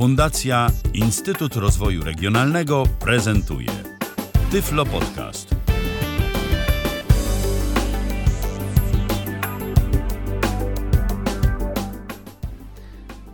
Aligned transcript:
Fundacja 0.00 0.68
Instytut 0.94 1.56
Rozwoju 1.56 2.04
Regionalnego 2.04 2.84
prezentuje 3.00 3.68
Tyflo 4.50 4.84
Podcast. 4.84 5.54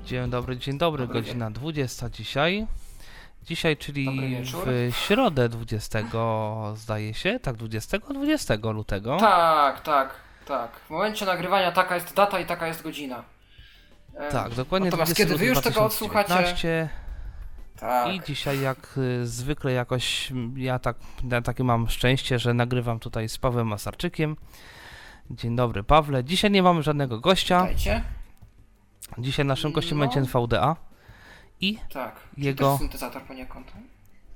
Dzień 0.04 0.30
dobry, 0.30 0.56
dzień 0.56 0.78
dobry, 0.78 1.06
Dobry 1.06 1.22
godzina 1.22 1.50
20 1.50 2.10
dzisiaj. 2.10 2.66
Dzisiaj, 3.42 3.76
czyli 3.76 4.08
w 4.90 4.96
środę 4.96 5.48
20, 5.48 5.98
zdaje 6.74 7.14
się, 7.14 7.40
tak, 7.40 7.56
20, 7.56 7.98
20 7.98 8.54
lutego. 8.74 9.16
Tak, 9.20 9.80
tak, 9.80 10.14
tak. 10.46 10.70
W 10.86 10.90
momencie 10.90 11.26
nagrywania 11.26 11.72
taka 11.72 11.94
jest 11.94 12.14
data 12.14 12.40
i 12.40 12.46
taka 12.46 12.66
jest 12.66 12.82
godzina. 12.82 13.35
E, 14.16 14.32
Tak, 14.32 14.54
dokładnie 14.54 14.86
Natomiast 14.90 15.12
20 15.12 15.24
kiedy 15.24 15.38
wy 15.38 15.46
już 15.46 15.60
tego 15.60 15.84
odsłuchacie? 15.84 16.28
2019. 16.28 16.88
Tak. 17.80 18.14
I 18.14 18.20
dzisiaj 18.26 18.60
jak 18.60 18.98
y, 18.98 19.26
zwykle 19.26 19.72
jakoś 19.72 20.32
ja 20.56 20.78
tak 20.78 20.96
ja 21.30 21.42
takie 21.42 21.64
mam 21.64 21.88
szczęście, 21.88 22.38
że 22.38 22.54
nagrywam 22.54 22.98
tutaj 22.98 23.28
z 23.28 23.38
Pawłem 23.38 23.66
Masarczykiem. 23.66 24.36
Dzień 25.30 25.56
dobry 25.56 25.82
Pawle. 25.84 26.24
Dzisiaj 26.24 26.50
nie 26.50 26.62
mamy 26.62 26.82
żadnego 26.82 27.20
gościa. 27.20 27.62
Dajcie. 27.62 28.02
Dzisiaj 29.18 29.46
naszym 29.46 29.72
gościem 29.72 29.98
No. 29.98 30.04
będzie 30.04 30.20
NVDA 30.20 30.76
i 31.60 31.78
Tak. 31.92 32.14
Jego- 32.36 32.70
Też 32.70 32.78
syntezator 32.78 33.22
poniekąd. 33.22 33.72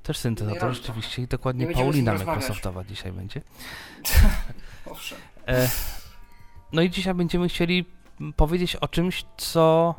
też 0.03 0.19
syntezator 0.19 0.75
rzeczywiście 0.75 1.23
i 1.23 1.27
dokładnie 1.27 1.67
Paulina. 1.67 2.13
Microsoftowa 2.15 2.85
dzisiaj 2.85 3.13
będzie. 3.13 3.41
Owszem. 4.91 5.19
E, 5.49 5.69
no 6.73 6.83
i 6.83 6.91
dzisiaj 6.91 7.15
będziemy 7.15 7.49
chcieli 7.49 7.85
powiedzieć 8.37 8.77
o 8.77 8.89
czymś, 8.89 9.25
co 9.37 9.95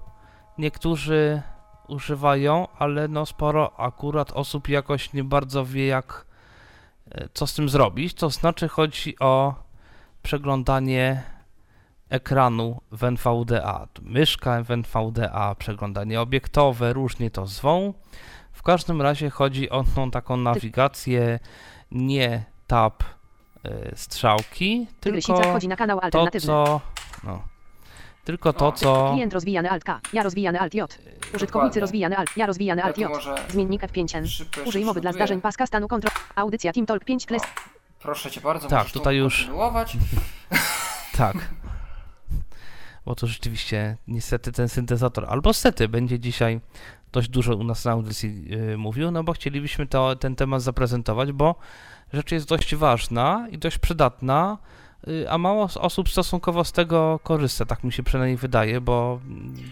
niektórzy 0.58 1.42
używają, 1.88 2.68
ale 2.80 3.08
no 3.08 3.26
sporo 3.26 3.80
akurat 3.80 4.32
osób 4.32 4.70
jakoś 4.70 5.13
nie 5.13 5.24
bardzo 5.24 5.66
wie 5.66 5.88
jak 5.88 6.26
e, 7.12 7.30
co 7.34 7.48
z 7.48 7.54
tym 7.54 7.70
zrobić. 7.70 8.13
To 8.13 8.30
znaczy 8.30 8.68
chodzi 8.68 9.20
o 9.20 9.55
przeglądanie 10.24 11.24
ekranu 12.10 12.82
w 12.91 13.04
NVDA. 13.04 13.88
Myszka 14.02 14.63
w 14.63 14.72
NVDA, 14.72 15.56
przeglądanie 15.56 16.22
obiektowe, 16.22 16.94
różnie 16.94 17.32
to 17.32 17.48
zwą. 17.48 17.94
W 18.52 18.63
każdym 18.63 19.02
razie 19.02 19.30
chodzi 19.30 19.70
o 19.70 19.84
tą 19.96 20.12
taką 20.12 20.38
nawigację, 20.38 21.40
nie 21.91 22.44
tab 22.68 23.04
e, 23.63 23.96
strzałki, 23.96 24.88
tylko 25.00 25.34
to, 26.12 26.28
co. 26.40 26.82
No. 27.24 27.51
Tylko 28.26 28.54
to, 28.54 28.68
O, 28.68 28.72
co. 28.72 29.12
Klient 29.14 29.34
rozwijany 29.34 29.70
Alt 29.70 29.84
K, 29.84 30.00
ja 30.14 30.24
rozwijany 30.24 30.60
Alt 30.60 30.74
J. 30.74 30.98
Użytkownicy 31.36 31.48
Dokładnie. 31.48 31.82
rozwijany 31.82 32.18
Alt, 32.18 32.30
ja 32.38 32.46
rozwijany 32.46 32.80
Ja 32.82 32.86
Alt 32.88 32.98
J. 32.98 33.10
może 33.10 33.36
Zmiennik 33.50 33.82
F5N. 33.82 34.28
szybko 34.28 34.62
Użyj 34.62 34.86
mowy 34.86 35.02
dla 35.02 35.12
zdarzeń 35.13 35.41
paska 35.41 35.66
stanu 35.66 35.88
kontrol. 35.88 36.12
Audycja 36.36 36.74
Team 36.74 36.86
Talk 36.86 37.04
5 37.05 37.26
Kles. 37.26 37.41
Proszę 38.00 38.32
cię 38.32 38.41
bardzo, 38.41 38.68
Tak, 38.68 38.80
możesz 38.80 38.91
tu 38.94 39.00
tutaj 39.00 39.16
już- 39.18 39.38
kontynuować. 39.38 39.98
Tak. 41.18 41.38
Bo 43.05 43.16
to 43.16 43.28
rzeczywiście, 43.28 43.98
niestety, 44.08 44.52
ten 44.52 44.70
syntezator, 44.70 45.26
albo 45.30 45.54
stety, 45.54 45.90
będzie 45.90 46.20
dzisiaj 46.20 46.62
dość 47.12 47.30
dużo 47.30 47.56
u 47.56 47.63
nas 47.63 47.85
na 47.85 47.91
audycji 47.91 48.50
yy, 48.50 48.78
mówił, 48.78 49.12
no 49.12 49.24
bo 49.24 49.34
chcielibyśmy 49.34 49.88
to, 49.88 50.16
ten 50.16 50.35
temat 50.35 50.62
zaprezentować, 50.62 51.32
bo 51.32 51.56
rzecz 52.13 52.32
jest 52.32 52.48
dość 52.48 52.76
ważna 52.76 53.48
i 53.52 53.58
dość 53.58 53.78
przydatna, 53.78 54.58
a 55.30 55.38
mało 55.38 55.70
osób 55.76 56.10
stosunkowo 56.10 56.63
z 56.63 56.71
tego 56.71 57.20
korzysta, 57.24 57.66
tak 57.66 57.84
mi 57.84 57.94
się 57.94 58.04
przynajmniej 58.04 58.38
wydaje, 58.38 58.82
bo 58.82 59.20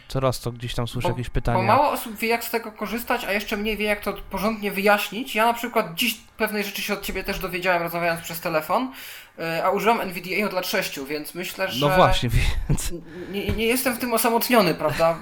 coraz 0.08 0.39
to 0.39 0.52
gdzieś 0.52 0.75
tam 0.75 0.88
słyszę 0.88 1.08
Bo- 1.08 1.11
jakieś 1.13 1.27
Bo 1.30 1.33
pytania. 1.33 1.63
mało 1.63 1.91
osób 1.91 2.16
wie, 2.17 2.27
jak 2.27 2.44
z 2.44 2.49
tego 2.52 2.72
korzystać, 2.72 3.25
a 3.25 3.31
jeszcze 3.31 3.57
mniej 3.57 3.77
wie, 3.77 3.85
jak 3.85 4.00
to 4.03 4.13
porządnie 4.30 4.72
wyjaśnić. 4.72 5.35
Ja 5.35 5.45
na 5.45 5.53
przykład 5.53 5.94
dziś 5.95 6.17
pewnej 6.38 6.63
rzeczy 6.63 6.81
się 6.81 6.94
od 6.94 7.02
ciebie 7.02 7.23
też 7.23 7.39
dowiedziałem, 7.39 7.83
rozmawiając 7.83 8.22
przez 8.22 8.39
telefon, 8.39 8.91
y, 9.40 9.63
a 9.63 9.69
użyłam 9.69 10.01
NVDA 10.01 10.45
od 10.47 10.53
lat 10.53 10.67
6, 10.67 11.00
więc 11.00 11.35
myślę, 11.35 11.72
że 11.72 11.88
No 11.88 11.96
właśnie, 11.96 12.29
więc 12.69 12.94
nie, 13.31 13.47
nie 13.47 13.66
jestem 13.66 13.94
w 13.96 14.00
tym 14.00 14.13
osamotniony, 14.13 14.73
prawda? 14.73 15.17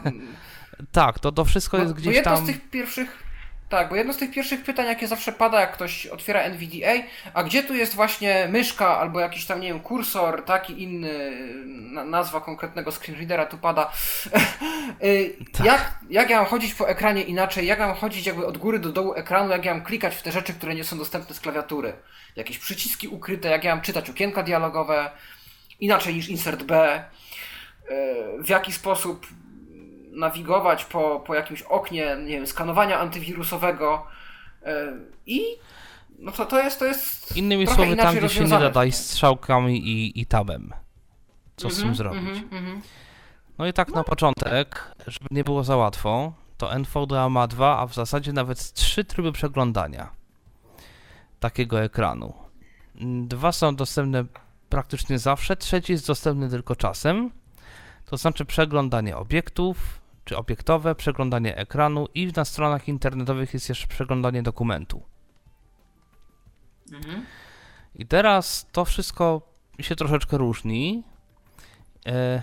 tak, 0.91 1.19
to, 1.19 1.31
to 1.31 1.45
wszystko 1.45 1.77
Bo, 1.77 1.83
jest 1.83 1.93
bo 1.95 2.01
gdzieś 2.01 2.15
jedno 2.15 2.35
tam... 2.35 2.43
z 2.43 2.47
tych 2.47 2.69
pierwszych. 2.69 3.26
Tak, 3.69 3.89
bo 3.89 3.95
jedno 3.95 4.13
z 4.13 4.17
tych 4.17 4.31
pierwszych 4.31 4.63
pytań, 4.63 4.85
jakie 4.85 5.07
zawsze 5.07 5.31
pada, 5.31 5.59
jak 5.59 5.71
ktoś 5.73 6.05
otwiera 6.05 6.41
NVDA, 6.41 6.93
a 7.33 7.43
gdzie 7.43 7.63
tu 7.63 7.75
jest 7.75 7.95
właśnie 7.95 8.47
myszka 8.51 8.97
albo 8.97 9.19
jakiś 9.19 9.45
tam, 9.45 9.61
nie 9.61 9.67
wiem, 9.67 9.79
kursor, 9.79 10.45
taki 10.45 10.83
inny, 10.83 11.31
na, 11.65 12.05
nazwa 12.05 12.41
konkretnego 12.41 12.91
screenreadera 12.91 13.45
tu 13.45 13.57
pada. 13.57 13.91
Y, 15.03 15.35
Tak. 15.53 15.65
jak, 15.65 15.99
jak 16.09 16.29
ja 16.29 16.37
mam 16.37 16.45
chodzić 16.45 16.73
po 16.73 16.89
ekranie 16.89 17.23
inaczej, 17.23 17.67
jak 17.67 17.79
ja 17.79 17.87
mam 17.87 17.95
chodzić 17.95 18.25
jakby 18.25 18.45
od 18.45 18.57
góry 18.57 18.79
do 18.79 18.91
dołu 18.91 19.13
ekranu, 19.13 19.51
jak 19.51 19.65
ja 19.65 19.73
mam 19.73 19.83
klikać 19.83 20.15
w 20.15 20.21
te 20.21 20.31
rzeczy, 20.31 20.53
które 20.53 20.75
nie 20.75 20.83
są 20.83 20.97
dostępne 20.97 21.35
z 21.35 21.39
klawiatury. 21.39 21.93
Jakieś 22.35 22.57
przyciski 22.59 23.07
ukryte, 23.07 23.49
jak 23.49 23.63
ja 23.63 23.75
mam 23.75 23.83
czytać 23.83 24.09
okienka 24.09 24.43
dialogowe, 24.43 25.11
inaczej 25.79 26.15
niż 26.15 26.29
insert 26.29 26.63
B. 26.63 27.03
Y, 27.91 28.43
w 28.43 28.49
jaki 28.49 28.73
sposób 28.73 29.27
nawigować 30.17 30.85
po, 30.85 31.19
po 31.19 31.35
jakimś 31.35 31.61
oknie, 31.61 32.17
nie 32.19 32.31
wiem, 32.31 32.47
skanowania 32.47 32.99
antywirusowego 32.99 34.07
yy, 34.65 34.71
i 35.25 35.41
no 36.19 36.31
to, 36.31 36.45
to 36.45 36.59
jest, 36.59 36.79
to 36.79 36.85
jest 36.85 37.37
Innymi 37.37 37.67
słowy, 37.67 37.95
tam 37.95 38.15
gdzie 38.15 38.29
się 38.29 38.43
nie 38.43 38.49
da 38.49 38.69
dać 38.69 38.95
strzałkami 38.95 39.77
i, 39.87 40.21
i 40.21 40.25
tabem. 40.25 40.73
Co 41.57 41.69
z 41.69 41.75
tym 41.75 41.89
Mhm, 41.89 41.95
zrobić? 41.95 42.37
mhm, 42.43 42.63
mhm. 42.63 42.81
No 43.57 43.67
i 43.67 43.73
tak 43.73 43.89
na 43.89 44.03
początek, 44.03 44.95
żeby 45.07 45.27
nie 45.31 45.43
było 45.43 45.63
za 45.63 45.75
łatwo, 45.75 46.33
to 46.57 46.73
NVDA 46.73 47.29
ma 47.29 47.47
dwa, 47.47 47.79
a 47.79 47.87
w 47.87 47.93
zasadzie 47.93 48.33
nawet 48.33 48.73
trzy 48.73 49.05
tryby 49.05 49.31
przeglądania 49.31 50.09
takiego 51.39 51.81
ekranu. 51.81 52.33
Dwa 53.27 53.51
są 53.51 53.75
dostępne 53.75 54.25
praktycznie 54.69 55.19
zawsze, 55.19 55.55
trzeci 55.57 55.91
jest 55.91 56.07
dostępny 56.07 56.49
tylko 56.49 56.75
czasem. 56.75 57.31
To 58.05 58.17
znaczy 58.17 58.45
przeglądanie 58.45 59.17
obiektów, 59.17 59.77
czy 60.27 60.37
obiektowe, 60.37 60.95
przeglądanie 60.95 61.57
ekranu 61.57 62.07
i 62.13 62.31
na 62.35 62.45
stronach 62.45 62.87
internetowych 62.87 63.53
jest 63.53 63.69
jeszcze 63.69 63.87
przeglądanie 63.87 64.43
dokumentu. 64.43 65.03
Mhm. 66.93 67.25
I 67.95 68.05
teraz 68.05 68.67
to 68.71 68.85
wszystko 68.85 69.41
się 69.79 69.95
troszeczkę 69.95 70.37
różni. 70.37 71.03
E, 72.05 72.41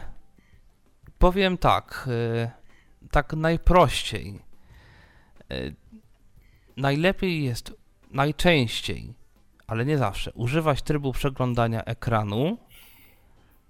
powiem 1.18 1.58
tak, 1.58 2.08
e, 2.10 2.50
tak 3.10 3.32
najprościej. 3.32 4.42
E, 5.50 5.54
najlepiej 6.76 7.44
jest 7.44 7.72
najczęściej, 8.10 9.14
ale 9.66 9.84
nie 9.84 9.98
zawsze, 9.98 10.32
używać 10.32 10.82
trybu 10.82 11.12
przeglądania 11.12 11.84
ekranu. 11.84 12.58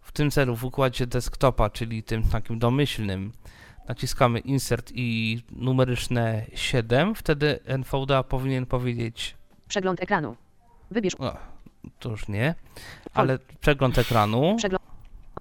W 0.00 0.12
tym 0.12 0.30
celu 0.30 0.56
w 0.56 0.64
układzie 0.64 1.06
desktopa, 1.06 1.70
czyli 1.70 2.02
tym 2.02 2.22
takim 2.22 2.58
domyślnym, 2.58 3.32
naciskamy 3.88 4.38
insert 4.38 4.92
i 4.94 5.38
numeryczne 5.50 6.44
7. 6.54 7.14
Wtedy 7.14 7.58
NVDA 7.64 8.22
powinien 8.22 8.66
powiedzieć 8.66 9.36
Przegląd 9.68 10.02
ekranu. 10.02 10.36
Wybierz 10.90 11.14
o, 11.18 11.36
to 11.98 12.10
już 12.10 12.28
nie. 12.28 12.54
Ale 13.14 13.38
przegląd 13.60 13.98
ekranu. 13.98 14.54
przegląd. 14.58 14.84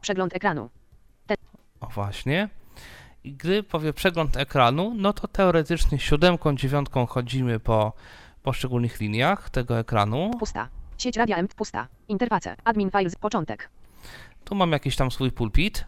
Przegląd 0.02 0.36
ekranu. 0.36 0.70
O 1.80 1.88
właśnie. 1.88 2.50
I 3.24 3.34
gdy 3.34 3.64
powie 3.64 3.94
przegląd 3.94 4.38
ekranu, 4.38 4.94
no 4.96 5.14
to 5.14 5.28
teoretycznie 5.28 6.00
siódemką, 6.00 6.56
dziewiątką 6.56 7.06
chodzimy 7.06 7.60
po 7.60 7.94
poszczególnych 8.44 9.00
liniach 9.00 9.50
tego 9.50 9.80
ekranu. 9.80 10.32
Pusta. 10.40 10.70
Sieć 10.98 11.18
radia 11.18 11.38
M 11.38 11.48
pusta. 11.48 11.88
Interface. 12.08 12.56
Admin 12.64 12.92
files. 12.92 13.16
Początek. 13.16 13.70
Tu 14.44 14.56
mam 14.56 14.72
jakiś 14.72 14.96
tam 14.96 15.12
swój 15.12 15.32
pulpit. 15.32 15.86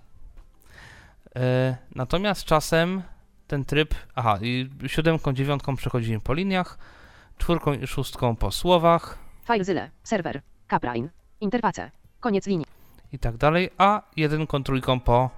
E, 1.35 1.75
natomiast 1.95 2.43
czasem 2.45 3.01
ten 3.47 3.65
tryb, 3.65 3.95
aha, 4.15 4.37
i 4.41 4.69
siódemką, 4.87 5.33
dziewiątką 5.33 5.75
przechodzimy 5.75 6.19
po 6.19 6.33
liniach, 6.33 6.77
czwórką 7.37 7.73
i 7.73 7.87
szóstką 7.87 8.35
po 8.35 8.51
słowach 8.51 9.17
FileZilla. 9.47 9.89
Serwer. 10.03 10.41
Caprain. 10.67 11.09
Interface. 11.41 11.91
Koniec 12.19 12.47
linii. 12.47 12.65
i 13.11 13.19
tak 13.19 13.37
dalej, 13.37 13.69
a 13.77 14.01
jedynką, 14.15 14.63
trójką 14.63 14.99
po 14.99 15.29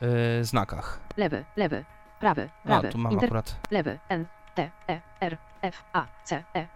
e, 0.00 0.44
znakach. 0.44 1.00
Lewy. 1.16 1.44
Lewy. 1.56 1.84
Prawy. 2.20 2.50
A, 2.64 2.66
Prawy. 2.66 2.88
tu 2.88 2.98
mam 2.98 3.12
Inter... 3.12 3.26
akurat 3.26 3.56
Lewy. 3.70 3.98
N. 4.08 4.26
T. 4.54 4.70
E. 4.88 5.00
R. 5.20 5.38
F. 5.62 5.82
A. 5.92 6.06
C. 6.24 6.44
E. 6.54 6.68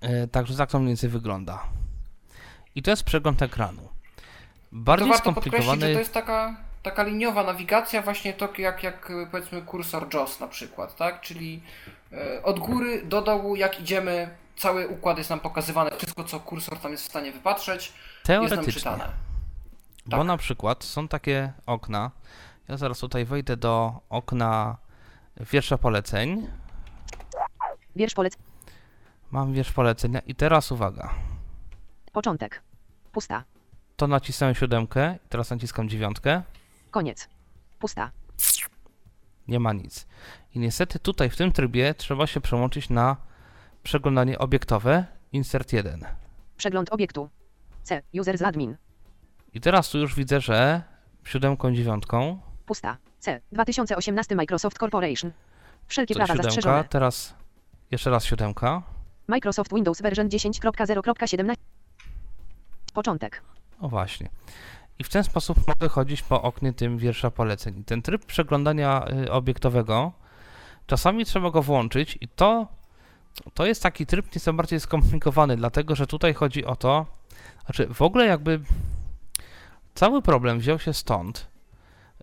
E, 0.00 0.26
Także 0.26 0.56
tak 0.56 0.70
to 0.70 0.78
mniej 0.78 0.88
więcej 0.88 1.10
wygląda. 1.10 1.62
I 2.74 2.82
to 2.82 2.90
jest 2.90 3.04
przegląd 3.04 3.42
ekranu. 3.42 3.88
To 4.70 4.76
Bardziej 4.76 5.08
warto 5.08 5.32
podkreślić, 5.32 5.80
że 5.80 5.92
to 5.92 5.98
jest 5.98 6.12
taka, 6.14 6.56
taka 6.82 7.02
liniowa 7.02 7.42
nawigacja, 7.44 8.02
właśnie 8.02 8.32
to 8.32 8.48
jak, 8.58 8.82
jak 8.82 9.10
y, 9.10 9.26
powiedzmy 9.30 9.62
kursor 9.62 10.14
JOS 10.14 10.40
na 10.40 10.48
przykład, 10.48 10.96
tak? 10.96 11.20
Czyli 11.20 11.62
y, 12.12 12.42
od 12.42 12.58
góry 12.58 13.02
do 13.04 13.22
dołu, 13.22 13.56
jak 13.56 13.80
idziemy, 13.80 14.30
cały 14.56 14.88
układ 14.88 15.18
jest 15.18 15.30
nam 15.30 15.40
pokazywany, 15.40 15.90
wszystko 15.96 16.24
co 16.24 16.40
kursor 16.40 16.78
tam 16.78 16.92
jest 16.92 17.04
w 17.04 17.08
stanie 17.08 17.32
wypatrzeć, 17.32 17.86
jest 17.86 18.28
nam 18.28 18.48
Teoretycznie. 18.48 18.72
czytane. 18.72 19.08
Bo 20.06 20.16
Tak. 20.16 20.26
na 20.26 20.36
przykład 20.36 20.84
są 20.84 21.08
takie 21.08 21.52
okna. 21.66 22.10
Ja 22.68 22.76
zaraz 22.76 22.98
tutaj 22.98 23.24
wejdę 23.24 23.56
do 23.56 24.00
okna 24.08 24.76
wiersza 25.36 25.78
poleceń. 25.78 26.48
Wiersz 27.96 28.14
polec. 28.14 28.36
Mam 29.30 29.52
wiersz 29.52 29.72
polecenia 29.72 30.20
i 30.20 30.34
teraz 30.34 30.72
uwaga. 30.72 31.14
Początek. 32.12 32.62
Pusta. 33.12 33.44
To 34.00 34.06
nacisnąłem 34.06 34.54
siódemkę 34.54 35.18
teraz 35.28 35.50
naciskam 35.50 35.88
dziewiątkę. 35.88 36.42
Koniec. 36.90 37.28
Pusta. 37.78 38.10
Nie 39.48 39.60
ma 39.60 39.72
nic. 39.72 40.06
I 40.54 40.58
niestety 40.58 40.98
tutaj 40.98 41.30
w 41.30 41.36
tym 41.36 41.52
trybie 41.52 41.94
trzeba 41.94 42.26
się 42.26 42.40
przełączyć 42.40 42.90
na 42.90 43.16
przeglądanie 43.82 44.38
obiektowe. 44.38 45.06
Insert 45.32 45.72
1. 45.72 46.06
Przegląd 46.56 46.92
obiektu. 46.92 47.28
C. 47.82 48.02
User 48.20 48.38
z 48.38 48.42
admin. 48.42 48.76
I 49.54 49.60
teraz 49.60 49.90
tu 49.90 49.98
już 49.98 50.14
widzę, 50.14 50.40
że 50.40 50.82
siódemką, 51.24 51.74
dziewiątką 51.74 52.40
Pusta. 52.66 52.96
C. 53.18 53.40
2018 53.52 54.36
Microsoft 54.36 54.78
Corporation. 54.78 55.32
Wszelkie 55.86 56.14
prawa 56.14 56.26
siódemka, 56.26 56.50
zastrzeżone. 56.50 56.84
teraz 56.84 57.34
jeszcze 57.90 58.10
raz 58.10 58.24
siódemka. 58.24 58.82
Microsoft 59.28 59.74
Windows 59.74 60.02
version 60.02 60.28
10.0.17. 60.28 61.54
Początek. 62.94 63.42
O 63.80 63.88
właśnie. 63.88 64.28
I 64.98 65.04
w 65.04 65.08
ten 65.08 65.24
sposób 65.24 65.58
mogę 65.68 65.88
chodzić 65.88 66.22
po 66.22 66.42
oknie 66.42 66.72
tym 66.72 66.98
wiersza 66.98 67.30
poleceń. 67.30 67.84
Ten 67.84 68.02
tryb 68.02 68.26
przeglądania 68.26 69.04
y, 69.24 69.32
obiektowego, 69.32 70.12
czasami 70.86 71.24
trzeba 71.24 71.50
go 71.50 71.62
włączyć 71.62 72.18
i 72.20 72.28
to, 72.28 72.66
to 73.54 73.66
jest 73.66 73.82
taki 73.82 74.06
tryb 74.06 74.34
nieco 74.34 74.52
bardziej 74.52 74.80
skomplikowany, 74.80 75.56
dlatego 75.56 75.94
że 75.94 76.06
tutaj 76.06 76.34
chodzi 76.34 76.64
o 76.64 76.76
to, 76.76 77.06
znaczy 77.64 77.88
w 77.94 78.02
ogóle 78.02 78.26
jakby 78.26 78.60
cały 79.94 80.22
problem 80.22 80.58
wziął 80.58 80.78
się 80.78 80.94
stąd, 80.94 81.46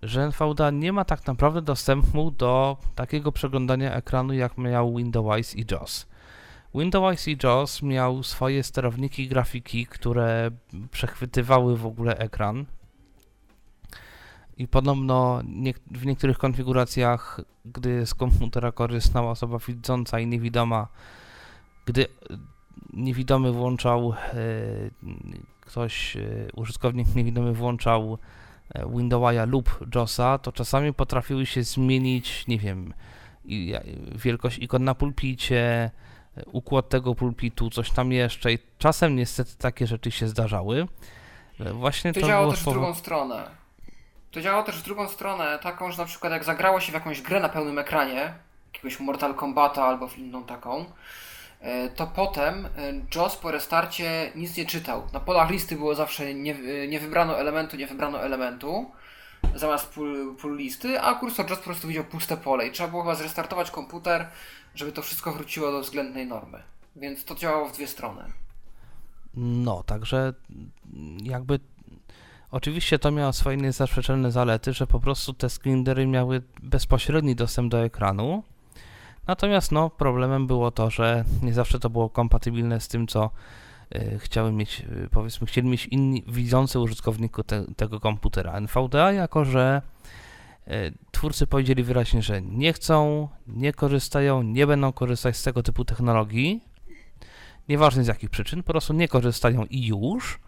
że 0.02 0.24
NVDA 0.24 0.72
nie 0.72 0.94
ma 0.94 1.06
tak 1.06 1.28
naprawdę 1.28 1.62
dostępu 1.62 2.32
do 2.32 2.78
takiego 2.96 3.32
przeglądania 3.32 3.94
ekranu, 3.94 4.34
jak 4.34 4.58
miał 4.58 4.96
Windows 4.96 5.56
i 5.56 5.66
JAWS. 5.72 6.08
Windows 6.76 7.28
i 7.28 7.38
JAWS 7.44 7.82
miał 7.82 8.24
swoje 8.24 8.64
sterowniki 8.64 9.28
grafiki, 9.28 9.86
które 9.86 10.52
przechwytywały 10.92 11.78
w 11.78 11.86
ogóle 11.86 12.18
ekran. 12.18 12.66
I 14.58 14.68
podobno 14.68 15.42
nie, 15.46 15.74
w 15.92 16.06
niektórych 16.06 16.38
konfiguracjach, 16.38 17.42
gdy 17.66 18.06
z 18.06 18.14
komputera 18.14 18.72
korzystała 18.72 19.32
osoba 19.32 19.58
widząca 19.68 20.20
i 20.20 20.28
niewidoma, 20.28 20.88
gdy 21.86 22.06
e, 22.06 22.08
niewidomy 22.94 23.52
włączał, 23.52 24.14
e, 24.14 24.36
ktoś, 25.62 26.18
e, 26.18 26.22
użytkownik 26.56 27.16
niewidomy 27.16 27.54
włączał 27.54 28.18
Windowsa 28.96 29.46
lub 29.46 29.80
JOSa, 29.96 30.38
to 30.38 30.52
czasami 30.52 30.94
potrafiły 30.94 31.46
się 31.46 31.64
zmienić, 31.64 32.48
nie 32.48 32.60
wiem, 32.60 32.94
wielkość 34.16 34.58
ikon 34.60 34.84
na 34.84 34.96
pulpicie, 34.96 35.92
układ 36.46 36.90
tego 36.90 37.16
pulpitu, 37.16 37.70
coś 37.70 37.92
tam 37.92 38.12
jeszcze 38.12 38.54
i 38.54 38.60
czasem 38.78 39.16
niestety 39.16 39.58
takie 39.58 39.88
rzeczy 39.88 40.12
się 40.12 40.28
zdarzały. 40.28 40.88
E, 41.60 41.74
Właśnie 41.74 42.14
To 42.14 42.22
to, 42.22 42.28
działało 42.28 42.52
też 42.52 42.62
w 42.62 42.66
drugą 42.66 42.94
stronę. 42.96 43.50
To 44.32 44.42
działało 44.42 44.64
też 44.64 44.76
w 44.76 44.84
drugą 44.84 45.08
stronę, 45.08 45.60
taką, 45.62 45.92
że 45.92 45.98
na 45.98 46.06
przykład 46.06 46.34
jak 46.34 46.44
zagrało 46.44 46.80
się 46.80 46.92
w 46.92 46.94
jakąś 46.94 47.22
grę 47.22 47.40
na 47.40 47.50
pełnym 47.50 47.80
ekranie, 47.80 48.34
jakiegoś 48.74 49.00
Mortal 49.00 49.36
Kombata 49.36 49.84
albo 49.84 50.08
w 50.08 50.18
inną 50.18 50.44
taką, 50.44 50.86
e, 51.62 51.90
to 51.90 52.08
potem 52.08 52.66
e, 52.66 52.70
JOS 53.16 53.36
po 53.36 53.52
restarcie 53.52 54.32
nic 54.36 54.58
nie 54.58 54.66
czytał. 54.66 55.08
Na 55.14 55.20
polach 55.20 55.50
listy 55.50 55.76
było 55.76 55.96
zawsze 55.96 56.34
nie, 56.34 56.56
nie 56.88 57.00
wybrano 57.00 57.40
elementu, 57.40 57.78
nie 57.78 57.88
wybrano 57.88 58.24
elementu 58.24 58.92
zamiast 59.56 59.94
pól, 59.94 60.36
pól 60.42 60.58
listy, 60.58 61.02
a 61.02 61.16
kursor 61.16 61.50
JOS 61.50 61.60
po 61.60 61.66
prostu 61.66 61.88
widział 61.88 62.04
puste 62.04 62.38
pole 62.38 62.68
i 62.68 62.72
trzeba 62.72 62.90
było 62.90 63.02
chyba 63.04 63.16
zrestartować 63.16 63.72
komputer, 63.72 64.28
żeby 64.78 64.92
to 64.92 65.02
wszystko 65.02 65.34
wróciło 65.34 65.72
do 65.72 65.82
względnej 65.82 66.28
normy. 66.28 66.64
Więc 66.96 67.26
to 67.26 67.36
działało 67.36 67.70
w 67.70 67.74
dwie 67.74 67.88
strony. 67.88 68.24
No, 69.34 69.84
także 69.84 70.34
jakby 71.24 71.60
oczywiście 72.52 73.00
to 73.00 73.12
miało 73.12 73.34
swoje 73.34 73.58
niezaprzeczalne 73.58 74.32
zalety, 74.32 74.74
że 74.74 74.88
po 74.88 75.00
prostu 75.00 75.34
te 75.34 75.50
screenery 75.50 76.08
miały 76.08 76.42
bezpośredni 76.64 77.36
dostęp 77.36 77.72
do 77.72 77.84
ekranu. 77.84 78.44
Natomiast 79.28 79.72
no, 79.72 79.90
problemem 79.90 80.48
było 80.48 80.72
to, 80.72 80.90
że 80.90 81.24
nie 81.44 81.54
zawsze 81.54 81.80
to 81.80 81.90
było 81.90 82.10
kompatybilne 82.10 82.80
z 82.80 82.88
tym, 82.88 83.08
co 83.08 83.30
y, 83.96 84.20
chciały 84.20 84.52
mieć, 84.52 84.80
y, 84.80 85.10
powiedzmy, 85.12 85.48
chcieli 85.48 85.70
mieć 85.70 85.86
inni 85.86 86.24
widzący 86.28 86.80
użytkowniku 86.80 87.44
te, 87.44 87.66
tego 87.76 88.00
komputera. 88.00 88.54
NVDA, 88.62 89.12
jako 89.12 89.46
że 89.46 89.82
twórcy 91.12 91.48
powiedzieli 91.48 91.84
wyraźnie, 91.84 92.22
że 92.22 92.42
nie 92.42 92.74
chcą, 92.74 93.28
nie 93.48 93.74
korzystają, 93.74 94.44
nie 94.44 94.68
będą 94.68 94.94
korzystać 94.94 95.38
z 95.38 95.44
tego 95.44 95.64
typu 95.64 95.86
technologii, 95.86 96.62
nieważne 97.70 98.04
z 98.04 98.08
jakich 98.08 98.30
przyczyn, 98.30 98.64
po 98.64 98.74
prostu 98.74 98.94
nie 98.94 99.08
korzystają 99.08 99.66
i 99.66 99.86
już. 99.88 100.40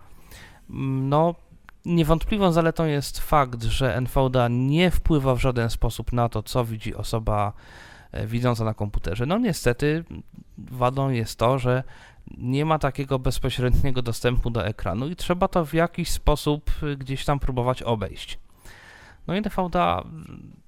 Mm, 0.69 1.09
No, 1.09 1.35
niewątpliwą 1.85 2.51
zaletą 2.51 2.85
jest 2.85 3.19
fakt, 3.19 3.63
że 3.63 3.95
NVDA 3.95 4.47
nie 4.47 4.91
wpływa 4.91 5.35
w 5.35 5.39
żaden 5.39 5.69
sposób 5.69 6.13
na 6.13 6.29
to, 6.29 6.43
co 6.43 6.65
widzi 6.65 6.95
osoba 6.95 7.53
e, 8.11 8.27
widząca 8.27 8.63
na 8.65 8.73
komputerze. 8.73 9.25
No 9.25 9.37
niestety 9.37 10.03
wadą 10.57 11.09
jest 11.09 11.39
to, 11.39 11.59
że 11.59 11.83
nie 12.37 12.65
ma 12.65 12.79
takiego 12.79 13.19
bezpośredniego 13.19 14.01
dostępu 14.01 14.49
do 14.49 14.65
ekranu 14.65 15.07
i 15.07 15.15
trzeba 15.15 15.47
to 15.47 15.65
w 15.65 15.73
jakiś 15.73 16.09
sposób 16.09 16.71
y, 16.83 16.97
gdzieś 16.97 17.25
tam 17.25 17.39
próbować 17.39 17.83
obejść. 17.83 18.39
No 19.29 19.35
i 19.35 19.37
NVDA 19.37 20.03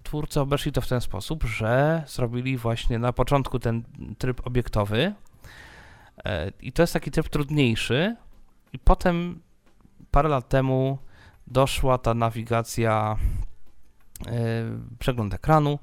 twórcy 0.03 0.41
obeszli 0.41 0.71
to 0.71 0.81
w 0.81 0.87
ten 0.87 1.01
sposób, 1.01 1.43
że 1.43 2.03
zrobili 2.07 2.57
właśnie 2.57 2.99
na 2.99 3.13
początku 3.13 3.59
ten 3.59 3.83
tryb 4.17 4.47
obiektowy, 4.47 5.13
E, 6.25 6.51
I 6.61 6.71
to 6.71 6.83
jest 6.83 6.93
taki 6.93 7.11
tryb 7.11 7.29
trudniejszy. 7.29 8.15
I 8.73 8.79
potem 8.79 9.41
parę 10.11 10.29
lat 10.29 10.49
temu 10.49 10.97
doszła 11.47 11.97
ta 11.97 12.13
nawigacja, 12.13 13.17
e, 14.27 14.31
przegląd 14.99 15.33
ekranu. 15.33 15.79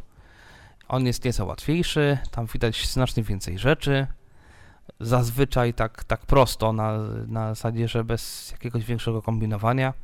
On 0.89 1.07
jest 1.07 1.25
nieco 1.25 1.45
łatwiejszy, 1.45 2.19
tam 2.31 2.47
widać 2.47 2.89
znacznie 2.89 3.23
więcej 3.23 3.59
rzeczy. 3.59 4.07
Zazwyczaj 5.01 5.75
tak, 5.75 6.05
tak 6.05 6.27
prosto, 6.27 6.73
na, 6.73 6.99
na 7.27 7.49
zasadzie, 7.55 7.89
że 7.89 8.05
bez 8.05 8.51
jakiegoś 8.53 8.85
większego 8.85 9.23
kombinowania. 9.23 9.95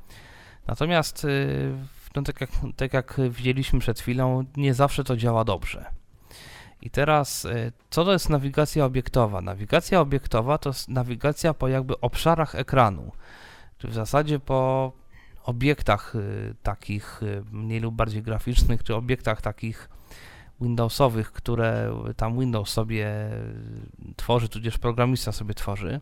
Natomiast, 0.66 1.24
y, 1.24 1.72
no 2.14 2.22
tak, 2.22 2.40
jak, 2.40 2.50
tak 2.76 2.92
jak 2.92 3.20
widzieliśmy 3.30 3.78
przed 3.78 4.00
chwilą, 4.00 4.44
nie 4.56 4.74
zawsze 4.74 5.04
to 5.04 5.16
działa 5.16 5.44
dobrze. 5.44 5.84
I 6.82 6.90
teraz, 6.90 7.44
y, 7.44 7.72
co 7.90 8.04
to 8.04 8.12
jest 8.12 8.30
nawigacja 8.30 8.84
obiektowa? 8.84 9.40
Nawigacja 9.40 10.00
obiektowa 10.00 10.58
to 10.58 10.70
jest 10.70 10.88
nawigacja 10.88 11.54
po 11.54 11.68
jakby 11.68 12.00
obszarach 12.00 12.54
ekranu, 12.54 13.12
czy 13.78 13.88
w 13.88 13.94
zasadzie 13.94 14.38
po 14.38 14.92
obiektach 15.44 16.14
y, 16.14 16.54
takich 16.62 17.22
y, 17.22 17.44
mniej 17.52 17.80
lub 17.80 17.94
bardziej 17.94 18.22
graficznych, 18.22 18.82
czy 18.82 18.94
obiektach 18.94 19.42
takich 19.42 19.88
Windowsowych, 20.60 21.32
które 21.32 21.96
tam 22.16 22.38
Windows 22.38 22.70
sobie 22.70 23.30
tworzy, 24.16 24.48
tudzież 24.48 24.78
programista 24.78 25.32
sobie 25.32 25.54
tworzy. 25.54 26.00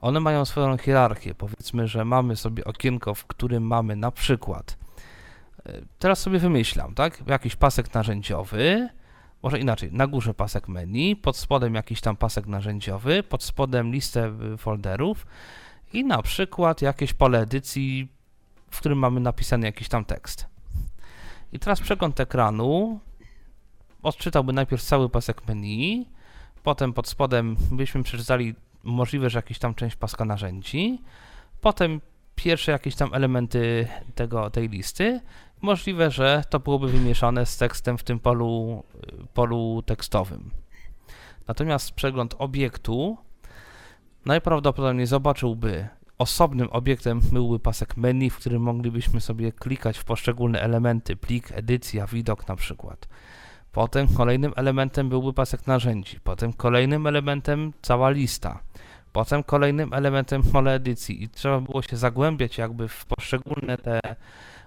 One 0.00 0.20
mają 0.20 0.44
swoją 0.44 0.78
hierarchię. 0.78 1.34
Powiedzmy, 1.34 1.88
że 1.88 2.04
mamy 2.04 2.36
sobie 2.36 2.64
okienko, 2.64 3.14
w 3.14 3.26
którym 3.26 3.66
mamy 3.66 3.96
na 3.96 4.10
przykład, 4.10 4.77
teraz 5.98 6.20
sobie 6.20 6.38
wymyślam, 6.38 6.94
tak? 6.94 7.22
Jakiś 7.26 7.56
pasek 7.56 7.94
narzędziowy, 7.94 8.88
może 9.42 9.58
inaczej, 9.58 9.92
na 9.92 10.06
górze 10.06 10.34
pasek 10.34 10.68
menu, 10.68 11.16
pod 11.16 11.36
spodem 11.36 11.74
jakiś 11.74 12.00
tam 12.00 12.16
pasek 12.16 12.46
narzędziowy, 12.46 13.22
pod 13.22 13.42
spodem 13.42 13.92
listę 13.92 14.32
y, 14.54 14.56
folderów 14.56 15.26
i 15.92 16.04
na 16.04 16.22
przykład 16.22 16.82
jakieś 16.82 17.12
pole 17.12 17.40
edycji, 17.40 18.08
w 18.70 18.78
którym 18.78 18.98
mamy 18.98 19.20
napisany 19.20 19.66
jakiś 19.66 19.88
tam 19.88 20.04
tekst. 20.04 20.46
I 21.52 21.58
teraz 21.58 21.80
przegląd 21.80 22.20
ekranu 22.20 23.00
odczytałby 24.02 24.52
najpierw 24.52 24.82
cały 24.82 25.08
pasek 25.08 25.48
menu, 25.48 26.06
potem 26.62 26.92
pod 26.92 27.08
spodem 27.08 27.56
byśmy 27.70 28.02
przeczytali 28.02 28.54
możliwe, 28.82 29.30
że 29.30 29.38
jakiś 29.38 29.58
tam 29.58 29.74
część 29.74 29.96
paska 29.96 30.24
narzędzi, 30.24 31.02
potem 31.60 32.00
pierwsze 32.34 32.72
jakieś 32.72 32.94
tam 32.94 33.14
elementy 33.14 33.88
tego, 34.14 34.50
tej 34.50 34.68
listy 34.68 35.20
Możliwe, 35.60 36.10
że 36.10 36.42
to 36.50 36.60
byłoby 36.60 36.88
wymieszane 36.88 37.46
z 37.46 37.56
tekstem 37.56 37.98
w 37.98 38.02
tym 38.02 38.18
polu, 38.18 38.82
polu 39.34 39.82
tekstowym. 39.86 40.50
Natomiast 41.48 41.92
przegląd 41.92 42.34
obiektu 42.38 43.16
najprawdopodobniej 44.26 45.06
zobaczyłby 45.06 45.88
osobnym 46.18 46.68
obiektem 46.70 47.20
byłby 47.32 47.58
pasek 47.58 47.96
menu, 47.96 48.30
w 48.30 48.36
którym 48.36 48.62
moglibyśmy 48.62 49.20
sobie 49.20 49.52
klikać 49.52 49.98
w 49.98 50.04
poszczególne 50.04 50.60
elementy, 50.60 51.16
plik, 51.16 51.52
edycja, 51.52 52.06
widok 52.06 52.48
na 52.48 52.56
przykład. 52.56 53.08
Potem 53.72 54.08
kolejnym 54.08 54.52
elementem 54.56 55.08
byłby 55.08 55.32
pasek 55.32 55.66
narzędzi, 55.66 56.20
potem 56.24 56.52
kolejnym 56.52 57.06
elementem 57.06 57.72
cała 57.82 58.10
lista, 58.10 58.58
potem 59.12 59.42
kolejnym 59.42 59.92
elementem 59.92 60.42
pole 60.42 60.74
edycji 60.74 61.22
i 61.22 61.28
trzeba 61.28 61.60
było 61.60 61.82
się 61.82 61.96
zagłębiać 61.96 62.58
jakby 62.58 62.88
w 62.88 63.06
poszczególne 63.06 63.78
te 63.78 64.00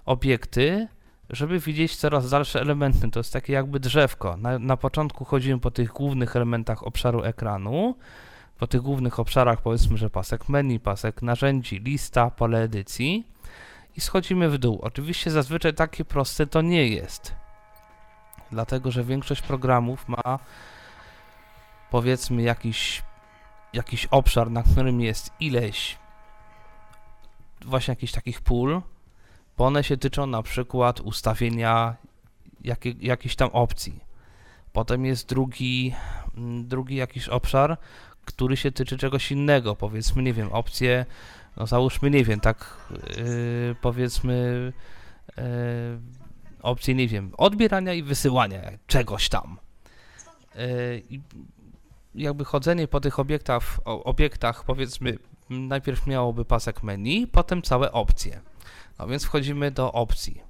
obiekty, 0.05 0.87
żeby 1.29 1.59
widzieć 1.59 1.95
coraz 1.95 2.29
dalsze 2.29 2.61
elementy. 2.61 3.11
To 3.11 3.19
jest 3.19 3.33
takie 3.33 3.53
jakby 3.53 3.79
drzewko. 3.79 4.37
Na, 4.37 4.59
na 4.59 4.77
początku 4.77 5.25
chodzimy 5.25 5.59
po 5.59 5.71
tych 5.71 5.89
głównych 5.89 6.35
elementach 6.35 6.83
obszaru 6.83 7.23
ekranu, 7.23 7.95
po 8.57 8.67
tych 8.67 8.81
głównych 8.81 9.19
obszarach 9.19 9.61
powiedzmy, 9.61 9.97
że 9.97 10.09
pasek 10.09 10.49
menu, 10.49 10.79
pasek 10.79 11.21
narzędzi, 11.21 11.79
lista, 11.79 12.29
pole 12.29 12.61
edycji 12.61 13.27
i 13.97 14.01
schodzimy 14.01 14.49
w 14.49 14.57
dół. 14.57 14.79
Oczywiście 14.81 15.31
zazwyczaj 15.31 15.73
takie 15.73 16.05
proste 16.05 16.47
to 16.47 16.61
nie 16.61 16.87
jest, 16.87 17.35
dlatego 18.51 18.91
że 18.91 19.03
większość 19.03 19.41
programów 19.41 20.07
ma 20.07 20.39
powiedzmy 21.91 22.41
jakiś, 22.41 23.03
jakiś 23.73 24.05
obszar, 24.05 24.51
na 24.51 24.63
którym 24.63 25.01
jest 25.01 25.31
ileś 25.39 26.01
właśnie 27.65 27.91
jakichś 27.91 28.13
takich 28.13 28.41
pól, 28.41 28.81
bo 29.61 29.67
one 29.67 29.83
się 29.83 29.97
tyczą 29.97 30.27
na 30.27 30.43
przykład 30.43 30.99
ustawienia 31.01 31.95
jakie, 32.63 32.93
jakiejś 32.99 33.35
tam 33.35 33.49
opcji. 33.49 33.99
Potem 34.73 35.05
jest 35.05 35.29
drugi, 35.29 35.93
mm, 36.37 36.67
drugi 36.67 36.95
jakiś 36.95 37.29
obszar, 37.29 37.77
który 38.25 38.57
się 38.57 38.71
tyczy 38.71 38.97
czegoś 38.97 39.31
innego, 39.31 39.75
powiedzmy, 39.75 40.23
nie 40.23 40.33
wiem, 40.33 40.51
opcje, 40.51 41.05
no 41.57 41.67
załóżmy, 41.67 42.09
nie 42.09 42.23
wiem, 42.23 42.39
tak 42.39 42.77
yy, 43.17 43.75
powiedzmy 43.81 44.73
yy, 45.37 45.43
opcje, 46.61 46.95
nie 46.95 47.07
wiem, 47.07 47.31
odbierania 47.37 47.93
i 47.93 48.03
wysyłania 48.03 48.61
czegoś 48.87 49.29
tam. 49.29 49.57
Yy, 50.55 51.21
jakby 52.15 52.45
chodzenie 52.45 52.87
po 52.87 52.99
tych 52.99 53.19
obiektach, 53.19 53.79
obiektach, 53.85 54.63
powiedzmy, 54.63 55.17
najpierw 55.49 56.07
miałoby 56.07 56.45
pasek 56.45 56.83
menu, 56.83 57.27
potem 57.27 57.61
całe 57.61 57.91
opcje. 57.91 58.50
No 59.01 59.07
więc 59.07 59.23
wchodzimy 59.23 59.71
do 59.71 59.91
opcji. 59.91 60.41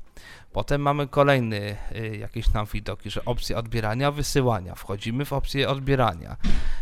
Potem 0.51 0.81
mamy 0.81 1.07
kolejny 1.07 1.75
y, 1.95 2.17
jakieś 2.17 2.49
tam 2.49 2.65
widoki, 2.73 3.11
że 3.11 3.25
opcje 3.25 3.57
odbierania, 3.57 4.11
wysyłania. 4.11 4.75
Wchodzimy 4.75 5.25
w 5.25 5.33
opcję 5.33 5.69
odbierania. 5.69 6.37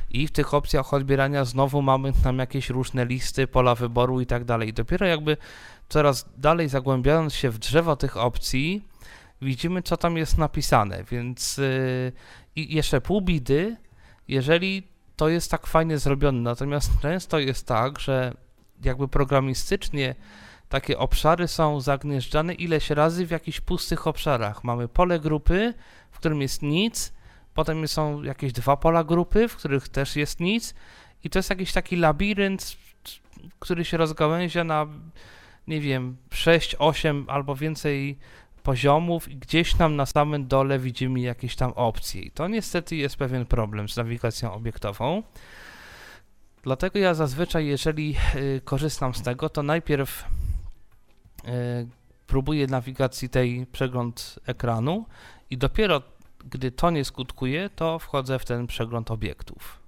I 0.10 0.28
w 0.28 0.32
tych 0.32 0.54
opcjach 0.54 0.94
odbierania 0.94 1.46
znowu 1.46 1.82
mamy 1.82 2.14
tam 2.24 2.40
jakieś 2.40 2.70
różne 2.70 3.06
listy, 3.06 3.48
pola 3.48 3.76
wyboru 3.76 4.22
i 4.22 4.26
tak 4.26 4.46
dalej. 4.46 4.70
I 4.70 4.74
dopiero 4.74 5.06
jakby 5.06 5.38
coraz 5.90 6.30
dalej 6.38 6.70
zagłębiając 6.70 7.34
się 7.34 7.50
w 7.50 7.58
drzewo 7.58 7.96
tych 7.96 8.18
opcji, 8.18 8.84
widzimy 9.42 9.82
co 9.82 9.98
tam 9.98 10.18
jest 10.18 10.38
napisane. 10.38 11.04
Więc 11.04 11.58
yy, 11.58 12.12
i 12.56 12.76
jeszcze 12.76 13.02
pół 13.02 13.22
bidy, 13.22 13.78
jeżeli 14.28 14.88
to 15.16 15.30
jest 15.30 15.52
tak 15.52 15.68
fajnie 15.68 15.98
zrobione. 15.98 16.42
Natomiast 16.42 16.92
często 17.02 17.40
jest 17.40 17.68
tak, 17.68 18.00
że 18.00 18.34
jakby 18.84 19.08
programistycznie 19.08 20.16
takie 20.70 20.98
obszary 20.98 21.48
są 21.48 21.82
zagnieżdżane 21.82 22.54
ileś 22.54 22.90
razy 22.90 23.26
w 23.26 23.32
jakichś 23.32 23.60
pustych 23.62 24.08
obszarach. 24.08 24.64
Mamy 24.64 24.88
pole 24.88 25.20
grupy, 25.20 25.74
w 26.12 26.18
którym 26.18 26.42
jest 26.42 26.62
nic, 26.62 27.14
potem 27.54 27.88
są 27.88 28.24
jakieś 28.24 28.54
dwa 28.54 28.78
pola 28.78 29.04
grupy, 29.04 29.48
w 29.48 29.56
których 29.56 29.90
też 29.90 30.16
jest 30.16 30.40
nic 30.40 30.76
i 31.24 31.30
to 31.30 31.40
jest 31.40 31.50
jakiś 31.50 31.72
taki 31.72 31.96
labirynt, 31.96 32.78
który 33.60 33.86
się 33.86 33.98
rozgałęzia 33.98 34.64
na 34.64 34.88
nie 35.70 35.82
wiem, 35.82 36.18
6, 36.32 36.76
8 36.80 37.26
albo 37.28 37.56
więcej 37.56 38.18
poziomów 38.64 39.32
i 39.32 39.38
gdzieś 39.38 39.74
tam 39.74 39.96
na 39.96 40.06
samym 40.06 40.48
dole 40.48 40.80
widzimy 40.80 41.20
jakieś 41.20 41.56
tam 41.56 41.72
opcje. 41.72 42.22
I 42.22 42.32
to 42.32 42.48
niestety 42.48 42.96
jest 42.96 43.16
pewien 43.16 43.46
problem 43.46 43.90
z 43.90 43.98
nawigacją 43.98 44.54
obiektową. 44.54 45.24
Dlatego 46.64 47.00
ja 47.00 47.14
zazwyczaj, 47.14 47.66
jeżeli 47.66 48.16
y, 48.36 48.62
korzystam 48.66 49.14
z 49.14 49.22
tego, 49.22 49.50
to 49.50 49.64
najpierw 49.64 50.26
y, 51.46 51.88
próbuję 52.28 52.68
nawigacji 52.68 53.30
tej 53.30 53.66
przegląd 53.72 54.40
ekranu 54.46 55.06
i 55.50 55.58
dopiero 55.58 56.02
gdy 56.46 56.72
to 56.72 56.90
nie 56.90 57.06
skutkuje, 57.06 57.70
to 57.70 58.00
wchodzę 58.00 58.40
w 58.40 58.46
ten 58.46 58.68
przegląd 58.68 59.12
obiektów. 59.12 59.80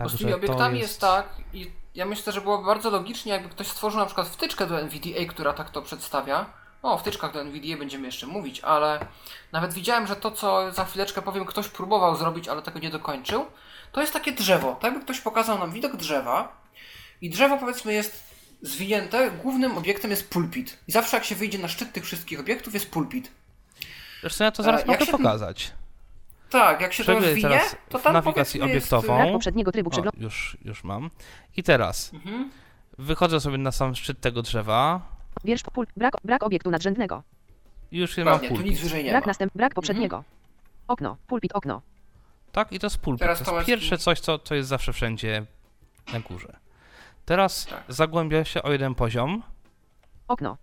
Bo 0.00 0.08
z 0.08 0.18
tymi 0.18 0.32
obiektami 0.32 0.78
jest... 0.78 1.00
tak 1.00 1.28
i 1.52 1.70
ja 1.94 2.06
myślę, 2.06 2.32
że 2.32 2.40
byłoby 2.40 2.66
bardzo 2.66 2.90
logicznie, 2.90 3.32
jakby 3.32 3.48
ktoś 3.48 3.66
stworzył 3.66 4.00
na 4.00 4.06
przykład 4.06 4.28
wtyczkę 4.28 4.66
do 4.66 4.80
NVDA, 4.80 5.24
która 5.28 5.52
tak 5.52 5.70
to 5.70 5.82
przedstawia. 5.82 6.46
O, 6.82 6.92
o 6.92 6.98
wtyczkach 6.98 7.32
do 7.32 7.40
NVDA 7.40 7.78
będziemy 7.78 8.06
jeszcze 8.06 8.26
mówić, 8.26 8.60
ale 8.60 9.06
nawet 9.52 9.74
widziałem, 9.74 10.06
że 10.06 10.16
to, 10.16 10.30
co 10.30 10.72
za 10.72 10.84
chwileczkę 10.84 11.22
powiem, 11.22 11.44
ktoś 11.44 11.68
próbował 11.68 12.16
zrobić, 12.16 12.48
ale 12.48 12.62
tego 12.62 12.78
nie 12.78 12.90
dokończył. 12.90 13.46
To 13.92 14.00
jest 14.00 14.12
takie 14.12 14.32
drzewo. 14.32 14.72
Tak 14.72 14.84
jakby 14.84 15.00
ktoś 15.00 15.20
pokazał 15.20 15.58
nam 15.58 15.72
widok 15.72 15.96
drzewa 15.96 16.52
i 17.20 17.30
drzewo 17.30 17.58
powiedzmy 17.58 17.92
jest 17.92 18.25
zwinięte, 18.62 19.30
głównym 19.30 19.78
obiektem 19.78 20.10
jest 20.10 20.30
pulpit. 20.30 20.78
I 20.88 20.92
zawsze 20.92 21.16
jak 21.16 21.24
się 21.24 21.34
wyjdzie 21.34 21.58
na 21.58 21.68
szczyt 21.68 21.92
tych 21.92 22.04
wszystkich 22.04 22.40
obiektów 22.40 22.74
jest 22.74 22.90
pulpit. 22.90 23.30
Zresztą 24.20 24.44
ja 24.44 24.50
to 24.50 24.62
zaraz 24.62 24.82
E, 24.82 24.86
mogę 24.86 25.06
pokazać. 25.06 25.72
Tak, 26.50 26.80
jak 26.80 26.92
się 26.92 27.04
to 27.04 27.14
rozwinie, 27.14 27.42
teraz 27.42 27.76
to 27.88 27.98
tam 27.98 28.12
nawigacji 28.12 28.60
powiedzmy 28.60 28.74
jest, 28.80 28.92
obiektową. 28.92 29.16
Brak 29.18 29.32
poprzedniego 29.32 29.72
trybu 29.72 29.90
O, 30.00 30.02
już, 30.18 30.56
już 30.64 30.84
mam. 30.84 31.10
I 31.56 31.62
teraz 31.62 32.14
Mhm. 32.14 32.50
wychodzę 32.98 33.40
sobie 33.40 33.58
na 33.58 33.72
sam 33.72 33.94
szczyt 33.94 34.20
tego 34.20 34.42
drzewa 34.42 35.00
Wiersz 35.44 35.62
pul. 35.62 35.86
Brak, 35.96 36.14
brak 36.24 36.42
obiektu 36.42 36.70
nadrzędnego. 36.70 37.22
już 37.92 38.16
je 38.16 38.24
mam 38.24 38.34
Pewnie, 38.40 38.48
tu 38.48 38.54
nic 38.54 38.62
pulpit. 38.64 38.80
wyżej 38.82 39.04
nie 39.04 39.10
Brak 39.10 39.24
ma. 39.24 39.30
następ. 39.30 39.52
Brak 39.54 39.74
poprzedniego. 39.74 40.24
Okno. 40.88 41.16
Pulpit 41.26 41.52
okno. 41.54 41.82
Tak, 42.52 42.72
i 42.72 42.78
to 42.78 42.86
jest 42.86 42.98
pulpit. 42.98 43.20
Teraz 43.20 43.38
to 43.38 43.42
jest 43.44 43.50
Tomasz- 43.50 43.66
pierwsze 43.66 43.98
coś, 43.98 44.20
co, 44.20 44.38
co 44.38 44.54
jest 44.54 44.68
zawsze 44.68 44.92
wszędzie 44.92 45.46
na 46.12 46.20
górze. 46.20 46.56
Teraz 47.26 47.66
Tak. 47.66 47.82
zagłębia 47.88 48.44
się 48.44 48.62
o 48.62 48.72
jeden 48.72 48.94
poziom 48.94 49.42
Okno. 50.28 50.56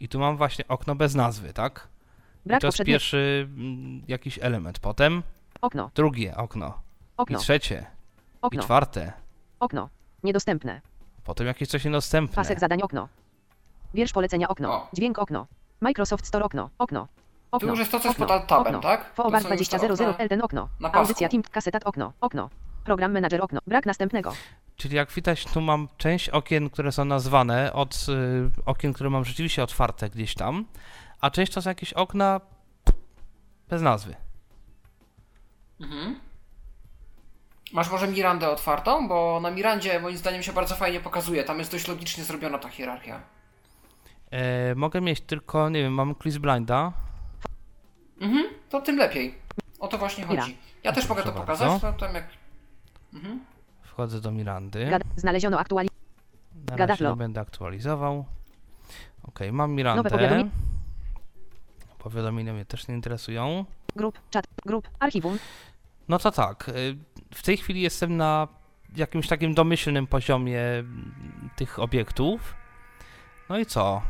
i 0.00 0.08
tu 0.08 0.18
mam 0.18 0.36
właśnie 0.36 0.68
okno 0.68 0.94
bez 0.94 1.14
nazwy, 1.14 1.52
tak? 1.52 1.88
I 2.46 2.48
Brak 2.48 2.60
to 2.60 2.66
jest 2.66 2.82
pierwszy 2.84 3.48
mm, 3.56 4.02
jakiś 4.08 4.38
element. 4.42 4.78
Potem 4.78 5.22
Okno. 5.60 5.90
drugie 5.94 6.36
okno. 6.36 6.66
I 6.68 7.12
Okno. 7.16 7.38
trzecie. 7.38 7.86
I 8.34 8.36
Okno. 8.42 8.62
czwarte. 8.62 9.12
Okno. 9.60 9.88
Niedostępne. 10.22 10.80
Potem 11.24 11.46
jakieś 11.46 11.68
coś 11.68 11.84
niedostępne. 11.84 12.34
Pasek 12.36 12.60
zadań 12.60 12.82
okno. 12.82 13.08
Wiersz 13.94 14.12
polecenia 14.12 14.48
okno. 14.48 14.72
O. 14.74 14.88
Dźwięk 14.92 15.18
okno. 15.18 15.46
Microsoft 15.80 16.26
Store 16.26 16.44
okno. 16.44 16.70
Okno. 16.78 17.06
Tu 17.50 17.56
Okno. 17.56 17.68
już 17.68 17.78
jest 17.78 17.90
to, 17.92 18.00
co 18.00 18.08
jest 18.08 18.20
okno. 18.20 18.38
pod 18.38 18.46
tabem, 18.48 18.66
okno. 18.74 18.88
tak? 18.88 19.14
Foobar 19.14 19.42
są 19.42 19.48
już 19.48 19.68
te 19.68 19.76
2000 19.78 20.08
okna. 20.10 20.22
Elten 20.24 20.42
okno. 20.42 20.68
Audycja 20.92 21.28
Team 21.28 21.42
kasetat 21.42 21.82
okno. 21.86 22.12
Okno. 22.20 22.50
Program 22.84 23.12
manager 23.12 23.42
okno. 23.42 23.60
Brak 23.66 23.86
następnego. 23.86 24.32
Czyli 24.82 24.96
jak 24.96 25.12
widać, 25.12 25.44
tu 25.44 25.60
mam 25.60 25.88
część 25.96 26.28
okien, 26.28 26.70
które 26.70 26.92
są 26.92 27.04
nazwane 27.04 27.72
od 27.72 28.06
y, 28.08 28.62
okien, 28.66 28.92
które 28.92 29.10
mam 29.10 29.24
rzeczywiście 29.24 29.62
otwarte 29.62 30.10
gdzieś 30.10 30.34
tam, 30.34 30.64
a 31.20 31.30
część 31.30 31.52
to 31.52 31.62
są 31.62 31.70
jakieś 31.70 31.92
okna 31.92 32.40
bez 33.68 33.82
nazwy. 33.82 34.14
Mhm. 35.80 36.20
Masz 37.72 37.90
może 37.90 38.08
Mirandę 38.08 38.50
otwartą? 38.50 39.08
Bo 39.08 39.40
na 39.42 39.50
Mirandzie 39.50 40.00
moim 40.00 40.16
zdaniem 40.16 40.42
się 40.42 40.52
bardzo 40.52 40.74
fajnie 40.74 41.00
pokazuje. 41.00 41.44
Tam 41.44 41.58
jest 41.58 41.72
dość 41.72 41.88
logicznie 41.88 42.24
zrobiona 42.24 42.58
ta 42.58 42.68
hierarchia. 42.68 43.20
E, 44.30 44.74
mogę 44.74 45.00
mieć 45.00 45.20
tylko, 45.20 45.68
nie 45.68 45.82
wiem, 45.82 45.94
mam 45.94 46.14
Clis 46.22 46.38
Blinda. 46.38 46.92
Mhm, 48.20 48.44
to 48.68 48.80
tym 48.80 48.96
lepiej. 48.96 49.34
O 49.78 49.88
to 49.88 49.98
właśnie 49.98 50.24
chodzi. 50.24 50.58
Ja 50.84 50.92
też 50.92 51.08
mogę 51.08 51.22
to 51.22 51.32
pokazać, 51.32 51.82
no 51.82 51.92
tam 51.92 52.14
jak... 52.14 52.26
Mhm. 53.14 53.51
Wchodzę 53.92 54.20
do 54.20 54.30
Mirandy. 54.30 54.90
Znaleziono 55.16 55.58
aktualizację. 55.58 56.00
Na 56.54 56.60
razie 56.60 56.78
Gadadlo. 56.78 57.10
nie 57.10 57.16
będę 57.16 57.40
aktualizował. 57.40 58.24
Ok, 59.22 59.40
mam 59.52 59.56
Nowe 59.70 59.76
Mirandę. 59.76 60.10
powiadomienie. 60.10 60.50
Powiadomienia 61.98 62.52
mnie 62.52 62.64
też 62.64 62.88
nie 62.88 62.94
interesują. 62.94 63.64
Grup. 63.96 64.18
Czat. 64.30 64.44
Grup. 64.66 64.88
Archiwum. 64.98 65.38
No 66.08 66.18
to 66.18 66.30
tak, 66.30 66.68
y, 66.68 66.96
w 67.34 67.42
tej 67.42 67.56
chwili 67.56 67.80
jestem 67.80 68.16
na 68.16 68.48
jakimś 68.96 69.28
takim 69.28 69.54
domyślnym 69.54 70.06
poziomie 70.06 70.60
mm, 70.62 71.50
tych 71.56 71.78
obiektów. 71.78 72.54
No 73.48 73.58
i 73.58 73.66
co? 73.66 74.02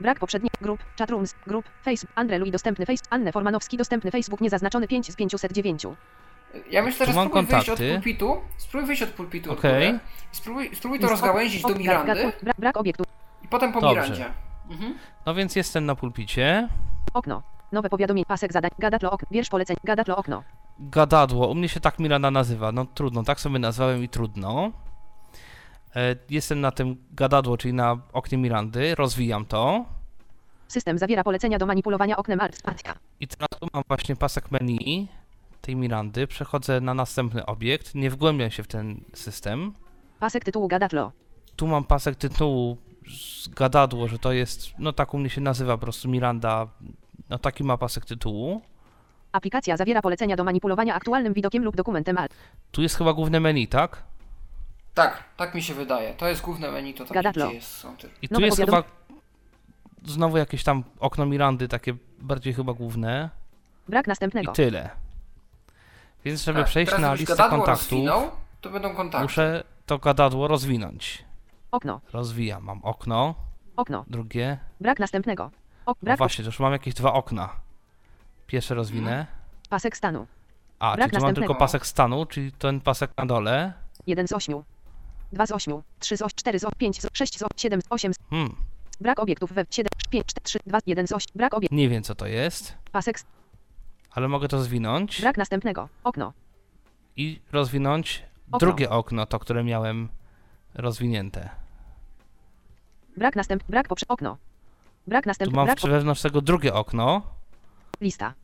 Brak 0.00 0.18
poprzednich 0.18 0.52
grup, 0.60 0.80
chatrooms, 0.98 1.34
grup, 1.46 1.64
Facebook, 1.84 2.12
Andre 2.14 2.38
Louis 2.38 2.52
dostępny 2.52 2.86
Face, 2.86 3.02
Anne 3.10 3.32
Formanowski 3.32 3.76
dostępny 3.76 4.10
Facebook 4.10 4.40
niezaznaczony 4.40 4.88
5 4.88 5.12
z 5.12 5.16
509. 5.16 5.86
Ja 6.70 6.82
myślę, 6.82 7.06
że 7.06 7.12
spróbuj 7.12 7.42
wyjść 7.46 7.68
od 7.68 7.76
kontakty. 7.78 7.92
pulpitu. 7.94 8.36
Spróbuj 8.56 8.86
wyjść 8.86 9.02
od 9.02 9.10
pulpitu 9.10 9.52
od 9.52 9.60
góry. 9.60 10.00
I 10.32 10.36
Spróbuj, 10.36 10.70
spróbuj 10.74 11.00
to 11.00 11.08
rozgałęzić 11.08 11.62
do 11.62 11.68
Mirandy 11.74 12.32
Brak, 12.42 12.56
brak 12.58 12.76
obiektu. 12.76 13.04
i 13.44 13.48
potem 13.48 13.72
po 13.72 13.80
Dobrze. 13.80 13.94
Mirandzie. 14.02 14.24
Mhm. 14.70 14.94
No 15.26 15.34
więc 15.34 15.56
jestem 15.56 15.86
na 15.86 15.94
pulpicie. 15.94 16.68
Okno. 17.14 17.42
Nowe 17.72 17.88
powiadomienie. 17.90 18.26
Pasek 18.26 18.52
zadań. 18.52 18.70
Gadatlo 18.78 19.10
okno. 19.10 19.28
Wiersz 19.30 19.48
poleceń. 19.48 19.76
Gadatlo 19.84 20.16
okno. 20.16 20.42
Gadadło, 20.78 21.48
u 21.48 21.54
mnie 21.54 21.68
się 21.68 21.80
tak 21.80 21.98
Miranda 21.98 22.30
nazywa. 22.30 22.72
No 22.72 22.84
trudno, 22.94 23.22
tak 23.22 23.40
sobie 23.40 23.58
nazwałem 23.58 24.04
i 24.04 24.08
trudno. 24.08 24.72
E, 25.96 26.16
Jestem 26.30 26.60
na 26.60 26.70
tym 26.70 26.96
gadadło, 27.12 27.56
czyli 27.56 27.74
na 27.74 27.96
oknie 28.12 28.38
Mirandy, 28.38 28.94
rozwijam 28.94 29.46
to. 29.46 29.84
System 30.68 30.98
zawiera 30.98 31.24
polecenia 31.24 31.58
do 31.58 31.66
manipulowania 31.66 32.16
oknem 32.16 32.40
Artspatka. 32.40 32.94
I 33.20 33.28
teraz 33.28 33.48
tu 33.60 33.66
mam 33.72 33.82
właśnie 33.88 34.16
pasek 34.16 34.50
menu 34.50 35.08
tej 35.64 35.76
Mirandy. 35.76 36.26
Przechodzę 36.26 36.80
na 36.80 36.94
następny 36.94 37.46
obiekt, 37.46 37.94
nie 37.94 38.10
wgłębiam 38.10 38.50
się 38.50 38.62
w 38.62 38.66
ten 38.68 39.00
system. 39.14 39.74
Pasek 40.20 40.44
tytułu 40.44 40.68
Gadatlo. 40.68 41.12
Tu 41.56 41.66
mam 41.66 41.84
pasek 41.84 42.16
tytułu 42.16 42.76
gadadło, 43.56 44.08
że 44.08 44.18
to 44.18 44.32
jest, 44.32 44.70
no 44.78 44.92
tak 44.92 45.14
u 45.14 45.18
mnie 45.18 45.30
się 45.30 45.40
nazywa 45.40 45.76
po 45.76 45.80
prostu 45.80 46.08
Miranda, 46.08 46.66
no 47.30 47.38
taki 47.38 47.64
ma 47.64 47.76
pasek 47.78 48.04
tytułu. 48.04 48.62
Aplikacja 49.32 49.76
zawiera 49.76 50.02
polecenia 50.02 50.36
do 50.36 50.44
manipulowania 50.44 50.94
aktualnym 50.94 51.32
widokiem 51.32 51.64
lub 51.64 51.76
dokumentem 51.76 52.18
alt. 52.18 52.34
Tu 52.72 52.82
jest 52.82 52.96
chyba 52.96 53.12
główne 53.12 53.40
menu, 53.40 53.68
tak? 53.68 54.02
Tak, 54.94 55.24
tak 55.36 55.54
mi 55.54 55.62
się 55.62 55.74
wydaje. 55.74 56.14
To 56.14 56.28
jest 56.28 56.42
główne 56.42 56.70
menu, 56.70 56.94
to 56.94 57.04
tam 57.04 57.14
Gadadlo. 57.14 57.46
gdzie 57.46 57.54
jest, 57.54 57.68
są 57.76 57.96
te... 57.96 58.08
I 58.22 58.28
tu 58.28 58.34
Nowe 58.34 58.46
jest 58.46 58.58
powiadom- 58.58 58.64
chyba 58.66 58.82
znowu 60.04 60.36
jakieś 60.36 60.64
tam 60.64 60.84
okno 61.00 61.26
Mirandy, 61.26 61.68
takie 61.68 61.94
bardziej 62.18 62.54
chyba 62.54 62.72
główne. 62.72 63.30
Brak 63.88 64.06
I 64.06 64.08
następnego. 64.08 64.52
tyle. 64.52 64.90
Więc 66.24 66.44
żeby 66.44 66.58
tak, 66.58 66.68
przejść 66.68 66.98
na 66.98 67.14
listę 67.14 67.36
kontaktów, 67.36 67.66
rozwinął, 67.68 68.30
to 68.60 68.70
będą 68.70 68.94
kontakty. 68.94 69.22
muszę 69.22 69.64
to 69.86 69.98
gadadło 69.98 70.48
rozwinąć. 70.48 71.24
Okno. 71.70 72.00
Rozwijam. 72.12 72.64
Mam 72.64 72.80
okno, 72.84 73.34
Okno. 73.76 74.04
drugie. 74.08 74.58
Brak 74.80 74.98
następnego. 74.98 75.44
Ok, 75.44 75.52
No 75.86 75.94
brak 76.02 76.18
właśnie, 76.18 76.44
to 76.44 76.48
już 76.48 76.60
mam 76.60 76.72
jakieś 76.72 76.94
dwa 76.94 77.12
okna. 77.12 77.48
Pierwsze 78.46 78.74
rozwinę. 78.74 79.26
pasek 79.70 79.96
stanu. 79.96 80.26
A, 80.78 80.94
Brak 80.96 81.10
czyli 81.10 81.20
tu 81.20 81.26
mam 81.26 81.34
tylko 81.34 81.54
pasek 81.54 81.86
stanu, 81.86 82.26
czyli 82.26 82.52
ten 82.52 82.80
pasek 82.80 83.10
na 83.18 83.26
dole. 83.26 83.72
1 84.06 84.28
z 84.28 84.32
8. 84.32 84.62
2 85.32 85.46
z 85.46 85.52
8. 85.52 85.82
3 85.98 86.16
z 86.16 86.22
8. 86.22 86.30
4 86.36 86.58
z 86.58 86.64
8. 86.64 86.72
5 86.78 87.02
z 87.02 87.06
6 87.12 87.38
z 87.38 87.42
8. 87.42 87.48
7 87.56 87.82
z 87.82 87.84
8. 87.90 88.12
Hmm, 88.30 88.56
Brak 89.00 89.20
obiektów 89.20 89.52
we 89.52 89.64
7. 89.70 89.88
5, 90.10 90.24
4, 90.26 90.44
3, 90.44 90.58
2, 90.66 90.78
1 90.86 91.06
z 91.06 91.12
8. 91.12 91.26
Brak 91.34 91.54
obiekt. 91.54 91.72
nie 91.72 91.88
wiem 91.88 92.02
co 92.02 92.14
to 92.14 92.26
jest, 92.26 92.74
Pasek. 92.92 93.18
Ale 94.14 94.28
mogę 94.28 94.48
to 94.48 94.62
zwinąć 94.62 95.20
Brak 95.20 95.36
następnego. 95.36 95.88
Okno. 96.04 96.32
i 97.16 97.40
rozwinąć 97.52 98.22
Okno. 98.46 98.58
drugie 98.58 98.90
okno, 98.90 99.26
to 99.26 99.38
które 99.38 99.64
miałem 99.64 100.08
rozwinięte. 100.74 101.50
Brak 103.16 103.36
następ. 103.36 103.62
Brak 103.68 103.88
poprze. 103.88 104.06
Okno. 104.08 104.36
Brak 105.06 105.24
Tu 105.24 105.28
następnego. 105.30 105.56
mam 105.56 105.66
Brak 105.66 105.80
po- 105.80 105.88
wewnątrz 105.88 106.22
tego 106.22 106.40
drugie 106.40 106.74
okno, 106.74 107.22
lista. 108.00 108.34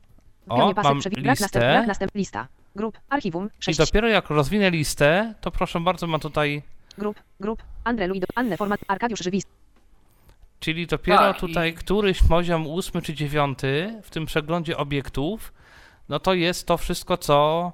O, 0.49 0.73
mam 0.83 0.99
przewi- 1.01 1.23
Brak 1.23 1.39
listę. 1.41 1.45
następ. 1.45 1.65
Brak 1.65 1.87
następ. 1.87 2.15
Lista. 2.15 2.49
Grup. 2.77 2.99
Archiwum. 3.09 3.47
i 3.61 3.63
6. 3.65 3.79
dopiero 3.79 4.09
jak 4.09 4.31
rozwinę 4.31 4.71
listę, 4.71 5.35
to 5.41 5.51
proszę 5.51 5.81
bardzo, 5.81 6.07
mam 6.07 6.21
tutaj, 6.21 6.63
Grup. 6.99 7.17
Grup. 7.41 7.63
Andre 7.85 8.07
Luido. 8.07 8.27
Anne 8.35 8.57
Format. 8.57 8.81
Arkadiusz 8.89 9.21
Żywis. 9.21 9.45
Czyli 10.61 10.87
dopiero 10.87 11.19
Tak, 11.19 11.37
i- 11.37 11.41
tutaj 11.41 11.75
któryś 11.75 12.23
poziom 12.23 12.67
ósmy 12.67 13.03
czy 13.03 13.15
dziewiąty 13.15 14.01
w 14.03 14.11
tym 14.11 14.27
przeglądzie 14.27 14.77
obiektów, 14.77 15.53
no 16.09 16.21
to 16.21 16.35
jest 16.35 16.67
to 16.67 16.77
wszystko, 16.79 17.17
co, 17.17 17.73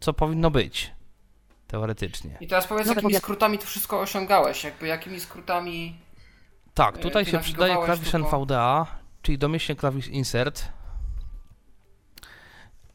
co 0.00 0.12
powinno 0.12 0.50
być. 0.50 0.92
Teoretycznie. 1.66 2.36
I 2.40 2.46
teraz 2.48 2.66
powiedz, 2.66 2.86
Nowe 2.86 2.94
jakimi 3.00 3.12
powiat- 3.14 3.22
skrótami 3.22 3.58
to 3.58 3.64
wszystko 3.66 4.00
osiągałeś, 4.00 4.64
jakby 4.64 4.86
jakimi 4.86 5.20
skrótami... 5.20 5.98
Tak, 6.74 6.96
E, 6.96 6.98
tutaj 6.98 7.26
się 7.26 7.38
przydaje 7.38 7.76
klawisz 7.84 8.10
po- 8.10 8.18
NVDA, 8.18 8.86
czyli 9.22 9.38
domyślnie 9.38 9.76
klawisz 9.76 10.08
Insert. 10.08 10.68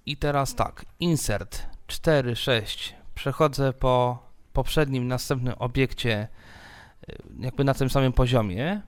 I 0.06 0.18
teraz 0.18 0.56
tak, 0.56 0.86
Insert 1.00 1.65
4, 1.88 2.36
6. 2.36 2.96
Przechodzę 3.15 3.74
po 3.74 4.24
poprzednim, 4.53 5.08
następnym 5.08 5.53
obiekcie, 5.60 6.27
jakby 7.40 7.64
na 7.64 7.74
tym 7.74 7.90
samym 7.90 8.14
poziomie, 8.14 8.82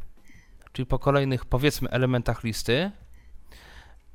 czyli 0.74 0.86
po 0.86 1.00
kolejnych 1.00 1.46
powiedzmy 1.46 1.90
elementach 1.90 2.44
listy. 2.44 2.92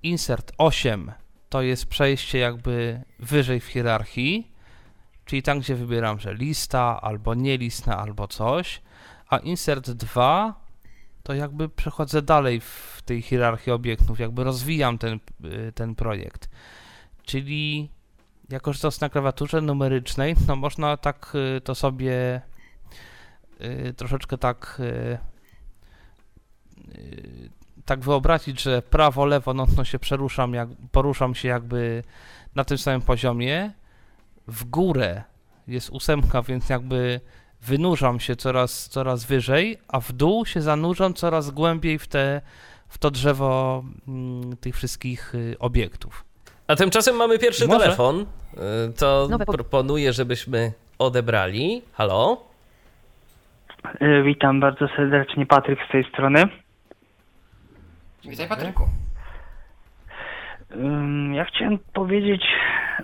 Insert 0.03 0.53
8 0.59 1.13
to 1.49 1.63
jest 1.63 1.87
przejście 1.87 2.39
jakby 2.39 3.03
wyżej 3.19 3.61
w 3.61 3.67
hierarchii, 3.67 4.53
czyli 5.25 5.43
tam, 5.43 5.61
gdzie 5.61 5.75
wybieram, 5.75 6.21
że 6.21 6.35
lista, 6.35 7.01
albo 7.03 7.35
nie 7.35 7.59
lista, 7.59 7.99
albo 7.99 8.29
coś 8.29 8.81
a 9.31 9.39
insert 9.39 9.91
2 9.91 10.55
to 11.23 11.35
jakby 11.35 11.69
przechodzę 11.69 12.23
dalej 12.23 12.61
w 12.61 13.03
tej 13.05 13.23
hierarchii 13.23 13.73
obiektów, 13.73 14.19
jakby 14.19 14.45
rozwijam 14.45 14.99
ten, 14.99 15.21
y, 15.45 15.73
ten 15.73 15.95
projekt. 15.95 16.49
Czyli 17.23 17.91
jako, 18.49 18.73
że 18.73 18.81
to 18.81 18.89
jest 18.89 19.01
na 19.01 19.09
klawiaturze 19.09 19.61
numerycznej, 19.61 20.35
no 20.47 20.57
można 20.57 20.97
tak 20.97 21.33
y, 21.57 21.61
to 21.61 21.75
sobie 21.75 22.41
troszeczkę 23.97 24.39
tak 24.39 24.77
y, 24.81 25.19
y, 26.99 27.51
tak 27.85 28.01
wyobrazić, 28.01 28.63
że 28.63 28.83
prawo, 28.83 29.25
lewo, 29.25 29.55
no, 29.55 29.67
no 29.77 29.85
się 29.85 29.99
przeruszam, 29.99 30.55
jak, 30.55 30.69
poruszam 30.93 31.35
się 31.35 31.49
jakby 31.49 32.03
na 32.55 32.65
tym 32.65 32.79
samym 32.79 33.01
poziomie. 33.03 33.73
W 34.47 34.65
górę 34.65 35.23
jest 35.69 35.91
ósemka, 35.91 36.43
więc 36.43 36.69
jakby 36.69 37.21
wynurzam 37.63 38.21
się 38.21 38.37
coraz, 38.37 38.89
coraz 38.89 39.25
wyżej, 39.25 39.79
a 39.89 40.01
w 40.01 40.13
dół 40.13 40.47
się 40.47 40.63
zanurzam 40.63 41.15
coraz 41.15 41.51
głębiej 41.51 41.99
w, 41.99 42.09
te, 42.09 42.41
w 42.89 42.99
to 42.99 43.11
drzewo 43.11 43.85
mm, 44.09 44.57
tych 44.57 44.77
wszystkich 44.77 45.35
y, 45.35 45.57
obiektów. 45.59 46.25
A 46.67 46.77
tymczasem 46.77 47.17
mamy 47.17 47.39
pierwszy 47.39 47.67
Może? 47.67 47.81
telefon. 47.81 48.21
Y, 48.21 48.93
To 48.93 49.29
proponuję, 49.47 50.13
żebyśmy 50.13 50.73
odebrali. 50.99 51.83
Halo? 51.93 52.50
E, 54.01 54.23
Witam 54.23 54.61
bardzo 54.61 54.89
serdecznie, 54.89 55.47
Patryk 55.47 55.79
z 55.89 55.93
tej 55.93 56.05
strony. 56.05 56.45
Witaj 58.25 58.49
Patryku. 58.49 58.83
Ja 61.33 61.45
chciałem 61.45 61.79
powiedzieć 61.93 62.43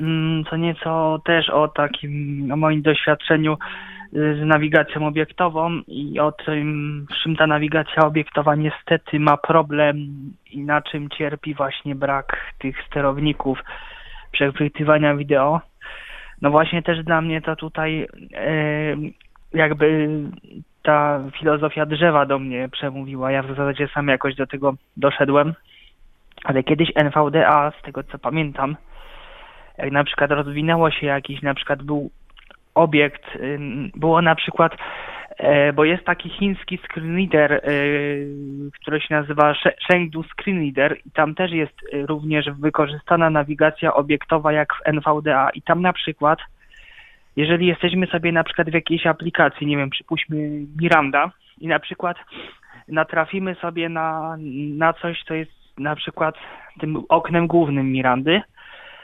ym, 0.01 0.45
co 0.51 0.57
nieco 0.57 1.21
też 1.25 1.51
o 1.51 1.69
takim, 1.69 2.49
o 2.53 2.57
moim 2.57 2.83
doświadczeniu 2.83 3.53
y, 3.53 4.37
z 4.37 4.47
nawigacją 4.47 5.07
obiektową 5.07 5.81
i 5.89 6.21
o 6.21 6.33
tym, 6.33 7.07
czym 7.23 7.37
ta 7.37 7.47
nawigacja 7.47 8.03
obiektowa 8.03 8.55
niestety 8.55 9.21
ma 9.21 9.37
problem 9.37 9.97
i 10.51 10.61
na 10.61 10.83
czym 10.83 11.09
cierpi 11.09 11.55
właśnie 11.55 11.95
brak 11.95 12.37
tych 12.59 12.77
sterowników 12.87 13.59
przechwytywania 14.33 15.17
wideo. 15.17 15.61
No 16.43 16.51
właśnie 16.51 16.83
też 16.83 17.05
dla 17.05 17.21
mnie 17.21 17.43
to 17.43 17.57
tutaj 17.57 18.09
jakby 19.57 20.09
ta 20.83 21.21
filozofia 21.38 21.87
drzewa 21.87 22.27
do 22.27 22.38
mnie 22.38 22.69
przemówiła. 22.69 23.31
Ja 23.31 23.42
w 23.42 23.49
zasadzie 23.49 23.88
sam 23.88 24.09
jakoś 24.09 24.35
do 24.35 24.47
tego 24.47 24.75
doszedłem. 24.97 25.55
Ale 26.45 26.62
kiedyś 26.62 26.92
NVDA, 26.95 27.73
z 27.81 27.83
tego 27.83 28.03
co 28.03 28.19
pamiętam, 28.19 28.77
jak 29.79 29.92
na 29.92 30.05
przykład 30.05 30.31
rozwinęło 30.31 30.90
się 30.90 31.07
jakiś, 31.07 31.42
na 31.42 31.55
przykład 31.55 31.83
był 31.83 32.11
obiekt, 32.75 33.23
ym, 33.37 33.90
było 33.95 34.23
na 34.23 34.35
przykład, 34.35 34.73
e, 35.38 35.73
bo 35.73 35.85
jest 35.85 36.05
taki 36.05 36.29
chiński 36.29 36.79
screenreader, 36.79 37.53
e, 37.53 37.61
który 38.81 39.01
się 39.01 39.14
nazywa 39.14 39.55
Chengdu 39.88 40.23
Screenreader 40.23 40.97
i 41.07 41.11
tam 41.11 41.35
też 41.35 41.53
jest 41.53 41.75
e, 41.92 42.07
również 42.07 42.51
wykorzystana 42.51 43.31
nawigacja 43.31 43.95
obiektowa 43.95 44.53
jak 44.53 44.75
w 44.75 44.88
NVDA 44.88 45.51
i 45.51 45.62
tam 45.62 45.83
na 45.83 45.92
przykład, 45.92 46.38
jeżeli 47.37 47.66
jesteśmy 47.66 48.07
sobie 48.07 48.33
na 48.33 48.44
przykład 48.44 48.70
w 48.70 48.75
jakiejś 48.75 49.07
aplikacji, 49.07 49.66
nie 49.66 49.77
wiem, 49.77 49.90
przypuśćmy 49.90 50.37
Miranda 50.81 51.31
i 51.59 51.66
na 51.68 51.79
przykład 51.79 52.16
natrafimy 52.88 53.55
sobie 53.55 53.88
na, 53.88 54.37
na 54.77 54.92
coś, 54.92 55.22
co 55.29 55.35
jest 55.35 55.53
na 55.79 55.96
przykład 55.96 56.35
tym 56.81 57.03
oknem 57.09 57.46
głównym 57.46 57.92
Mirandy, 57.92 58.42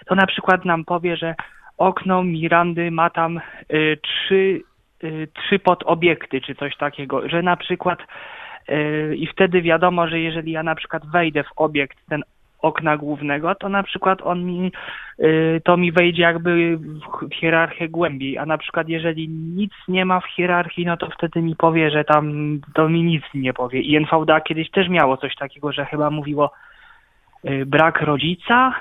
to 0.06 0.14
na 0.14 0.26
przykład 0.26 0.64
nam 0.64 0.84
powie, 0.84 1.16
że 1.16 1.34
okno 1.78 2.22
Mirandy 2.22 2.90
ma 2.90 3.10
tam 3.10 3.40
y, 3.72 3.98
trzy, 4.02 4.60
y, 5.04 5.28
trzy 5.34 5.58
podobiekty 5.58 6.40
czy 6.40 6.54
coś 6.54 6.76
takiego, 6.76 7.28
że 7.28 7.42
na 7.42 7.56
przykład 7.56 7.98
y, 8.68 9.16
i 9.16 9.26
wtedy 9.26 9.62
wiadomo, 9.62 10.08
że 10.08 10.20
jeżeli 10.20 10.52
ja 10.52 10.62
na 10.62 10.74
przykład 10.74 11.06
wejdę 11.06 11.42
w 11.42 11.52
obiekt 11.56 11.98
ten 12.08 12.22
okna 12.62 12.96
głównego, 12.96 13.54
to 13.54 13.68
na 13.68 13.82
przykład 13.82 14.18
on 14.22 14.44
mi, 14.44 14.72
y, 15.20 15.60
to 15.64 15.76
mi 15.76 15.92
wejdzie 15.92 16.22
jakby 16.22 16.78
w 17.30 17.34
hierarchię 17.34 17.88
głębiej, 17.88 18.38
a 18.38 18.46
na 18.46 18.58
przykład 18.58 18.88
jeżeli 18.88 19.28
nic 19.28 19.72
nie 19.88 20.04
ma 20.04 20.20
w 20.20 20.26
hierarchii, 20.26 20.86
no 20.86 20.96
to 20.96 21.08
wtedy 21.10 21.42
mi 21.42 21.56
powie, 21.56 21.90
że 21.90 22.04
tam 22.04 22.58
to 22.74 22.88
mi 22.88 23.02
nic 23.02 23.22
nie 23.34 23.52
powie. 23.52 23.80
I 23.80 23.96
NVDA 23.96 24.40
kiedyś 24.40 24.70
też 24.70 24.88
miało 24.88 25.16
coś 25.16 25.34
takiego, 25.36 25.72
że 25.72 25.84
chyba 25.86 26.10
mówiło 26.10 26.52
y, 27.44 27.66
brak 27.66 28.00
rodzica, 28.00 28.74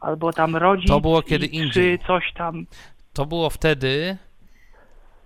albo 0.00 0.32
tam 0.32 0.56
rodzic 0.56 0.88
To 0.88 1.00
było 1.00 1.22
kiedy 1.22 1.46
indziej. 1.46 1.98
czy 1.98 2.04
coś 2.06 2.32
tam. 2.32 2.66
To 3.14 3.26
było 3.26 3.50
wtedy, 3.50 4.16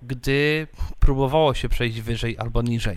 gdy 0.03 0.67
próbowało 1.01 1.55
się 1.55 1.69
przejść 1.69 2.01
wyżej 2.01 2.37
albo 2.39 2.63
niżej. 2.63 2.97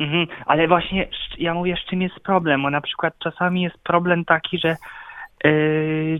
Mhm, 0.00 0.26
ale 0.46 0.68
właśnie 0.68 1.08
ja 1.38 1.54
mówię, 1.54 1.76
z 1.76 1.90
czym 1.90 2.02
jest 2.02 2.20
problem, 2.20 2.62
bo 2.62 2.70
na 2.70 2.80
przykład 2.80 3.14
czasami 3.18 3.62
jest 3.62 3.84
problem 3.84 4.24
taki, 4.24 4.58
że 4.58 4.76
yy, 5.44 6.18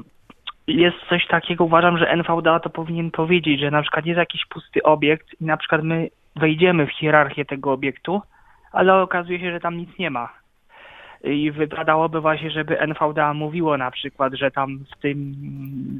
jest 0.66 0.96
coś 1.08 1.26
takiego, 1.26 1.64
uważam, 1.64 1.98
że 1.98 2.10
NVDA 2.10 2.60
to 2.60 2.70
powinien 2.70 3.10
powiedzieć, 3.10 3.60
że 3.60 3.70
na 3.70 3.82
przykład 3.82 4.06
jest 4.06 4.18
jakiś 4.18 4.46
pusty 4.46 4.82
obiekt 4.82 5.40
i 5.40 5.44
na 5.44 5.56
przykład 5.56 5.82
my 5.82 6.08
wejdziemy 6.36 6.86
w 6.86 6.92
hierarchię 6.92 7.44
tego 7.44 7.72
obiektu, 7.72 8.22
ale 8.72 9.02
okazuje 9.02 9.40
się, 9.40 9.52
że 9.52 9.60
tam 9.60 9.76
nic 9.76 9.98
nie 9.98 10.10
ma. 10.10 10.28
I 11.24 11.50
wypadałoby 11.50 12.20
właśnie, 12.20 12.50
żeby 12.50 12.80
NVDA 12.80 13.34
mówiło 13.34 13.76
na 13.76 13.90
przykład, 13.90 14.34
że 14.34 14.50
tam 14.50 14.78
w 14.96 15.00
tym 15.00 15.34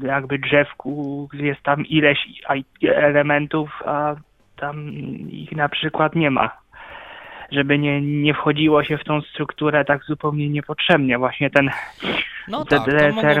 jakby 0.03 0.39
drzewku 0.39 1.29
jest 1.33 1.63
tam 1.63 1.85
ileś 1.85 2.19
elementów, 2.81 3.69
a 3.85 4.15
tam 4.55 4.91
ich 5.29 5.51
na 5.51 5.69
przykład 5.69 6.15
nie 6.15 6.31
ma. 6.31 6.60
Żeby 7.51 7.79
nie, 7.79 8.01
nie 8.01 8.33
wchodziło 8.33 8.83
się 8.83 8.97
w 8.97 9.03
tą 9.03 9.21
strukturę 9.21 9.85
tak 9.85 10.03
zupełnie 10.03 10.49
niepotrzebnie. 10.49 11.17
Właśnie 11.17 11.49
ten 11.49 11.69
No 12.47 12.65
tak, 12.65 12.81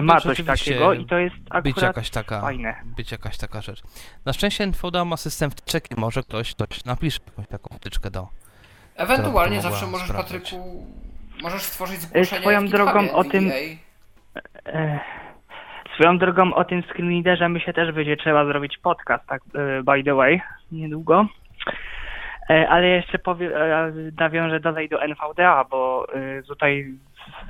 ma 0.01 0.21
coś 0.21 0.43
takiego 0.43 0.93
i 0.93 1.05
to 1.05 1.17
jest 1.17 1.35
być 1.35 1.49
akurat 1.49 1.81
jakaś 1.81 2.09
taka, 2.09 2.41
fajne. 2.41 2.75
być 2.97 3.11
jakaś 3.11 3.37
taka 3.37 3.61
rzecz. 3.61 3.81
Na 4.25 4.33
szczęście 4.33 4.63
NVDA 4.63 5.05
ma 5.05 5.17
system 5.17 5.51
wtyczek 5.51 5.91
i 5.91 5.99
może 5.99 6.23
ktoś, 6.23 6.55
ktoś 6.55 6.85
napisze 6.85 7.19
jakąś 7.27 7.47
taką 7.47 7.75
wtyczkę 7.75 8.11
do... 8.11 8.27
Ewentualnie 8.95 9.61
zawsze 9.61 9.87
możesz, 9.87 10.07
sprawdzać. 10.07 10.41
Patryku, 10.41 10.87
możesz 11.43 11.61
stworzyć 11.61 11.99
zgłoszenie 11.99 12.41
swoją 12.41 12.67
drogą 12.67 13.11
o 13.11 13.23
tym-. 13.23 13.51
E, 14.65 14.99
Swoją 15.95 16.17
drogą 16.17 16.53
o 16.53 16.63
tym 16.63 16.83
screenreaderze 16.83 17.49
my 17.49 17.59
się 17.59 17.73
też 17.73 17.91
będzie 17.91 18.17
trzeba 18.17 18.45
zrobić 18.45 18.77
podcast, 18.77 19.25
tak 19.27 19.41
e, 19.55 19.83
by 19.83 20.03
the 20.03 20.15
way, 20.15 20.41
niedługo. 20.71 21.25
E, 22.51 22.69
Ale 22.69 22.87
jeszcze 22.87 23.19
powiem, 23.19 23.51
e, 23.55 23.91
nawiążę 24.19 24.59
dalej 24.59 24.89
do 24.89 25.01
NVDA, 25.03 25.65
bo 25.69 26.07
e, 26.13 26.43
tutaj 26.43 26.93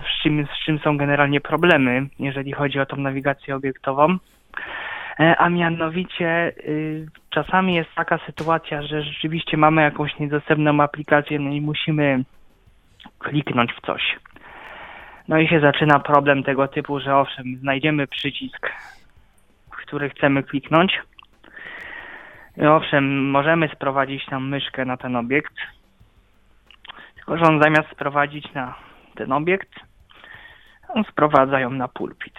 z 0.10 0.24
czym, 0.24 0.48
z 0.56 0.66
czym 0.66 0.80
są 0.80 0.98
generalnie 0.98 1.42
problemy, 1.42 2.08
jeżeli 2.20 2.52
chodzi 2.52 2.80
o 2.80 2.86
tą 2.86 2.98
nawigację 2.98 3.56
obiektową. 3.56 4.18
A 5.38 5.50
mianowicie 5.50 6.54
y, 6.58 7.08
czasami 7.30 7.76
jest 7.76 7.90
taka 7.96 8.20
sytuacja, 8.26 8.82
że 8.82 9.04
rzeczywiście 9.04 9.58
mamy 9.58 9.82
jakąś 9.82 10.20
niedostępną 10.20 10.84
aplikację, 10.84 11.40
no 11.40 11.50
i 11.50 11.62
musimy 11.62 12.24
kliknąć 13.20 13.74
w 13.74 13.86
coś. 13.86 14.02
No 15.28 15.38
i 15.38 15.48
się 15.48 15.60
zaczyna 15.60 16.00
problem 16.00 16.44
tego 16.44 16.68
typu, 16.68 17.00
że 17.00 17.16
owszem, 17.16 17.58
znajdziemy 17.60 18.08
przycisk, 18.08 18.72
w 19.72 19.76
który 19.76 20.10
chcemy 20.10 20.44
kliknąć. 20.44 21.00
Owszem, 22.58 23.30
możemy 23.30 23.70
sprowadzić 23.76 24.26
tam 24.26 24.50
myszkę 24.50 24.86
na 24.86 24.98
ten 24.98 25.16
obiekt. 25.16 25.54
Tylko, 27.16 27.38
że 27.38 27.44
on 27.44 27.64
zamiast 27.64 27.90
sprowadzić 27.92 28.54
na 28.54 28.76
ten 29.16 29.32
obiekt, 29.32 29.70
on 30.90 31.04
sprowadza 31.04 31.60
ją 31.60 31.70
na 31.70 31.88
pulpit. 31.88 32.34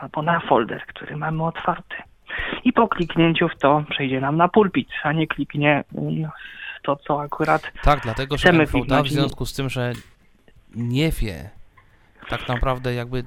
Albo 0.00 0.22
na 0.22 0.40
folder, 0.40 0.86
który 0.86 1.16
mamy 1.16 1.44
otwarty. 1.44 1.96
I 2.64 2.72
po 2.72 2.88
kliknięciu 2.88 3.48
w 3.48 3.58
to 3.58 3.84
przejdzie 3.90 4.20
nam 4.20 4.36
na 4.36 4.48
pulpit, 4.48 4.88
a 5.02 5.12
nie 5.12 5.26
kliknie 5.26 5.84
w 5.92 6.82
to, 6.82 6.96
co 6.96 7.22
akurat 7.22 7.72
Tak, 7.82 8.00
dlatego, 8.00 8.38
że 8.38 8.48
NVDA 8.48 9.02
w 9.02 9.08
związku 9.08 9.46
z 9.46 9.54
tym, 9.54 9.68
że 9.68 9.92
nie 10.74 11.10
wie 11.10 11.50
tak 12.28 12.48
naprawdę 12.48 12.94
jakby 12.94 13.24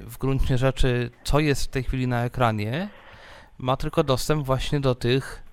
w 0.00 0.18
gruncie 0.18 0.58
rzeczy, 0.58 1.10
co 1.24 1.40
jest 1.40 1.64
w 1.64 1.70
tej 1.70 1.82
chwili 1.82 2.06
na 2.06 2.24
ekranie, 2.24 2.88
ma 3.58 3.76
tylko 3.76 4.04
dostęp 4.04 4.46
właśnie 4.46 4.80
do 4.80 4.94
tych, 4.94 5.43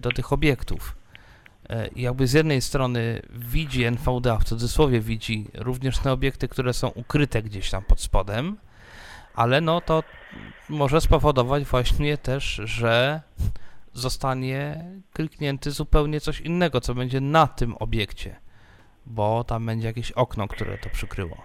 do 0.00 0.12
tych 0.12 0.32
obiektów. 0.32 0.96
E, 1.70 1.88
jakby 1.96 2.26
z 2.26 2.32
jednej 2.32 2.60
strony 2.60 3.22
widzi 3.30 3.84
NVDA, 3.84 4.38
w 4.38 4.44
cudzysłowie 4.44 5.00
widzi 5.00 5.46
również 5.54 5.98
te 5.98 6.12
obiekty, 6.12 6.48
które 6.48 6.72
są 6.72 6.88
ukryte 6.88 7.42
gdzieś 7.42 7.70
tam 7.70 7.82
pod 7.82 8.00
spodem, 8.00 8.56
ale 9.34 9.60
no 9.60 9.80
to 9.80 10.02
może 10.68 11.00
spowodować 11.00 11.64
właśnie 11.64 12.18
też, 12.18 12.60
że 12.64 13.20
zostanie 13.92 14.84
kliknięty 15.12 15.70
zupełnie 15.70 16.20
coś 16.20 16.40
innego, 16.40 16.80
co 16.80 16.94
będzie 16.94 17.20
na 17.20 17.46
tym 17.46 17.76
obiekcie, 17.76 18.36
bo 19.06 19.44
tam 19.44 19.66
będzie 19.66 19.86
jakieś 19.86 20.12
okno, 20.12 20.48
które 20.48 20.78
to 20.78 20.90
przykryło. 20.90 21.42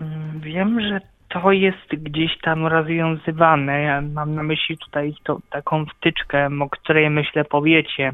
Mm, 0.00 0.40
Wiem, 0.40 0.80
że 0.80 1.00
to 1.28 1.52
jest 1.52 1.88
gdzieś 1.92 2.38
tam 2.42 2.66
rozwiązywane. 2.66 3.82
Ja 3.82 4.00
mam 4.00 4.34
na 4.34 4.42
myśli 4.42 4.78
tutaj 4.78 5.14
to, 5.24 5.38
taką 5.50 5.86
wtyczkę, 5.86 6.48
o 6.60 6.70
której 6.70 7.10
myślę 7.10 7.44
powiecie. 7.44 8.12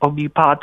Obipad 0.00 0.60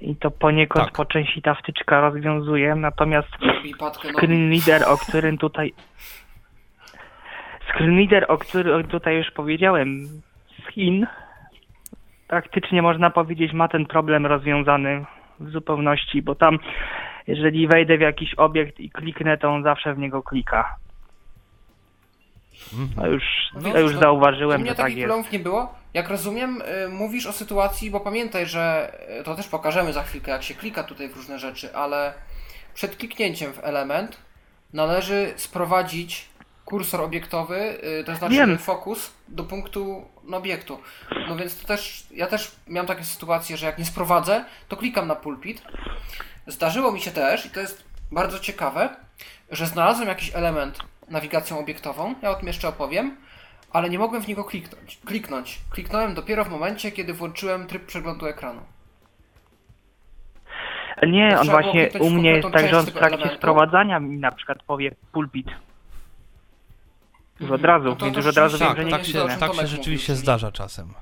i 0.00 0.16
to 0.16 0.30
poniekąd 0.30 0.84
Tak. 0.84 0.94
po 0.94 1.04
części 1.04 1.42
ta 1.42 1.54
wtyczka 1.54 2.00
rozwiązuje, 2.00 2.74
natomiast 2.74 3.28
no, 3.40 3.90
screen 3.90 4.50
reader, 4.50 4.88
o 4.88 4.96
którym 4.96 5.38
tutaj 5.38 5.72
screen 7.68 7.96
reader, 7.98 8.24
o 8.28 8.38
którym 8.38 8.84
tutaj 8.84 9.16
już 9.16 9.30
powiedziałem 9.30 10.06
z 10.06 10.72
Chin, 10.72 11.06
praktycznie 12.28 12.82
można 12.82 13.10
powiedzieć 13.10 13.52
ma 13.52 13.68
ten 13.68 13.86
problem 13.86 14.26
rozwiązany 14.26 15.04
w 15.40 15.50
zupełności, 15.50 16.22
bo 16.22 16.34
tam 16.34 16.58
jeżeli 17.26 17.68
wejdę 17.68 17.98
w 17.98 18.00
jakiś 18.00 18.34
obiekt 18.34 18.80
i 18.80 18.90
kliknę, 18.90 19.38
to 19.38 19.48
on 19.48 19.62
zawsze 19.62 19.94
w 19.94 19.98
niego 19.98 20.22
klika. 20.22 20.76
Mhm. 22.72 22.88
To 22.96 23.06
już, 23.06 23.22
No, 23.54 23.72
to 23.72 23.80
już 23.80 23.94
no, 23.94 24.00
zauważyłem, 24.00 24.60
że 24.60 24.66
tak 24.66 24.76
takich 24.76 24.98
jest. 24.98 25.32
nie 25.32 25.38
było. 25.38 25.74
Jak 25.94 26.08
rozumiem, 26.08 26.62
y, 26.86 26.88
mówisz 26.88 27.26
o 27.26 27.32
sytuacji, 27.32 27.90
bo 27.90 28.00
pamiętaj, 28.00 28.46
że 28.46 28.92
y, 29.20 29.24
to 29.24 29.34
też 29.34 29.48
pokażemy 29.48 29.92
za 29.92 30.02
chwilkę, 30.02 30.30
jak 30.30 30.42
się 30.42 30.54
klika 30.54 30.84
tutaj 30.84 31.08
w 31.08 31.16
różne 31.16 31.38
rzeczy, 31.38 31.74
ale 31.74 32.14
przed 32.74 32.96
kliknięciem 32.96 33.52
w 33.52 33.64
element 33.64 34.16
należy 34.72 35.32
sprowadzić 35.36 36.28
kursor 36.64 37.00
obiektowy, 37.00 37.58
y, 38.00 38.04
to 38.04 38.16
znaczy 38.16 38.34
Wiem. 38.34 38.58
fokus 38.58 39.14
do 39.28 39.44
punktu 39.44 40.04
no, 40.24 40.36
obiektu. 40.36 40.80
No 41.28 41.36
więc 41.36 41.60
to 41.60 41.66
też, 41.66 42.06
ja 42.10 42.26
też 42.26 42.52
miałem 42.68 42.86
takie 42.86 43.04
sytuacje, 43.04 43.56
że 43.56 43.66
jak 43.66 43.78
nie 43.78 43.84
sprowadzę, 43.84 44.44
to 44.68 44.76
klikam 44.76 45.06
na 45.06 45.14
pulpit. 45.14 45.62
Zdarzyło 46.50 46.92
mi 46.92 47.00
się 47.00 47.10
też, 47.10 47.46
i 47.46 47.50
to 47.50 47.60
jest 47.60 47.84
bardzo 48.12 48.38
ciekawe, 48.38 48.96
że 49.50 49.66
znalazłem 49.66 50.08
jakiś 50.08 50.34
element 50.34 50.78
nawigacją 51.08 51.58
obiektową, 51.58 52.14
ja 52.22 52.30
o 52.30 52.34
tym 52.34 52.46
jeszcze 52.46 52.68
opowiem, 52.68 53.16
ale 53.72 53.90
nie 53.90 53.98
mogłem 53.98 54.22
w 54.22 54.28
niego 54.28 54.44
kliknąć. 54.44 54.98
kliknąć. 55.06 55.60
Kliknąłem 55.70 56.14
dopiero 56.14 56.44
w 56.44 56.48
momencie, 56.50 56.92
kiedy 56.92 57.14
włączyłem 57.14 57.66
tryb 57.66 57.86
przeglądu 57.86 58.26
ekranu. 58.26 58.60
Nie, 61.06 61.38
on 61.40 61.48
właśnie 61.50 61.88
u 62.00 62.10
mnie 62.10 62.30
jest 62.30 62.48
tak, 62.52 62.68
że 62.68 62.78
on 62.78 62.86
w 62.86 62.92
trakcie 62.92 63.16
elementu. 63.16 63.36
sprowadzania 63.36 64.00
mi 64.00 64.18
na 64.18 64.32
przykład 64.32 64.62
powie 64.62 64.94
pulpit. 65.12 65.46
Już 67.40 67.50
od 67.50 67.60
Mhm. 67.60 67.64
razu, 67.64 67.84
No 67.88 67.96
to- 67.96 68.04
więc 68.04 68.16
już 68.16 68.26
od 68.26 68.36
razu 68.36 68.58
wiem, 68.58 68.68
rzeczywiście 68.76 69.12
że 69.12 69.18
Tak, 69.18 69.24
nie 69.24 69.30
tak 69.30 69.32
się, 69.32 69.40
tak 69.40 69.48
Tomek 69.48 69.56
się 69.56 69.62
mówił, 69.62 69.76
rzeczywiście 69.76 70.06
czyli- 70.06 70.18
zdarza 70.18 70.52
czasem. 70.52 70.94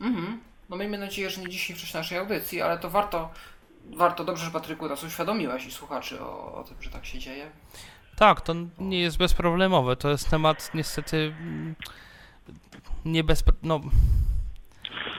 Mhm. 0.00 0.40
No 0.68 0.76
miejmy 0.76 0.98
nadzieję, 0.98 1.30
że 1.30 1.40
nie 1.40 1.48
dzisiaj 1.48 1.76
w 1.76 1.80
czasie 1.80 1.98
naszej 1.98 2.18
audycji, 2.18 2.62
ale 2.62 2.78
to 2.78 2.90
warto, 2.90 3.30
warto 3.96 4.24
dobrze, 4.24 4.44
że 4.44 4.50
Patryku 4.50 4.88
nas 4.88 5.04
uświadomiłeś 5.04 5.66
i 5.66 5.70
słuchaczy 5.70 6.20
o, 6.20 6.54
o 6.54 6.64
tym, 6.64 6.76
że 6.80 6.90
tak 6.90 7.06
się 7.06 7.18
dzieje. 7.18 7.50
Tak, 8.16 8.40
to 8.40 8.54
nie 8.78 9.00
jest 9.00 9.18
bezproblemowe. 9.18 9.96
To 9.96 10.10
jest 10.10 10.30
temat 10.30 10.70
niestety 10.74 11.34
mm, 11.40 11.74
nie 13.04 13.24
bez... 13.24 13.44
No, 13.62 13.80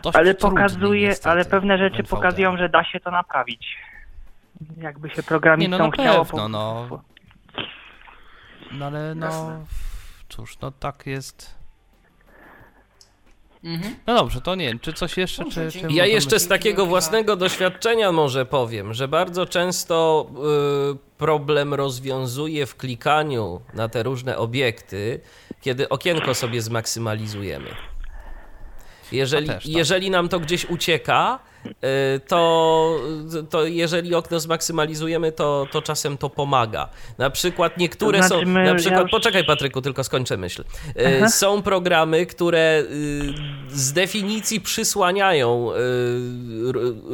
dość 0.03 0.17
Ale 0.17 0.35
pokazuje, 0.35 1.07
niestety 1.07 1.29
ale 1.29 1.45
pewne 1.45 1.77
rzeczy 1.77 2.03
pokazują, 2.03 2.57
że 2.57 2.69
da 2.69 2.83
się 2.83 2.99
to 2.99 3.11
naprawić. 3.11 3.77
Jakby 4.77 5.09
się 5.09 5.23
programistom 5.23 5.71
Nie, 5.71 5.77
no 5.77 5.85
na 5.85 5.91
chciało. 5.91 6.25
pewno, 6.25 6.41
po- 6.41 6.49
no. 6.49 7.01
No 8.71 8.85
ale 8.85 9.15
no... 9.15 9.25
Jasne. 9.25 9.65
Cóż, 10.29 10.59
no 10.59 10.71
tak 10.71 11.05
jest... 11.05 11.60
Mhm. 13.63 13.95
No 14.07 14.15
dobrze, 14.15 14.41
to 14.41 14.55
nie 14.55 14.67
wiem, 14.67 14.79
czy 14.79 14.93
coś 14.93 15.17
jeszcze, 15.17 15.43
Dobrze, 15.43 15.71
czy... 15.71 15.79
czy 15.79 15.87
Ja 15.89 16.05
jeszcze 16.05 16.39
z 16.39 16.47
takiego 16.47 16.85
własnego 16.85 17.35
doświadczenia 17.35 18.11
może 18.11 18.45
powiem, 18.45 18.93
że 18.93 19.07
bardzo 19.07 19.45
często 19.45 20.27
y, 20.93 21.17
problem 21.17 21.73
rozwiązuje 21.73 22.65
w 22.65 22.75
klikaniu 22.75 23.61
na 23.73 23.89
te 23.89 24.03
różne 24.03 24.37
obiekty, 24.37 25.19
kiedy 25.61 25.89
okienko 25.89 26.33
sobie 26.33 26.61
zmaksymalizujemy. 26.61 27.69
Jeżeli, 29.11 29.47
też, 29.47 29.63
tak. 29.63 29.73
jeżeli 29.73 30.09
nam 30.09 30.29
to 30.29 30.39
gdzieś 30.39 30.65
ucieka, 30.65 31.39
y, 31.47 31.50
to, 32.27 32.99
to 33.49 33.65
jeżeli 33.65 34.15
okno 34.15 34.39
zmaksymalizujemy, 34.39 35.31
to, 35.31 35.67
to 35.71 35.81
czasem 35.81 36.17
to 36.17 36.29
pomaga. 36.29 36.89
Na 37.17 37.29
przykład 37.29 37.77
niektóre 37.77 38.19
To 38.19 38.27
znaczy 38.27 38.45
są. 38.45 38.51
Na 38.51 38.63
ja 38.63 38.75
przykład, 38.75 39.01
już- 39.01 39.11
poczekaj 39.11 39.45
Patryku, 39.45 39.81
tylko 39.81 40.03
skończę 40.03 40.37
myśl. 40.37 40.61
Y, 40.61 41.17
Aha. 41.17 41.29
Są 41.29 41.61
programy, 41.61 42.25
które 42.25 42.83
y, 42.91 43.33
z 43.69 43.93
definicji 43.93 44.61
przysłaniają 44.61 45.71
y, 45.71 45.75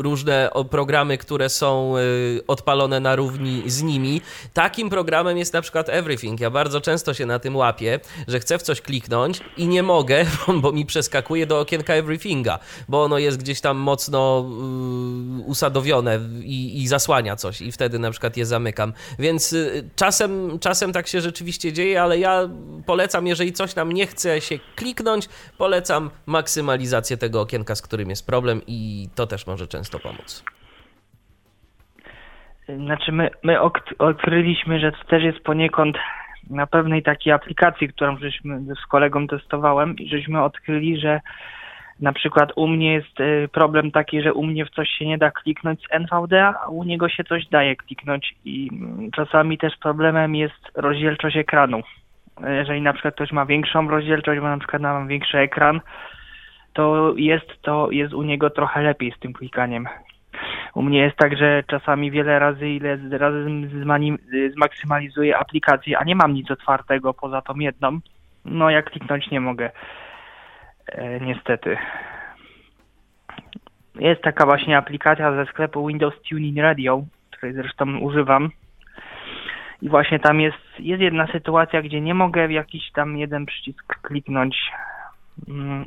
różne 0.02 0.50
programy, 0.70 1.18
które 1.18 1.50
są 1.50 1.98
y, 1.98 2.42
odpalone 2.48 3.00
na 3.00 3.16
równi 3.16 3.64
z 3.66 3.82
nimi. 3.84 4.22
Takim 4.54 4.90
programem 4.90 5.38
jest 5.38 5.54
na 5.54 5.62
przykład 5.62 5.90
Everything. 5.90 6.40
Ja 6.40 6.50
bardzo 6.50 6.82
często 6.82 7.14
się 7.14 7.26
na 7.26 7.40
tym 7.40 7.56
łapię, 7.56 8.00
że 8.28 8.40
chcę 8.40 8.58
w 8.58 8.62
coś 8.62 8.82
kliknąć 8.82 9.40
i 9.58 9.68
nie 9.68 9.84
mogę, 9.84 10.26
bo, 10.48 10.54
bo 10.54 10.72
mi 10.72 10.86
przeskakuje 10.86 11.46
do 11.46 11.60
okienka 11.60 11.94
Everythinga, 11.94 12.60
bo 12.90 13.04
ono 13.04 13.18
jest 13.18 13.38
gdzieś 13.38 13.62
tam 13.62 13.78
mocno 13.78 14.37
y, 14.40 15.44
usadowione 15.46 16.20
i, 16.44 16.82
i 16.82 16.88
zasłania 16.88 17.36
coś 17.36 17.62
i 17.62 17.72
wtedy 17.72 18.00
na 18.00 18.12
przykład 18.12 18.38
je 18.38 18.46
zamykam. 18.46 18.94
Więc 19.20 19.54
y, 19.54 19.90
czasem, 19.96 20.60
czasem 20.60 20.94
tak 20.94 21.08
się 21.08 21.22
rzeczywiście 21.22 21.74
dzieje, 21.74 22.02
ale 22.02 22.20
ja 22.20 22.50
polecam, 22.86 23.28
jeżeli 23.28 23.54
coś 23.54 23.76
nam 23.76 23.92
nie 23.92 24.08
chce 24.08 24.42
się 24.42 24.60
kliknąć, 24.76 25.30
polecam 25.58 26.10
maksymalizację 26.26 27.18
tego 27.18 27.42
okienka, 27.42 27.76
z 27.76 27.82
którym 27.82 28.10
jest 28.10 28.28
problem 28.28 28.62
i 28.68 29.10
to 29.16 29.28
też 29.28 29.48
może 29.48 29.68
często 29.68 30.00
pomóc. 30.00 30.44
Znaczy 32.76 33.12
my, 33.12 33.30
my 33.44 33.58
odkryliśmy, 34.00 34.80
że 34.80 34.92
to 34.92 35.04
też 35.10 35.24
jest 35.24 35.40
poniekąd 35.40 35.98
na 36.50 36.68
pewnej 36.68 37.04
takiej 37.04 37.34
aplikacji, 37.34 37.88
którą 37.88 38.18
żeśmy 38.18 38.76
z 38.84 38.86
kolegą 38.86 39.28
testowałem 39.28 39.96
i 39.96 40.10
żeśmy 40.10 40.44
odkryli, 40.44 41.00
że 41.00 41.22
Na 42.00 42.14
przykład 42.14 42.52
u 42.56 42.68
mnie 42.68 42.94
jest 42.94 43.20
y, 43.20 43.50
problem 43.52 43.92
taki, 43.92 44.22
że 44.22 44.34
u 44.34 44.44
mnie 44.44 44.66
w 44.66 44.70
coś 44.70 44.90
się 44.90 45.06
nie 45.06 45.18
da 45.18 45.32
kliknąć 45.32 45.80
z 45.82 45.92
NVDA, 45.92 46.60
a 46.66 46.68
u 46.68 46.84
niego 46.84 47.10
się 47.10 47.24
coś 47.24 47.48
daje 47.48 47.76
kliknąć 47.76 48.36
i 48.46 48.70
mm, 48.72 49.12
czasami 49.12 49.58
też 49.58 49.78
problemem 49.78 50.36
jest 50.36 50.72
rozdzielczość 50.76 51.38
ekranu. 51.38 51.82
Jeżeli 52.48 52.82
na 52.82 52.94
przykład 52.94 53.16
ktoś 53.16 53.32
ma 53.32 53.46
większą 53.46 53.90
rozdzielczość, 53.90 54.42
bo 54.42 54.48
na 54.48 54.58
przykład 54.58 54.82
mam 54.82 55.08
większy 55.08 55.38
ekran, 55.38 55.82
to 56.74 57.14
jest 57.18 57.62
to 57.62 57.92
jest 57.92 58.14
u 58.14 58.24
niego 58.24 58.50
trochę 58.50 58.82
lepiej 58.82 59.12
z 59.12 59.20
tym 59.20 59.34
klikaniem. 59.34 59.88
U 60.76 60.82
mnie 60.82 61.00
jest 61.00 61.18
tak, 61.18 61.38
że 61.38 61.64
czasami 61.68 62.12
wiele 62.12 62.40
razy 62.40 62.70
ile 62.70 62.98
razy 63.12 63.48
zmaksymalizuję 64.54 65.38
aplikację, 65.38 65.98
a 65.98 66.04
nie 66.04 66.16
mam 66.16 66.34
nic 66.34 66.52
otwartego 66.52 67.14
poza 67.14 67.42
tą 67.42 67.56
jedną. 67.56 68.00
No 68.46 68.70
jak 68.70 68.92
kliknąć 68.92 69.32
nie 69.32 69.40
mogę. 69.40 69.72
E, 70.88 71.20
niestety. 71.20 71.78
Jest 73.96 74.22
taka 74.22 74.46
właśnie 74.46 74.78
aplikacja 74.78 75.32
ze 75.32 75.46
sklepu 75.52 75.88
Windows 75.88 76.14
Tuning 76.30 76.58
Radio, 76.58 77.04
której 77.32 77.56
zresztą 77.56 77.98
używam. 77.98 78.50
I 79.82 79.90
właśnie 79.90 80.20
tam 80.20 80.42
jest, 80.42 80.58
jest 80.80 81.02
jedna 81.02 81.28
sytuacja, 81.28 81.82
gdzie 81.82 82.02
nie 82.02 82.14
mogę 82.14 82.48
w 82.48 82.52
jakiś 82.52 82.92
tam 82.92 83.18
jeden 83.18 83.46
przycisk 83.46 84.02
kliknąć, 84.02 84.72
mm, 85.48 85.86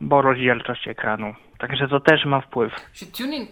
bo 0.00 0.22
rozdzielczość 0.22 0.88
ekranu. 0.88 1.34
Także 1.58 1.88
to 1.88 2.00
też 2.00 2.24
ma 2.24 2.40
wpływ. 2.40 2.72
Tuning, 3.16 3.48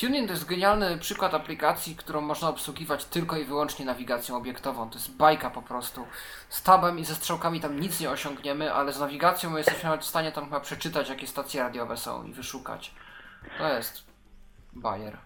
tuning 0.00 0.26
to 0.26 0.32
jest 0.32 0.46
genialny 0.46 0.98
przykład 0.98 1.34
aplikacji, 1.34 1.96
którą 1.96 2.20
można 2.20 2.48
obsługiwać 2.48 3.04
tylko 3.04 3.36
i 3.36 3.44
wyłącznie 3.44 3.84
nawigacją 3.84 4.36
obiektową. 4.36 4.90
To 4.90 4.94
jest 4.94 5.16
bajka 5.16 5.50
po 5.50 5.62
prostu. 5.62 6.06
Z 6.48 6.62
tabem 6.62 6.98
i 6.98 7.04
ze 7.04 7.14
strzałkami 7.14 7.60
tam 7.60 7.80
nic 7.80 8.00
nie 8.00 8.10
osiągniemy, 8.10 8.72
ale 8.72 8.92
z 8.92 9.00
nawigacją 9.00 9.50
my 9.50 9.58
jesteśmy 9.58 9.84
nawet 9.84 10.00
w 10.00 10.08
stanie 10.08 10.32
tam 10.32 10.44
chyba 10.44 10.60
przeczytać, 10.60 11.08
jakie 11.08 11.26
stacje 11.26 11.62
radiowe 11.62 11.96
są 11.96 12.24
i 12.24 12.32
wyszukać. 12.32 12.94
To 13.58 13.68
jest 13.68 14.04
bajer. 14.72 15.16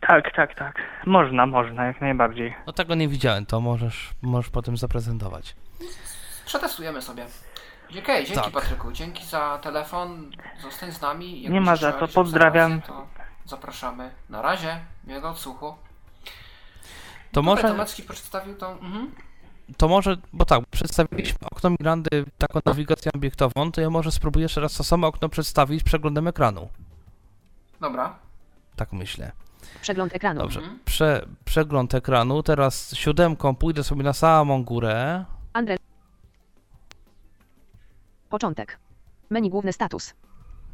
Tak, 0.00 0.34
tak, 0.34 0.54
tak. 0.54 0.76
Można, 1.06 1.46
można, 1.46 1.84
jak 1.84 2.00
najbardziej. 2.00 2.54
No 2.66 2.72
tego 2.72 2.94
nie 2.94 3.08
widziałem, 3.08 3.46
to 3.46 3.60
możesz, 3.60 4.10
możesz 4.22 4.50
potem 4.50 4.76
zaprezentować. 4.76 5.56
Przetestujemy 6.46 7.02
sobie. 7.02 7.26
Dzięki, 7.90 8.12
dzięki 8.12 8.34
Tak. 8.34 8.50
Patryku, 8.50 8.92
dzięki 8.92 9.24
za 9.24 9.58
telefon, 9.62 10.30
zostań 10.62 10.92
z 10.92 11.00
nami. 11.00 11.42
Jak 11.42 11.52
Nie 11.52 11.60
ma 11.60 11.76
za 11.76 11.86
jakieś 11.86 12.12
pozdrawiam. 12.14 12.82
To 12.82 13.17
zapraszamy. 13.48 14.10
Na 14.28 14.42
razie, 14.42 14.80
miłego 15.04 15.30
odsłuchu. 15.30 15.74
To 17.32 17.42
Może... 17.42 17.62
może, 17.62 17.74
Tomecki 17.74 18.02
przedstawił 18.02 18.54
tą... 18.54 18.70
Mhm. 18.70 19.10
to 19.76 19.88
może, 19.88 20.16
bo 20.32 20.44
tak, 20.44 20.66
przedstawiliśmy 20.70 21.38
okno 21.50 21.70
Mirandy 21.70 22.24
taką 22.38 22.60
nawigację 22.64 23.12
obiektową, 23.14 23.72
to 23.72 23.80
ja 23.80 23.90
może 23.90 24.12
spróbuję 24.12 24.42
jeszcze 24.42 24.60
raz 24.60 24.74
to 24.74 24.84
samo 24.84 25.06
okno 25.06 25.28
przedstawić 25.28 25.82
przeglądem 25.82 26.28
ekranu. 26.28 26.68
Dobra. 27.80 28.18
Tak 28.76 28.92
myślę. 28.92 29.32
Przegląd 29.82 30.14
ekranu. 30.14 30.40
Dobrze, 30.40 30.60
Mhm. 30.60 30.78
Prze, 30.84 31.26
przegląd 31.44 31.94
ekranu, 31.94 32.42
teraz 32.42 32.94
siódemką 32.94 33.54
pójdę 33.56 33.84
sobie 33.84 34.02
na 34.02 34.12
samą 34.12 34.64
górę. 34.64 35.24
Andre. 35.52 35.76
Początek. 38.28 38.78
Menu 39.30 39.50
główny 39.50 39.72
status. 39.72 40.14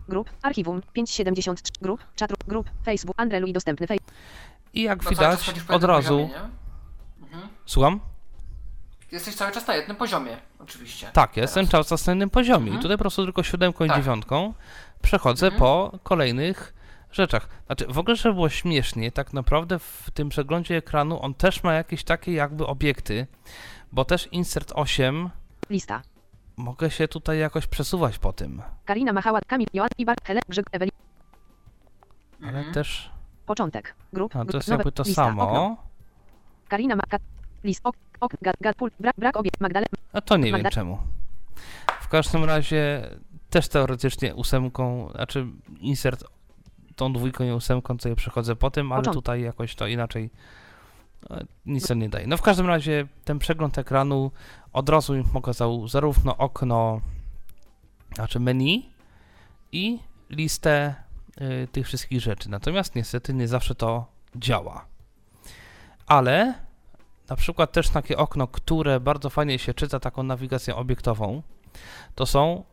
Grup, 0.08 0.30
archiwum, 0.42 0.82
573, 0.92 1.72
grup, 1.82 2.00
chat, 2.20 2.32
grup, 2.48 2.70
Facebook, 2.84 3.20
Andrelu 3.20 3.46
i 3.46 3.52
dostępny 3.52 3.86
Facebook. 3.86 4.12
I 4.74 4.82
jak 4.82 4.98
No 5.04 5.10
czas 5.10 5.10
widać, 5.10 5.48
od 5.48 5.56
jednym 5.70 5.90
razu... 5.90 6.08
Poziomie? 6.28 6.48
Mhm. 7.22 7.48
Słucham? 7.66 8.00
Jesteś 9.12 9.34
cały 9.34 9.52
czas 9.52 9.66
na 9.66 9.76
jednym 9.76 9.96
poziomie, 9.96 10.36
oczywiście. 10.58 11.10
Tak, 11.12 11.36
ja 11.36 11.42
jestem 11.42 11.68
cały 11.68 11.84
czas 11.84 12.06
na 12.06 12.12
innym 12.12 12.30
poziomie. 12.30 12.66
Mhm. 12.66 12.78
I 12.78 12.82
tutaj 12.82 12.96
po 12.96 13.02
prostu 13.02 13.24
tylko 13.24 13.42
siódemką 13.42 13.86
Tak. 13.86 13.96
i 13.96 14.00
dziewiątką 14.00 14.54
przechodzę 15.02 15.46
Mhm. 15.46 15.60
po 15.60 15.98
kolejnych 16.02 16.74
rzeczach. 17.12 17.48
Znaczy, 17.66 17.86
w 17.88 17.98
ogóle, 17.98 18.16
żeby 18.16 18.34
było 18.34 18.48
śmiesznie, 18.48 19.12
tak 19.12 19.32
naprawdę 19.32 19.78
w 19.78 20.10
tym 20.14 20.28
przeglądzie 20.28 20.76
ekranu 20.76 21.22
on 21.22 21.34
też 21.34 21.62
ma 21.62 21.74
jakieś 21.74 22.04
takie 22.04 22.32
jakby 22.32 22.66
obiekty, 22.66 23.26
bo 23.92 24.04
też 24.04 24.28
insert 24.32 24.72
8 24.74 25.30
Lista. 25.70 26.02
Mogę 26.56 26.90
się 26.90 27.08
tutaj 27.08 27.38
jakoś 27.38 27.66
przesuwać 27.66 28.18
po 28.18 28.32
tym, 28.32 28.62
Karina 28.84 29.12
Machała, 29.12 29.40
Kamil, 29.46 29.66
Joan, 29.74 29.88
Ibar, 29.98 30.16
Hele, 30.24 30.40
Grzyb, 30.48 30.66
Eweli. 30.72 30.92
ale 32.42 32.58
Mhm. 32.58 32.74
też 32.74 33.10
Początek. 33.46 33.94
Grup, 34.12 34.36
a, 34.36 34.38
to 34.38 34.44
grup, 34.44 34.54
jest 34.54 34.68
nowe, 34.68 34.78
jakby 34.80 34.92
to 34.92 35.02
lista, 35.02 35.24
samo. 35.26 35.42
Okno. 35.48 35.76
Karina 36.68 36.96
Maka. 36.96 37.16
List, 37.64 37.80
ok, 37.84 37.96
ok, 38.20 38.32
gad, 38.42 38.56
gad, 38.60 38.76
pult, 38.76 38.94
brak, 39.00 39.14
brak, 39.18 39.36
obiekt, 39.36 39.60
Magdalena. 39.60 39.86
A 40.12 40.20
to 40.20 40.36
nie 40.36 40.44
wiem 40.44 40.52
Magda- 40.62 40.70
czemu. 40.70 40.98
W 42.00 42.08
każdym 42.08 42.44
razie 42.44 43.08
też 43.50 43.68
teoretycznie 43.68 44.34
ósemką, 44.34 45.08
znaczy 45.14 45.46
insert 45.80 46.24
tą 46.96 47.12
dwójką 47.12 47.44
i 47.44 47.50
ósemką 47.52 47.96
to 47.98 48.08
ja 48.08 48.14
przechodzę 48.14 48.56
po 48.56 48.70
tym, 48.70 48.92
ale 48.92 49.00
Początek. 49.00 49.22
tutaj 49.22 49.42
jakoś 49.42 49.74
to 49.74 49.86
inaczej 49.86 50.30
e, 51.30 51.44
nic 51.66 51.86
to 51.88 51.94
nie 51.94 52.08
daje. 52.08 52.26
No 52.26 52.36
w 52.36 52.42
każdym 52.42 52.66
razie 52.66 53.06
ten 53.24 53.38
przegląd 53.38 53.78
ekranu 53.78 54.30
od 54.74 54.88
razu 54.88 55.14
mi 55.14 55.24
pokazał 55.24 55.88
zarówno 55.88 56.36
okno, 56.36 57.00
znaczy 58.14 58.40
menu 58.40 58.90
i 59.72 59.98
listę 60.30 60.94
y, 61.40 61.68
tych 61.72 61.86
wszystkich 61.86 62.20
rzeczy. 62.20 62.50
Natomiast 62.50 62.94
niestety 62.94 63.34
nie 63.34 63.48
zawsze 63.48 63.74
to 63.74 64.06
działa. 64.36 64.86
Ale 66.06 66.54
na 67.28 67.36
przykład 67.36 67.72
też 67.72 67.88
takie 67.88 68.16
okno, 68.16 68.46
które 68.46 69.00
bardzo 69.00 69.30
fajnie 69.30 69.58
się 69.58 69.74
czyta 69.74 70.00
taką 70.00 70.22
nawigacją 70.22 70.76
obiektową, 70.76 71.42
to 72.14 72.26
są 72.26 72.64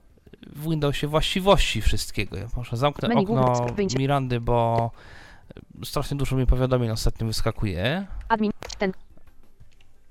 w 0.48 0.70
Windowsie 0.70 1.08
właściwości 1.08 1.82
wszystkiego. 1.82 2.38
Ja 2.38 2.48
może 2.56 2.78
zamknę 2.78 3.08
Menu 3.08 3.22
okno. 3.22 3.66
Mirandy, 4.00 4.42
bo 4.42 4.92
strasznie 5.84 6.18
dużo 6.18 6.36
mi 6.36 6.46
powiadomień 6.46 6.92
ostatnio 6.92 7.28
wyskakuje. 7.28 8.08
Admin. 8.28 8.52
Ten. 8.78 8.92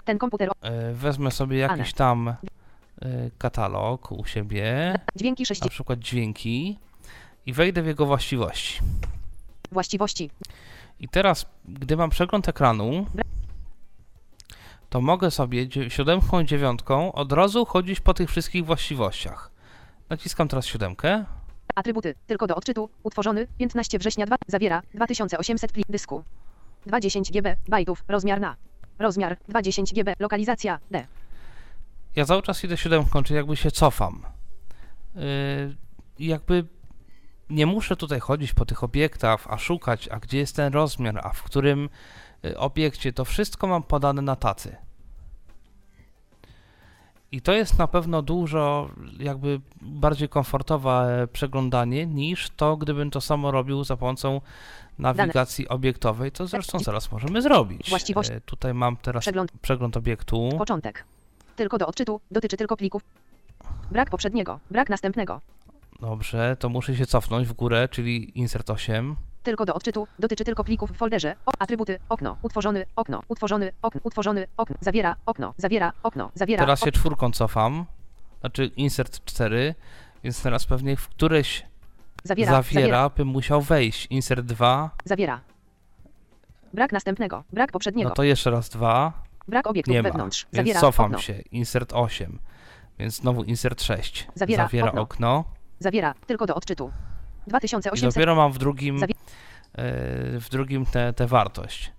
Ten 0.04 0.18
komputer. 0.18 0.50
E, 0.62 0.92
Wezmę 0.92 1.30
sobie 1.30 1.58
jakiś 1.58 1.92
tam 1.92 2.28
e, 2.28 2.36
katalog 3.38 4.12
u 4.12 4.24
siebie, 4.24 4.94
Dźwięki 5.16 5.46
6. 5.46 5.60
na 5.62 5.68
przykład 5.68 5.98
dźwięki 5.98 6.78
i 7.46 7.52
wejdę 7.52 7.82
w 7.82 7.86
jego 7.86 8.06
właściwości. 8.06 8.80
Właściwości. 9.72 10.30
I 11.00 11.08
teraz, 11.08 11.46
gdy 11.68 11.96
mam 11.96 12.10
przegląd 12.10 12.48
ekranu, 12.48 13.06
to 14.90 15.00
mogę 15.00 15.30
sobie 15.30 15.66
siódemką 15.90 16.44
dziewiątką 16.44 17.12
od 17.12 17.32
razu 17.32 17.64
chodzić 17.64 18.00
po 18.00 18.14
tych 18.14 18.30
wszystkich 18.30 18.64
właściwościach. 18.64 19.50
Naciskam 20.08 20.48
teraz 20.48 20.66
siódemkę. 20.66 21.24
Atrybuty. 21.74 22.14
Tylko 22.26 22.46
do 22.46 22.56
odczytu. 22.56 22.90
Utworzony. 23.02 23.46
15 23.58 23.98
września 23.98 24.26
2. 24.26 24.36
Zawiera. 24.46 24.82
2800 24.94 25.72
plik 25.72 25.86
dysku. 25.88 26.24
20 26.86 27.20
GB. 27.32 27.56
Bajtów. 27.68 28.04
Rozmiar 28.08 28.40
na. 28.40 28.56
Rozmiar. 29.00 29.36
20 29.48 29.82
GB. 29.94 30.14
Lokalizacja. 30.18 30.78
D. 30.90 31.06
Ja 32.16 32.24
cały 32.24 32.42
czas 32.42 32.64
idę 32.64 32.76
siódemką, 32.76 33.22
czyli 33.22 33.36
jakby 33.36 33.56
się 33.56 33.70
cofam. 33.70 34.22
Yy, 35.14 35.22
jakby 36.18 36.64
nie 37.50 37.66
muszę 37.66 37.96
tutaj 37.96 38.20
chodzić 38.20 38.52
po 38.52 38.64
tych 38.64 38.84
obiektach, 38.84 39.46
a 39.50 39.58
szukać, 39.58 40.08
a 40.08 40.18
gdzie 40.18 40.38
jest 40.38 40.56
ten 40.56 40.72
rozmiar, 40.72 41.20
a 41.22 41.28
w 41.32 41.42
którym 41.42 41.88
y, 42.44 42.58
obiekcie, 42.58 43.12
to 43.12 43.24
wszystko 43.24 43.66
mam 43.66 43.82
podane 43.82 44.22
na 44.22 44.36
tacy. 44.36 44.76
I 47.32 47.40
to 47.42 47.52
jest 47.52 47.78
na 47.78 47.86
pewno 47.86 48.22
dużo 48.22 48.90
jakby 49.18 49.60
bardziej 49.80 50.28
komfortowe 50.28 51.28
przeglądanie 51.32 52.06
niż 52.06 52.50
to, 52.50 52.76
gdybym 52.76 53.10
to 53.10 53.20
samo 53.20 53.50
robił 53.50 53.84
za 53.84 53.96
pomocą 53.96 54.40
nawigacji 55.00 55.68
obiektowej, 55.68 56.32
to 56.32 56.46
zresztą 56.46 56.78
zaraz 56.78 57.12
możemy 57.12 57.42
zrobić. 57.42 57.90
Właściwości. 57.90 58.32
Y, 58.32 58.40
Tutaj 58.40 58.74
mam 58.74 58.96
teraz 58.96 59.22
Przegląd. 59.24 59.52
przegląd 59.62 59.96
obiektu. 59.96 60.48
Początek. 60.58 61.04
Tylko 61.56 61.78
do 61.78 61.86
odczytu. 61.86 62.20
Dotyczy 62.30 62.56
tylko 62.56 62.76
plików. 62.76 63.02
Brak 63.90 64.10
poprzedniego. 64.10 64.60
Brak 64.70 64.88
następnego. 64.90 65.40
Dobrze, 66.00 66.56
to 66.58 66.68
muszę 66.68 66.96
się 66.96 67.06
cofnąć 67.06 67.48
w 67.48 67.52
górę, 67.52 67.88
czyli 67.88 68.38
insert 68.38 68.70
8. 68.70 69.16
Tylko 69.42 69.64
do 69.64 69.74
odczytu. 69.74 70.06
Dotyczy 70.18 70.44
tylko 70.44 70.64
plików 70.64 70.90
w 70.90 70.96
folderze. 70.96 71.36
O, 71.46 71.50
atrybuty. 71.58 71.98
Okno. 72.08 72.36
Utworzony. 72.42 72.86
Okno. 72.96 73.22
Utworzony. 73.28 73.72
Okno. 73.82 74.00
Utworzony. 74.04 74.46
Okno. 74.56 74.76
Zawiera. 74.80 75.16
Okno. 75.26 75.54
Zawiera. 75.56 75.92
Okno. 76.02 76.30
Zawiera. 76.34 76.62
Teraz 76.62 76.80
się 76.84 76.92
czwórką 76.92 77.30
cofam, 77.30 77.84
znaczy 78.40 78.66
insert 78.66 79.24
4, 79.24 79.74
więc 80.24 80.42
teraz 80.42 80.66
pewnie 80.66 80.96
w 80.96 81.08
któreś 81.08 81.66
Zawiera. 82.24 82.50
zawiera, 82.52 82.80
Zawiera. 82.80 83.08
bym 83.10 83.28
musiał 83.28 83.60
wejść. 83.60 84.06
Insert 84.10 84.46
2, 84.46 84.90
Zawiera. 85.04 85.40
Brak 86.74 86.92
następnego. 86.92 87.44
Brak 87.52 87.72
poprzedniego. 87.72 88.08
no 88.08 88.14
to 88.14 88.22
jeszcze 88.22 88.50
raz 88.50 88.68
2, 88.68 89.12
Brak 89.48 89.66
obiektów 89.66 89.92
nie 89.92 90.02
ma, 90.02 90.08
wewnątrz. 90.08 90.46
więc 90.52 90.56
Zawiera. 90.66 90.80
cofam 90.80 91.06
okno. 91.06 91.18
się. 91.18 91.34
Insert 91.52 91.92
8, 91.92 92.38
więc 92.98 93.16
znowu 93.16 93.42
insert 93.44 93.82
6. 93.82 94.28
Zawiera 94.34 94.64
okno. 94.64 95.02
okno. 95.02 95.44
Zawiera. 95.78 96.14
Tylko 96.26 96.46
do 96.46 96.54
odczytu. 96.54 96.90
I 97.46 97.50
2800. 97.50 98.14
dopiero 98.14 98.34
mam 98.34 98.52
w 98.52 98.58
drugim, 98.58 98.98
Zawie- 98.98 99.14
e, 99.72 100.40
w 100.40 100.48
drugim 100.50 100.86
tę 100.86 101.12
te, 101.12 101.26
wartość. 101.26 101.92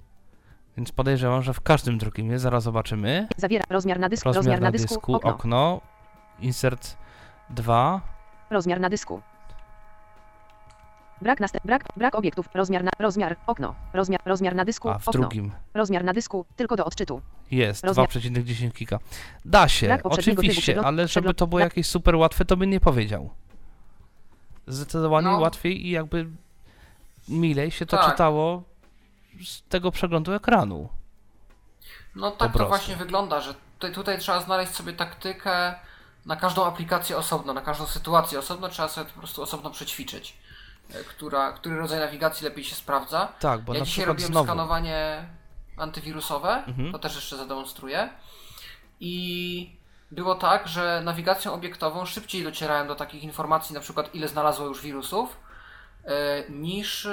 Więc 0.77 0.91
podejrzewam, 0.91 1.41
że 1.41 1.53
w 1.53 1.61
każdym 1.61 1.97
drugim 1.97 2.31
jest, 2.31 2.43
zaraz 2.43 2.63
zobaczymy. 2.63 3.27
Zawiera. 3.37 3.63
Rozmiar 3.69 3.99
na 3.99 4.09
dysku. 4.09 4.33
Rozmiar, 4.33 4.61
na 4.61 4.71
dysku, 4.71 5.15
okno. 5.15 5.29
Okno. 5.29 5.81
insert 6.39 6.97
2, 7.49 8.01
Rozmiar 8.49 8.79
na 8.79 8.89
dysku. 8.89 9.21
Brak 11.21 11.39
następ, 11.39 11.65
brak, 11.65 11.83
brak 11.97 12.15
obiektów, 12.15 12.49
rozmiar 12.53 12.83
na, 12.83 12.91
rozmiar, 12.99 13.37
okno, 13.47 13.75
rozmiar, 13.93 14.21
rozmiar 14.25 14.55
na 14.55 14.65
dysku, 14.65 14.89
A 14.89 14.99
w 14.99 15.07
okno, 15.07 15.21
drugim 15.21 15.51
rozmiar 15.73 16.03
na 16.03 16.13
dysku, 16.13 16.45
tylko 16.55 16.75
do 16.75 16.85
odczytu. 16.85 17.21
jest 17.51 17.83
Rozmiar- 17.83 18.07
2,10 18.07 18.71
giga. 18.73 18.99
Da 19.45 19.67
się, 19.67 19.87
Brak 19.87 20.01
poprzedniego 20.01 20.23
trybu 20.41 20.51
oczywiście, 20.51 20.61
przegląd- 20.73 20.87
ale 20.87 20.97
żeby 20.97 21.07
przegląd- 21.07 21.37
to 21.37 21.47
było 21.47 21.59
brak- 21.59 21.63
jakieś 21.63 21.87
super 21.87 22.15
łatwe, 22.15 22.45
to 22.45 22.57
bym 22.57 22.69
nie 22.69 22.79
powiedział. 22.79 23.29
Zdecydowanie 24.67 25.27
No. 25.27 25.39
łatwiej 25.39 25.87
i 25.87 25.89
jakby 25.89 26.27
milej 27.29 27.71
się 27.71 27.85
to 27.85 27.97
Tak. 27.97 28.11
czytało 28.11 28.63
z 29.45 29.61
tego 29.63 29.91
przeglądu 29.91 30.33
ekranu. 30.33 30.89
No 32.15 32.31
tak 32.31 32.37
prostu. 32.39 32.57
to 32.59 32.67
właśnie 32.67 32.95
wygląda, 32.95 33.41
że 33.41 33.53
tutaj, 33.79 33.93
tutaj 33.95 34.19
trzeba 34.19 34.41
znaleźć 34.41 34.71
sobie 34.71 34.93
taktykę 34.93 35.73
na 36.25 36.35
każdą 36.35 36.65
aplikację 36.65 37.17
osobno, 37.17 37.53
na 37.53 37.61
każdą 37.61 37.85
sytuację 37.85 38.39
osobno, 38.39 38.69
trzeba 38.69 38.87
sobie 38.87 39.05
to 39.07 39.13
po 39.13 39.19
prostu 39.19 39.41
osobno 39.43 39.69
przećwiczyć, 39.69 40.37
która, 41.09 41.51
który 41.51 41.77
rodzaj 41.77 41.99
nawigacji 41.99 42.45
lepiej 42.45 42.63
się 42.63 42.75
sprawdza. 42.75 43.27
Tak, 43.39 43.61
bo 43.61 43.73
ja 43.73 43.79
na 43.79 43.85
dzisiaj 43.85 44.05
robiłem 44.05 44.31
znowu... 44.31 44.45
skanowanie 44.45 45.25
antywirusowe, 45.77 46.63
Mhm. 46.67 46.91
to 46.91 46.99
też 46.99 47.15
jeszcze 47.15 47.37
zademonstruję. 47.37 48.09
I 48.99 49.75
było 50.11 50.35
tak, 50.35 50.67
że 50.67 51.01
nawigacją 51.03 51.53
obiektową 51.53 52.05
szybciej 52.05 52.43
docierałem 52.43 52.87
do 52.87 52.95
takich 52.95 53.23
informacji, 53.23 53.73
na 53.75 53.79
przykład 53.81 54.15
ile 54.15 54.27
znalazło 54.27 54.65
już 54.65 54.81
wirusów, 54.81 55.37
e, 56.05 56.43
niż 56.49 57.05
e, 57.05 57.09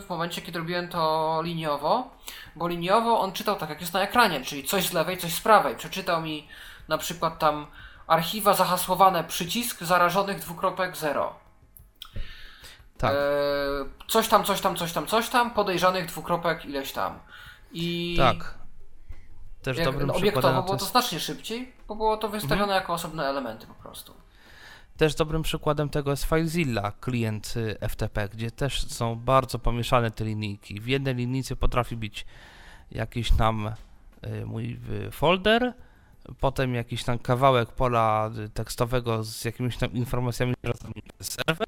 w 0.00 0.06
momencie, 0.08 0.42
kiedy 0.42 0.58
robiłem 0.58 0.88
to 0.88 1.40
liniowo, 1.44 2.10
bo 2.56 2.68
liniowo 2.68 3.20
on 3.20 3.32
czytał 3.32 3.56
tak, 3.56 3.68
jak 3.70 3.80
jest 3.80 3.92
na 3.92 4.02
ekranie, 4.02 4.40
czyli 4.44 4.64
coś 4.64 4.84
z 4.86 4.92
lewej, 4.92 5.18
coś 5.18 5.34
z 5.34 5.40
prawej. 5.40 5.76
Przeczytał 5.76 6.22
mi 6.22 6.48
na 6.88 6.98
przykład 6.98 7.38
tam 7.38 7.66
archiwa 8.06 8.54
zahasłowane 8.54 9.24
przycisk 9.24 9.82
zarażonych 9.82 10.38
dwukropek 10.40 10.96
0. 10.96 11.34
Tak, 13.00 13.14
E, 13.14 13.18
coś 14.08 14.28
tam, 14.28 14.44
coś 14.44 14.60
tam, 14.60 14.76
coś 14.76 14.92
tam, 14.92 15.06
coś 15.06 15.28
tam, 15.28 15.50
podejrzanych 15.50 16.06
dwukropek 16.06 16.64
ileś 16.64 16.92
tam. 16.92 17.18
I 17.72 18.14
tak. 18.18 18.54
Też 19.62 19.76
jak 19.76 19.86
dobrym 19.86 20.10
obiektowo 20.10 20.62
było 20.62 20.76
to 20.76 20.84
jest, 20.84 20.90
znacznie 20.90 21.20
szybciej, 21.20 21.72
bo 21.88 21.94
było 21.96 22.16
to 22.16 22.28
wystawione 22.28 22.62
Mhm. 22.62 22.80
jako 22.80 22.92
osobne 22.92 23.24
elementy 23.26 23.66
po 23.66 23.74
prostu. 23.74 24.14
też 24.96 25.14
dobrym 25.14 25.42
przykładem 25.42 25.88
tego 25.88 26.10
jest 26.10 26.24
FileZilla, 26.24 26.92
klient 27.00 27.54
y, 27.56 27.88
FTP, 27.88 28.28
gdzie 28.28 28.50
też 28.50 28.86
są 28.88 29.16
bardzo 29.16 29.58
pomieszane 29.58 30.10
te 30.10 30.24
linijki. 30.24 30.80
W 30.80 30.86
jednej 30.86 31.14
linijce 31.14 31.56
potrafi 31.56 31.96
być 31.96 32.26
jakiś 32.90 33.30
tam 33.30 33.72
y, 34.26 34.46
mój 34.46 34.80
y, 35.06 35.10
folder, 35.10 35.72
potem 36.40 36.74
jakiś 36.74 37.04
tam 37.04 37.18
kawałek 37.18 37.72
pola 37.72 38.30
tekstowego 38.54 39.24
z 39.24 39.44
jakimiś 39.44 39.76
tam 39.76 39.92
informacjami 39.92 40.54
przekazanymi 40.62 41.02
przez 41.18 41.32
serwer 41.32 41.66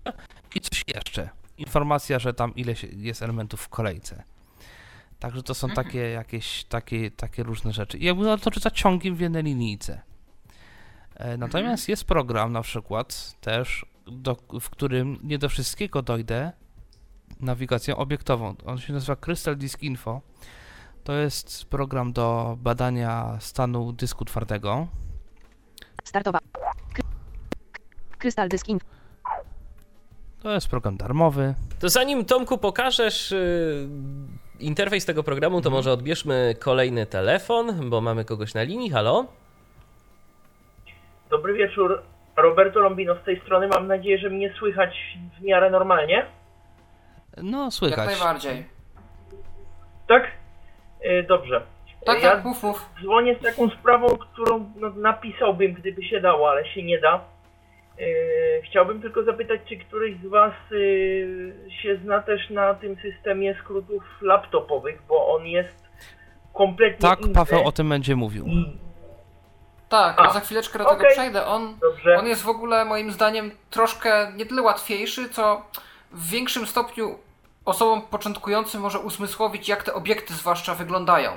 i 0.54 0.60
coś 0.60 0.84
jeszcze. 0.94 1.28
Informacja, 1.58 2.18
że 2.18 2.34
tam 2.34 2.54
ileś 2.54 2.86
jest 2.96 3.22
elementów 3.22 3.60
w 3.60 3.68
kolejce. 3.68 4.22
Także 5.18 5.42
to 5.42 5.54
są 5.54 5.68
Mhm. 5.68 5.86
takie 5.86 5.98
jakieś 5.98 6.64
takie, 6.64 7.10
takie 7.10 7.42
różne 7.42 7.72
rzeczy. 7.72 7.98
I 7.98 8.04
jakby 8.04 8.38
to 8.38 8.50
czytać 8.50 8.78
ciągiem 8.78 9.16
w 9.16 9.20
jednej 9.20 9.42
linijce. 9.42 10.00
E, 11.14 11.36
Natomiast 11.36 11.88
jest 11.88 12.04
program 12.04 12.52
na 12.52 12.62
przykład 12.62 13.34
też, 13.40 13.86
do, 14.06 14.36
w 14.60 14.70
którym 14.70 15.18
nie 15.22 15.38
do 15.38 15.48
wszystkiego 15.48 16.02
dojdę 16.02 16.52
nawigacją 17.40 17.96
obiektową. 17.96 18.54
On 18.66 18.78
się 18.78 18.92
nazywa 18.92 19.16
Crystal 19.16 19.56
Disk 19.56 19.82
Info. 19.82 20.20
To 21.04 21.12
jest 21.12 21.64
program 21.70 22.12
do 22.12 22.56
badania 22.60 23.36
stanu 23.40 23.92
dysku 23.92 24.24
twardego. 24.24 24.86
Startowa. 26.04 26.38
Kry- 26.94 27.04
Krystal 28.18 28.48
Dysk 28.48 28.68
Info. 28.68 28.86
To 30.42 30.50
jest 30.52 30.68
program 30.68 30.96
darmowy. 30.96 31.54
To 31.80 31.88
zanim 31.88 32.24
Tomku 32.24 32.58
pokażesz 32.58 33.32
y, 33.32 33.88
interfejs 34.60 35.04
tego 35.04 35.22
programu, 35.22 35.60
to 35.60 35.70
może 35.70 35.92
odbierzmy 35.92 36.54
kolejny 36.60 37.06
telefon, 37.06 37.90
bo 37.90 38.00
mamy 38.00 38.24
kogoś 38.24 38.54
na 38.54 38.62
linii. 38.62 38.90
Halo? 38.90 39.26
Dobry 41.30 41.54
wieczór. 41.54 42.02
Roberto 42.36 42.80
Lombino 42.80 43.14
z 43.22 43.24
tej 43.24 43.40
strony. 43.40 43.68
Mam 43.68 43.86
nadzieję, 43.86 44.18
że 44.18 44.30
mnie 44.30 44.54
słychać 44.58 44.94
w 45.40 45.42
miarę 45.44 45.70
normalnie. 45.70 46.26
No, 47.42 47.64
Jak 47.64 47.72
słychać. 47.72 48.06
najbardziej. 48.06 48.66
Tak? 50.08 50.22
E, 51.02 51.22
dobrze. 51.22 51.62
Tak, 52.06 52.22
ja 52.22 52.30
tak, 52.30 52.44
mów, 52.44 52.62
mów. 52.62 52.86
dzwonię 53.02 53.36
z 53.40 53.42
taką 53.42 53.70
sprawą, 53.70 54.08
którą 54.08 54.70
no, 54.76 54.90
napisałbym, 54.90 55.72
gdyby 55.72 56.04
się 56.04 56.20
dało, 56.20 56.50
ale 56.50 56.66
się 56.66 56.82
nie 56.82 56.98
da. 57.00 57.14
E, 57.98 58.04
chciałbym 58.62 59.02
tylko 59.02 59.22
zapytać, 59.24 59.60
czy 59.68 59.76
któryś 59.76 60.16
z 60.24 60.26
Was 60.26 60.52
e, 60.52 60.76
się 61.82 61.96
zna 62.04 62.22
też 62.22 62.50
na 62.50 62.74
tym 62.74 62.96
systemie 62.96 63.54
skrótów 63.60 64.02
laptopowych, 64.20 65.02
bo 65.08 65.34
on 65.34 65.46
jest 65.46 65.82
kompletnie 66.54 67.08
Tak, 67.08 67.20
inny. 67.20 67.34
Paweł 67.34 67.64
o 67.64 67.72
tym 67.72 67.88
będzie 67.88 68.16
mówił. 68.16 68.46
Tak, 69.88 70.20
A, 70.20 70.24
ja 70.24 70.32
za 70.32 70.40
chwileczkę 70.40 70.78
do 70.78 70.84
tego 70.84 70.96
okej. 70.96 71.12
przejdę. 71.12 71.46
On, 71.46 71.78
dobrze. 71.80 72.18
on 72.18 72.26
jest 72.26 72.42
w 72.42 72.48
ogóle 72.48 72.84
moim 72.84 73.10
zdaniem 73.12 73.50
troszkę 73.70 74.32
nie 74.36 74.46
tyle 74.46 74.62
łatwiejszy, 74.62 75.28
co 75.28 75.62
w 76.12 76.30
większym 76.30 76.66
stopniu 76.66 77.18
osobom 77.64 78.02
początkującym 78.02 78.80
może 78.80 78.98
usmysłowić, 78.98 79.68
jak 79.68 79.82
te 79.82 79.94
obiekty 79.94 80.34
zwłaszcza 80.34 80.74
wyglądają. 80.74 81.30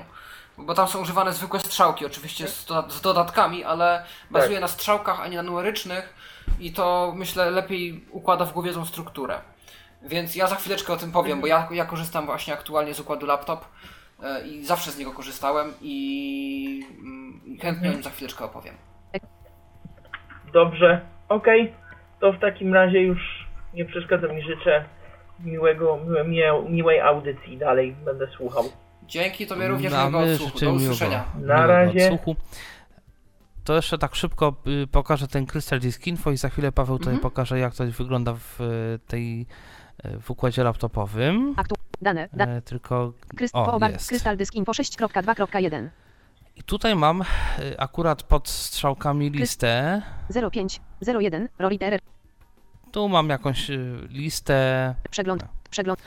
Bo 0.57 0.73
tam 0.73 0.87
są 0.87 1.01
używane 1.01 1.33
zwykłe 1.33 1.59
strzałki, 1.59 2.05
oczywiście 2.05 2.47
z, 2.47 2.65
doda- 2.65 2.89
z 2.89 3.01
dodatkami, 3.01 3.63
ale 3.63 4.05
bazuje 4.31 4.59
na 4.59 4.67
strzałkach, 4.67 5.19
a 5.21 5.27
nie 5.27 5.37
na 5.37 5.43
numerycznych 5.43 6.13
i 6.59 6.73
to 6.73 7.13
myślę 7.15 7.51
lepiej 7.51 8.05
układa 8.11 8.45
w 8.45 8.53
głowie 8.53 8.73
tą 8.73 8.85
strukturę. 8.85 9.41
Więc 10.01 10.35
ja 10.35 10.47
za 10.47 10.55
chwileczkę 10.55 10.93
o 10.93 10.97
tym 10.97 11.11
powiem, 11.11 11.41
bo 11.41 11.47
ja, 11.47 11.67
ja 11.71 11.85
korzystam 11.85 12.25
właśnie 12.25 12.53
aktualnie 12.53 12.93
z 12.93 12.99
układu 12.99 13.25
laptop 13.25 13.65
e, 14.23 14.47
i 14.47 14.65
zawsze 14.65 14.91
z 14.91 14.97
niego 14.97 15.11
korzystałem 15.11 15.73
i 15.81 16.85
mm, 16.99 17.57
chętnie 17.61 17.89
o 17.89 17.91
nim 17.93 18.03
za 18.03 18.09
chwileczkę 18.09 18.45
opowiem. 18.45 18.75
Dobrze, 20.53 21.01
okej. 21.29 21.73
To 22.19 22.33
w 22.33 22.39
takim 22.39 22.73
razie 22.73 23.01
już 23.01 23.45
nie 23.73 23.85
przeszkadza 23.85 24.27
mi. 24.27 24.41
Życzę 24.41 24.85
miłego, 25.39 25.97
miłe, 25.97 26.23
miłe, 26.27 26.69
miłej 26.69 26.99
audycji. 27.01 27.57
Dalej 27.57 27.95
będę 28.05 28.27
słuchał. 28.37 28.63
Dzięki 29.07 29.47
Tobie 29.47 29.67
również 29.67 29.91
No, 29.91 29.97
a 29.97 30.09
miłego 30.09 30.33
odsłuchu. 30.33 30.59
Do 30.59 30.71
usłyszenia. 30.73 31.25
miłego- 31.35 31.53
Na 31.53 31.67
razie. 31.67 32.03
odsłuchu. 32.03 32.35
To 33.63 33.75
jeszcze 33.75 33.97
tak 33.97 34.15
szybko 34.15 34.55
y, 34.83 34.87
pokażę 34.87 35.27
ten 35.27 35.45
Crystal 35.45 35.79
Disk 35.79 36.07
Info 36.07 36.31
i 36.31 36.37
za 36.37 36.49
chwilę 36.49 36.71
Paweł 36.71 36.97
tutaj 36.97 37.13
Mhm. 37.13 37.21
pokaże, 37.31 37.59
jak 37.59 37.75
to 37.75 37.83
wygląda 37.85 38.33
w 38.33 38.61
y, 38.61 38.99
tej 39.07 39.45
y, 40.05 40.19
w 40.19 40.31
układzie 40.31 40.63
laptopowym. 40.63 41.53
Aktu. 41.57 41.75
Dane. 42.01 42.29
Da, 42.33 42.45
E, 42.45 42.61
tylko 42.61 43.13
kryst, 43.37 43.55
o, 43.55 43.79
jest. 43.91 44.09
Krystal 44.09 44.37
Dysk 44.37 44.55
Info 44.55 44.71
6.2.1. 44.71 45.89
I 46.55 46.63
tutaj 46.63 46.95
mam 46.95 47.23
akurat 47.77 48.23
pod 48.23 48.49
strzałkami 48.49 49.29
listę. 49.29 50.01
05. 50.51 50.81
01. 51.19 51.49
Rolit 51.59 51.83
RR. 51.83 51.99
Tu 52.95 53.09
mam 53.09 53.29
jakąś 53.29 53.69
y, 53.69 54.07
listę 54.09 54.95
Przegląd. 55.09 55.45
Przegląd. 55.69 56.01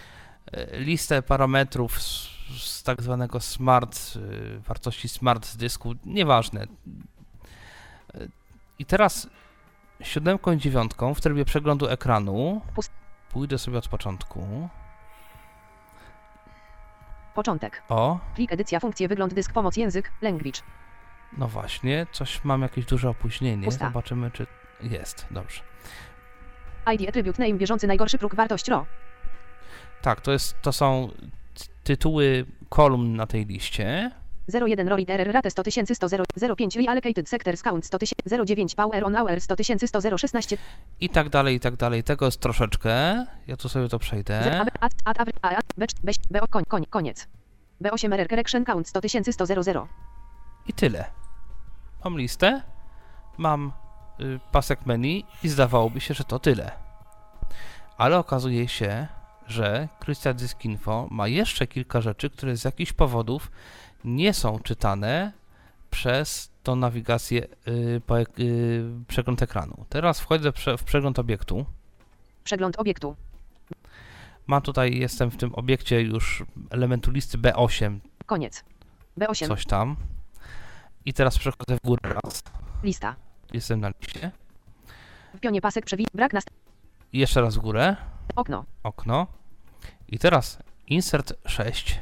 y, 0.57 0.69
listę 0.73 1.23
parametrów 1.23 2.03
z, 2.03 2.29
z 2.59 2.83
tak 2.83 3.03
zwanego 3.03 3.41
smart, 3.41 4.17
y, 4.17 4.61
wartości 4.61 5.09
smart 5.09 5.47
z 5.47 5.57
dysku, 5.57 5.95
nieważne. 6.05 6.63
Y, 6.63 8.29
I 8.79 8.85
teraz 8.85 9.29
siódemką 10.03 10.53
i 10.53 10.59
dziewiątką 10.59 11.15
w 11.15 11.21
trybie 11.21 11.45
przeglądu 11.45 11.89
ekranu 11.89 12.61
pójdę 13.31 13.59
sobie 13.59 13.79
od 13.79 13.89
początku. 13.89 14.69
Początek. 17.35 17.83
O, 17.89 18.19
Plik 18.35 18.53
edycja 18.53 18.81
funkcje 18.81 19.09
wygląd 19.09 19.35
dysk 19.35 19.53
pomoc 19.53 19.77
język 19.77 20.13
language. 20.23 20.61
no 21.39 21.49
właśnie, 21.49 22.07
coś 22.13 22.45
mam 22.45 22.63
jakieś 22.63 22.85
duże 22.85 23.09
opóźnienie. 23.09 23.65
Pusta. 23.65 23.87
Zobaczymy, 23.87 24.31
czy 24.31 24.47
jest. 24.81 25.27
Dobrze. 25.31 25.63
ID 26.95 27.09
attribute 27.09 27.43
name 27.43 27.59
bieżący 27.59 27.87
najgorszy 27.87 28.19
próg 28.19 28.35
wartość 28.35 28.69
ro. 28.69 28.87
Tak, 30.03 30.21
to, 30.21 30.33
jest, 30.33 30.63
to 30.63 30.73
są 30.73 31.09
tytuły 31.85 32.47
kolumn 32.69 33.17
na 33.17 33.27
tej 33.27 33.47
liście. 33.47 34.11
01 34.55 34.89
rolit 34.89 35.11
RR 35.11 35.33
rate 35.33 35.51
100 35.51 35.63
100 35.95 36.09
05 36.57 36.77
reallocated 36.77 37.29
sectors 37.29 37.63
count 37.63 37.87
100 37.87 37.99
09 38.47 38.75
power 38.75 39.05
on 39.05 39.17
hour 39.17 39.41
100 39.41 39.55
100 39.87 40.19
16 40.19 40.57
I 41.01 41.09
tak 41.09 41.29
dalej, 41.29 41.57
i 41.57 41.61
tak 41.61 41.77
dalej. 41.77 42.03
Tego 42.03 42.25
jest 42.25 42.41
troszeczkę. 42.41 43.25
Ja 43.47 43.57
tu 43.57 43.69
sobie 43.69 43.89
to 43.89 43.99
przejdę. 43.99 44.65
Koniec. 46.91 47.29
B8 47.83 48.15
RR 48.15 48.29
correction 48.29 48.65
count 48.65 48.89
100 48.89 49.01
100 49.33 49.47
00. 49.47 49.89
I 50.67 50.73
tyle. 50.73 51.05
Mam 52.05 52.19
listę, 52.19 52.63
mam 53.39 53.73
pasek 54.53 54.87
menu 54.87 55.25
i 55.43 55.49
zdawałoby 55.49 56.01
się, 56.01 56.15
że 56.15 56.25
to 56.25 56.39
tyle. 56.39 56.71
Ale 57.99 58.19
okazuje 58.19 58.69
się, 58.69 59.07
że 59.47 59.89
Crystal 60.01 60.35
Disk 60.35 60.65
Info 60.65 61.09
ma 61.11 61.29
jeszcze 61.29 61.67
kilka 61.67 62.01
rzeczy, 62.01 62.31
które 62.31 62.57
z 62.57 62.65
jakichś 62.65 62.93
powodów 62.93 63.51
nie 64.05 64.35
są 64.35 64.59
czytane 64.59 65.33
przez 65.91 66.51
tą 66.63 66.77
nawigację 66.77 67.47
y, 67.69 68.01
po, 68.07 68.21
ek- 68.21 68.39
y, 68.41 68.85
przegląd 69.09 69.43
ekranu. 69.43 69.85
Teraz 69.89 70.21
wchodzę 70.21 70.53
w 70.79 70.85
przegląd 70.85 71.19
obiektu. 71.19 71.67
Przegląd 72.45 72.79
obiektu. 72.79 73.17
Mam 74.47 74.63
tutaj, 74.63 74.99
jestem 74.99 75.31
w 75.31 75.37
tym 75.37 75.55
obiekcie 75.55 76.01
już 76.01 76.45
elementu 76.71 77.11
listy 77.11 77.39
B8, 77.39 77.99
Koniec. 78.27 78.65
B8. 79.19 79.49
coś 79.49 79.65
tam. 79.67 79.97
I 81.05 81.13
teraz 81.13 81.39
przechodzę 81.39 81.77
w 81.77 81.87
górę 81.87 82.01
raz. 82.25 82.43
Lista. 82.83 83.17
Jestem 83.53 83.81
na 83.81 83.89
liście. 84.01 84.31
W 85.35 85.41
pionie 85.41 85.61
pasek 85.61 85.85
przewi... 85.85 86.07
Brak 86.15 86.33
nast... 86.33 86.51
Jeszcze 87.13 87.41
raz 87.41 87.57
w 87.57 87.59
górę. 87.59 87.97
Okno. 88.37 88.65
Okno. 88.83 89.27
I 90.09 90.19
teraz 90.19 90.59
insert 90.87 91.33
6. 91.47 92.01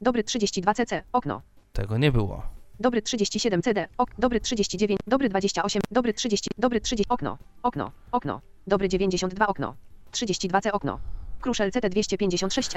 Dobry 0.00 0.24
32 0.24 0.74
CC. 0.74 1.02
Okno. 1.12 1.42
Tego 1.72 1.98
nie 1.98 2.12
było. 2.12 2.42
Dobry 2.80 3.02
37 3.02 3.62
CD. 3.62 3.88
Ok. 3.98 4.10
Dobry 4.18 4.40
39. 4.40 5.00
Dobry 5.06 5.28
28. 5.28 5.82
Dobry 5.90 6.14
30. 6.14 6.50
Dobry 6.58 6.80
30. 6.80 7.04
Okno. 7.08 7.38
Okno. 7.62 7.92
Okno. 8.12 8.40
Dobry 8.66 8.88
92 8.88 9.46
okno. 9.46 9.74
32 10.10 10.60
C 10.60 10.72
okno. 10.72 11.00
Kruszel 11.40 11.70
CT 11.72 11.88
256. 11.88 12.76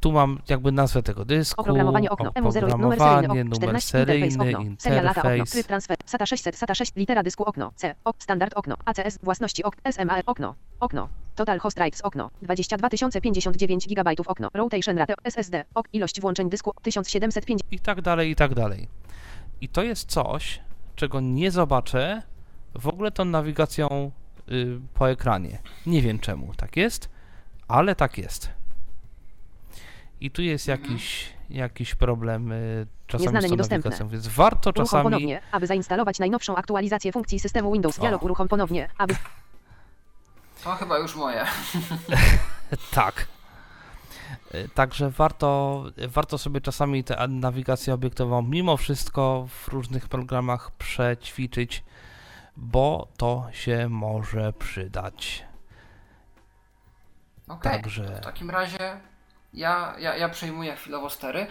Tu 0.00 0.12
mam 0.12 0.38
jakby 0.48 0.72
nazwę 0.72 1.02
tego 1.02 1.24
dysku. 1.24 1.60
Oprogramowanie 1.60 2.10
okno. 2.10 2.30
M0 2.30 2.78
numer 2.78 2.98
seryjny 2.98 3.44
numer 3.44 3.56
14 3.56 3.90
seryjny, 3.90 4.26
interfejs 4.26 4.56
okno. 4.58 4.74
Serial 4.78 5.04
lata 5.04 5.20
okno. 5.22 5.44
Tryb 5.44 5.66
transfer. 5.66 5.96
SATA 6.04 6.26
600. 6.26 6.56
SATA 6.56 6.74
6. 6.74 6.96
Litera 6.96 7.22
dysku 7.22 7.44
okno. 7.44 7.72
C. 7.76 7.94
Ok. 8.04 8.16
Standard 8.18 8.52
okno. 8.56 8.76
ACS. 8.84 9.18
Własności 9.22 9.64
ok. 9.64 9.76
SMA 9.90 10.20
okno. 10.26 10.54
Okno. 10.80 11.08
Total 11.34 11.58
host 11.58 11.76
drives 11.76 12.00
okno. 12.00 12.30
22 12.42 12.88
059 13.20 13.88
GB 13.88 14.10
okno. 14.26 14.48
Rotation 14.54 14.98
rate 14.98 15.14
SSD. 15.24 15.64
Ok. 15.74 15.88
Ilość 15.92 16.20
włączeń 16.20 16.50
dysku 16.50 16.72
1705. 16.82 17.60
I 17.70 17.78
tak 17.78 18.00
dalej, 18.00 18.30
i 18.30 18.36
tak 18.36 18.54
dalej. 18.54 18.88
I 19.60 19.68
to 19.68 19.82
jest 19.82 20.10
coś, 20.10 20.60
czego 20.96 21.20
nie 21.20 21.50
zobaczę 21.50 22.22
w 22.74 22.88
ogóle 22.88 23.10
tą 23.10 23.24
nawigacją 23.24 24.10
y, 24.52 24.80
po 24.94 25.10
ekranie. 25.10 25.58
Nie 25.86 26.02
wiem 26.02 26.18
czemu 26.18 26.54
tak 26.54 26.76
jest, 26.76 27.08
ale 27.68 27.94
tak 27.94 28.18
jest. 28.18 28.57
I 30.20 30.30
tu 30.30 30.42
jest 30.42 30.68
jakiś, 30.68 31.32
jakiś 31.50 31.94
problem 31.94 32.52
y, 32.52 32.86
czasami 33.06 33.24
Nieznane, 33.24 33.46
z 33.46 33.50
tą 33.50 33.54
niedostępne. 33.54 33.90
nawigacją, 33.90 34.08
więc 34.08 34.28
warto 34.28 34.70
Uruchom 34.70 34.84
czasami... 34.86 35.04
ponownie, 35.04 35.40
aby 35.52 35.66
zainstalować 35.66 36.18
najnowszą 36.18 36.56
aktualizację 36.56 37.12
funkcji 37.12 37.40
systemu 37.40 37.72
Windows. 37.72 37.98
Dialog 37.98 38.22
O. 38.22 38.24
uruchom 38.24 38.48
ponownie, 38.48 38.88
aby 38.98 39.16
To 40.64 40.70
chyba 40.74 40.98
już 40.98 41.16
moje. 41.16 41.44
Tak. 42.94 43.26
Y, 44.54 44.68
Także 44.74 45.10
warto, 45.10 45.84
warto 46.08 46.38
sobie 46.38 46.60
czasami 46.60 47.04
tę 47.04 47.28
nawigację 47.28 47.94
obiektową 47.94 48.42
mimo 48.42 48.76
wszystko 48.76 49.46
w 49.50 49.68
różnych 49.68 50.08
programach 50.08 50.70
przećwiczyć, 50.70 51.84
bo 52.56 53.08
to 53.16 53.46
się 53.52 53.88
może 53.88 54.52
przydać. 54.52 55.44
Okej. 57.48 57.72
Także 57.72 58.16
W 58.16 58.20
takim 58.20 58.50
razie 58.50 59.00
ja, 59.58 59.94
ja, 59.98 60.16
ja 60.16 60.28
przejmuję 60.28 60.76
chwilowo 60.76 61.10
stery 61.10 61.46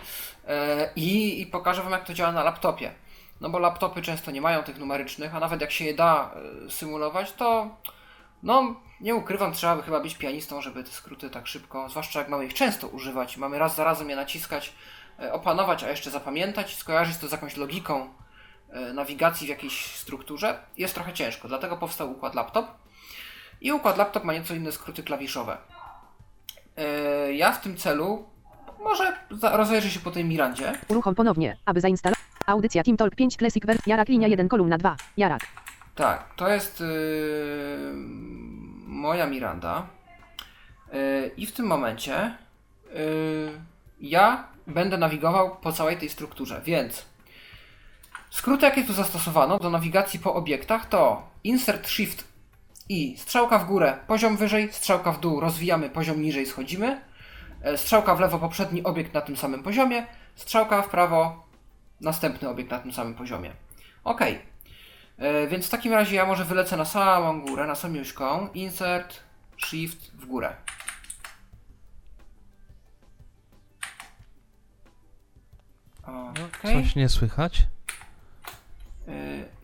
e, 0.47 0.89
i, 0.95 1.41
i 1.41 1.45
pokażę 1.45 1.83
Wam, 1.83 1.91
jak 1.91 2.05
to 2.05 2.13
działa 2.13 2.31
na 2.31 2.43
laptopie. 2.43 2.91
No 3.41 3.49
bo 3.49 3.59
laptopy 3.59 4.01
często 4.01 4.31
nie 4.31 4.41
mają 4.41 4.63
tych 4.63 4.77
numerycznych, 4.77 5.35
a 5.35 5.39
nawet 5.39 5.61
jak 5.61 5.71
się 5.71 5.85
je 5.85 5.93
da 5.93 6.31
e, 6.65 6.71
symulować, 6.71 7.31
to 7.31 7.75
no 8.43 8.75
nie 9.01 9.15
ukrywam, 9.15 9.53
trzeba 9.53 9.75
by 9.75 9.83
chyba 9.83 9.99
być 9.99 10.15
pianistą, 10.15 10.61
żeby 10.61 10.83
te 10.83 10.91
skróty 10.91 11.29
tak 11.29 11.47
szybko, 11.47 11.89
zwłaszcza 11.89 12.19
jak 12.19 12.29
mamy 12.29 12.45
ich 12.45 12.53
często 12.53 12.87
używać, 12.87 13.37
mamy 13.37 13.59
raz 13.59 13.75
za 13.75 13.83
razem 13.83 14.09
je 14.09 14.15
naciskać, 14.15 14.73
e, 15.19 15.33
opanować, 15.33 15.83
a 15.83 15.89
jeszcze 15.89 16.11
zapamiętać, 16.11 16.75
skojarzyć 16.75 17.17
to 17.17 17.27
z 17.27 17.31
jakąś 17.31 17.57
logiką 17.57 18.13
nawigacji 18.93 19.47
w 19.47 19.49
jakiejś 19.49 19.95
strukturze, 19.95 20.59
jest 20.77 20.93
trochę 20.93 21.13
ciężko. 21.13 21.47
Dlatego 21.47 21.77
powstał 21.77 22.11
układ 22.11 22.35
laptop. 22.35 22.67
I 23.61 23.71
układ 23.71 23.97
laptop 23.97 24.23
ma 24.23 24.33
nieco 24.33 24.53
inne 24.53 24.71
skróty 24.71 25.03
klawiszowe. 25.03 25.57
E, 26.77 27.33
Ja 27.33 27.51
w 27.51 27.61
tym 27.61 27.77
celu 27.77 28.25
może 28.83 29.13
rozejrzę 29.41 29.89
się 29.89 29.99
po 29.99 30.11
tej 30.11 30.25
Mirandzie. 30.25 30.73
uruchom 30.87 31.15
ponownie, 31.15 31.57
aby 31.65 31.81
zainstalować 31.81 32.23
audycja 32.45 32.83
Team 32.83 32.97
Talk 32.97 33.15
5 33.15 33.35
Classic 33.37 33.65
Ver 33.65 33.77
Jarak 33.87 34.09
linia 34.09 34.27
1 34.27 34.47
kolumna 34.49 34.77
2 34.77 34.95
Jarak. 35.17 35.41
Tak, 35.95 36.33
to 36.35 36.49
jest 36.49 36.79
yy, 36.79 36.87
moja 38.87 39.27
Miranda. 39.27 39.87
Yy, 40.93 41.31
I 41.37 41.45
w 41.45 41.51
tym 41.51 41.65
momencie 41.65 42.35
yy, 42.93 43.51
ja 43.99 44.47
będę 44.67 44.97
nawigował 44.97 45.55
po 45.55 45.71
całej 45.71 45.97
tej 45.97 46.09
strukturze, 46.09 46.61
więc 46.65 47.05
skróty, 48.29 48.65
jakie 48.65 48.83
tu 48.83 48.93
zastosowano 48.93 49.59
do 49.59 49.69
nawigacji 49.69 50.19
po 50.19 50.33
obiektach 50.33 50.85
to 50.89 51.29
Insert 51.43 51.87
Shift 51.87 52.23
i 52.89 53.17
strzałka 53.17 53.59
w 53.59 53.65
górę, 53.65 53.97
poziom 54.07 54.37
wyżej, 54.37 54.73
strzałka 54.73 55.11
w 55.11 55.19
dół, 55.19 55.39
rozwijamy, 55.39 55.89
poziom 55.89 56.21
niżej, 56.21 56.45
schodzimy. 56.45 57.01
E, 57.61 57.77
Strzałka 57.77 58.15
w 58.15 58.19
lewo, 58.19 58.39
poprzedni 58.39 58.83
obiekt 58.83 59.13
na 59.13 59.21
tym 59.21 59.37
samym 59.37 59.63
poziomie, 59.63 60.07
strzałka 60.35 60.81
w 60.81 60.89
prawo, 60.89 61.47
następny 62.01 62.49
obiekt 62.49 62.71
na 62.71 62.79
tym 62.79 62.93
samym 62.93 63.13
poziomie. 63.15 63.51
Ok. 64.03 64.21
E, 65.17 65.47
Więc 65.47 65.67
w 65.67 65.69
takim 65.69 65.93
razie 65.93 66.15
ja 66.15 66.25
może 66.25 66.45
wylecę 66.45 66.77
na 66.77 66.85
samą 66.85 67.41
górę, 67.41 67.67
na 67.67 67.75
samiuśką. 67.75 68.47
Insert, 68.53 69.19
Shift 69.65 70.11
w 70.15 70.25
górę. 70.25 70.55
Ok. 76.03 76.61
coś 76.61 76.95
nie 76.95 77.09
słychać. 77.09 77.67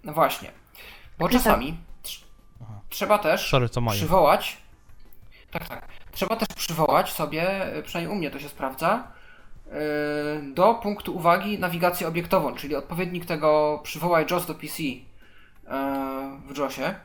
No 0.04 0.14
właśnie. 0.14 0.52
Bo 1.20 1.30
czasami 1.30 1.78
trzeba 2.94 3.18
też 3.18 3.50
Sorry, 3.50 3.70
moje. 3.82 3.98
przywołać. 3.98 4.58
Tak, 5.52 5.68
tak. 5.70 5.88
Trzeba 6.12 6.36
też 6.36 6.48
przywołać 6.56 7.12
sobie, 7.14 7.76
y, 7.78 7.84
przynajmniej 7.84 8.16
u 8.16 8.20
mnie 8.20 8.32
to 8.32 8.40
się 8.40 8.50
sprawdza, 8.50 9.08
y, 9.68 9.72
do 10.54 10.74
punktu 10.74 11.16
uwagi 11.16 11.60
nawigację 11.60 12.08
obiektową, 12.08 12.56
czyli 12.56 12.76
odpowiednik 12.76 13.26
tego 13.26 13.80
przywołaj 13.84 14.26
JOS 14.32 14.46
do 14.46 14.56
PC 14.56 14.84
y, 14.84 15.04
w 16.54 16.58
JOSie. 16.58 16.96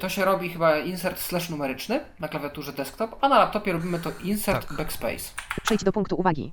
To 0.00 0.08
się 0.08 0.24
robi 0.24 0.50
chyba 0.50 0.78
insert 0.78 1.20
slash 1.20 1.50
numeryczny 1.50 2.00
na 2.20 2.28
klawiaturze 2.28 2.72
desktop, 2.72 3.16
a 3.20 3.28
na 3.28 3.38
laptopie 3.38 3.72
robimy 3.72 3.98
to 3.98 4.10
insert 4.22 4.68
Tak. 4.68 4.76
backspace. 4.76 5.30
Przejdź 5.62 5.84
do 5.84 5.92
punktu 5.92 6.16
uwagi. 6.16 6.52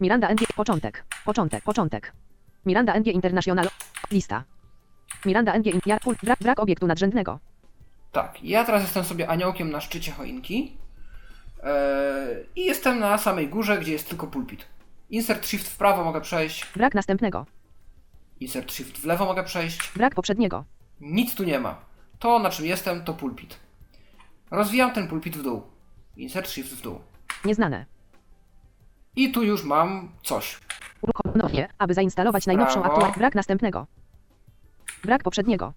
Miranda 0.00 0.28
NG 0.28 0.46
początek. 0.56 1.04
Początek. 1.24 1.64
Początek. 1.64 2.12
Miranda 2.66 2.94
NG 2.94 3.06
International. 3.06 3.68
Lista. 4.10 4.44
Miranda 5.24 5.52
NG 5.58 5.64
pul- 6.04 6.16
brak, 6.22 6.38
brak 6.40 6.60
obiektu 6.60 6.86
nadrzędnego. 6.86 7.38
Tak, 8.12 8.42
ja 8.44 8.64
teraz 8.64 8.82
jestem 8.82 9.04
sobie 9.04 9.28
aniołkiem 9.28 9.70
na 9.70 9.80
szczycie 9.80 10.12
choinki 10.12 10.76
yy, 11.62 12.46
i 12.56 12.64
jestem 12.64 12.98
na 12.98 13.18
samej 13.18 13.48
górze, 13.48 13.78
gdzie 13.78 13.92
jest 13.92 14.08
tylko 14.08 14.26
pulpit. 14.26 14.66
Insert 15.10 15.46
shift 15.46 15.68
w 15.68 15.76
prawo 15.76 16.04
mogę 16.04 16.20
przejść, 16.20 16.66
Brak 16.76 16.94
następnego. 16.94 17.46
insert 18.40 18.72
shift 18.72 18.98
w 18.98 19.04
lewo 19.04 19.24
mogę 19.24 19.44
przejść. 19.44 19.92
Brak 19.96 20.14
poprzedniego. 20.14 20.64
Nic 21.00 21.34
tu 21.34 21.44
nie 21.44 21.58
ma. 21.60 21.76
To 22.18 22.38
na 22.38 22.50
czym 22.50 22.66
jestem 22.66 23.04
to 23.04 23.14
pulpit. 23.14 23.56
Rozwijam 24.50 24.92
ten 24.92 25.08
pulpit 25.08 25.36
w 25.36 25.42
dół. 25.42 25.62
Insert 26.16 26.48
shift 26.50 26.74
w 26.74 26.82
dół. 26.82 27.00
Nieznane. 27.44 27.86
I 29.16 29.32
tu 29.32 29.42
już 29.42 29.64
mam 29.64 30.08
coś. 30.22 30.58
Uruchom 31.02 31.32
ponownie, 31.32 31.68
aby 31.78 31.94
zainstalować 31.94 32.46
najnowszą 32.46 32.82
aktualizację. 32.82 33.18
Brak 33.18 33.34
następnego. 33.34 33.86
Brak 35.04 35.22
poprzedniego. 35.22 35.72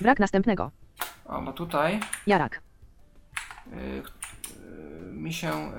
Brak 0.00 0.18
następnego. 0.20 0.70
A 1.28 1.40
bo 1.40 1.52
tutaj 1.52 2.00
Jarak. 2.26 2.62
yy, 3.72 3.76
yy, 3.86 4.02
mi 5.12 5.32
się 5.32 5.72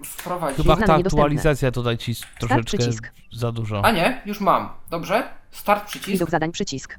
w- 0.00 0.06
wprowadzi. 0.06 0.56
Chyba 0.56 0.74
ta 0.76 0.80
niedostępne. 0.80 1.06
aktualizacja 1.06 1.70
tutaj 1.70 1.98
ci 1.98 2.14
troszeczkę 2.38 2.64
przycisk. 2.64 3.10
za 3.32 3.52
dużo. 3.52 3.84
A 3.84 3.90
nie, 3.90 4.22
już 4.26 4.40
mam. 4.40 4.68
Dobrze. 4.90 5.28
Start 5.50 5.86
przycisk. 5.86 6.10
Widok 6.10 6.30
zadań 6.30 6.52
przycisk. 6.52 6.98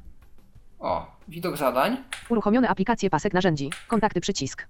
O, 0.78 1.16
widok 1.28 1.56
zadań. 1.56 2.04
Uruchomione 2.28 2.68
aplikacje 2.68 3.10
pasek 3.10 3.34
narzędzi. 3.34 3.70
Kontakty 3.88 4.20
przycisk. 4.20 4.66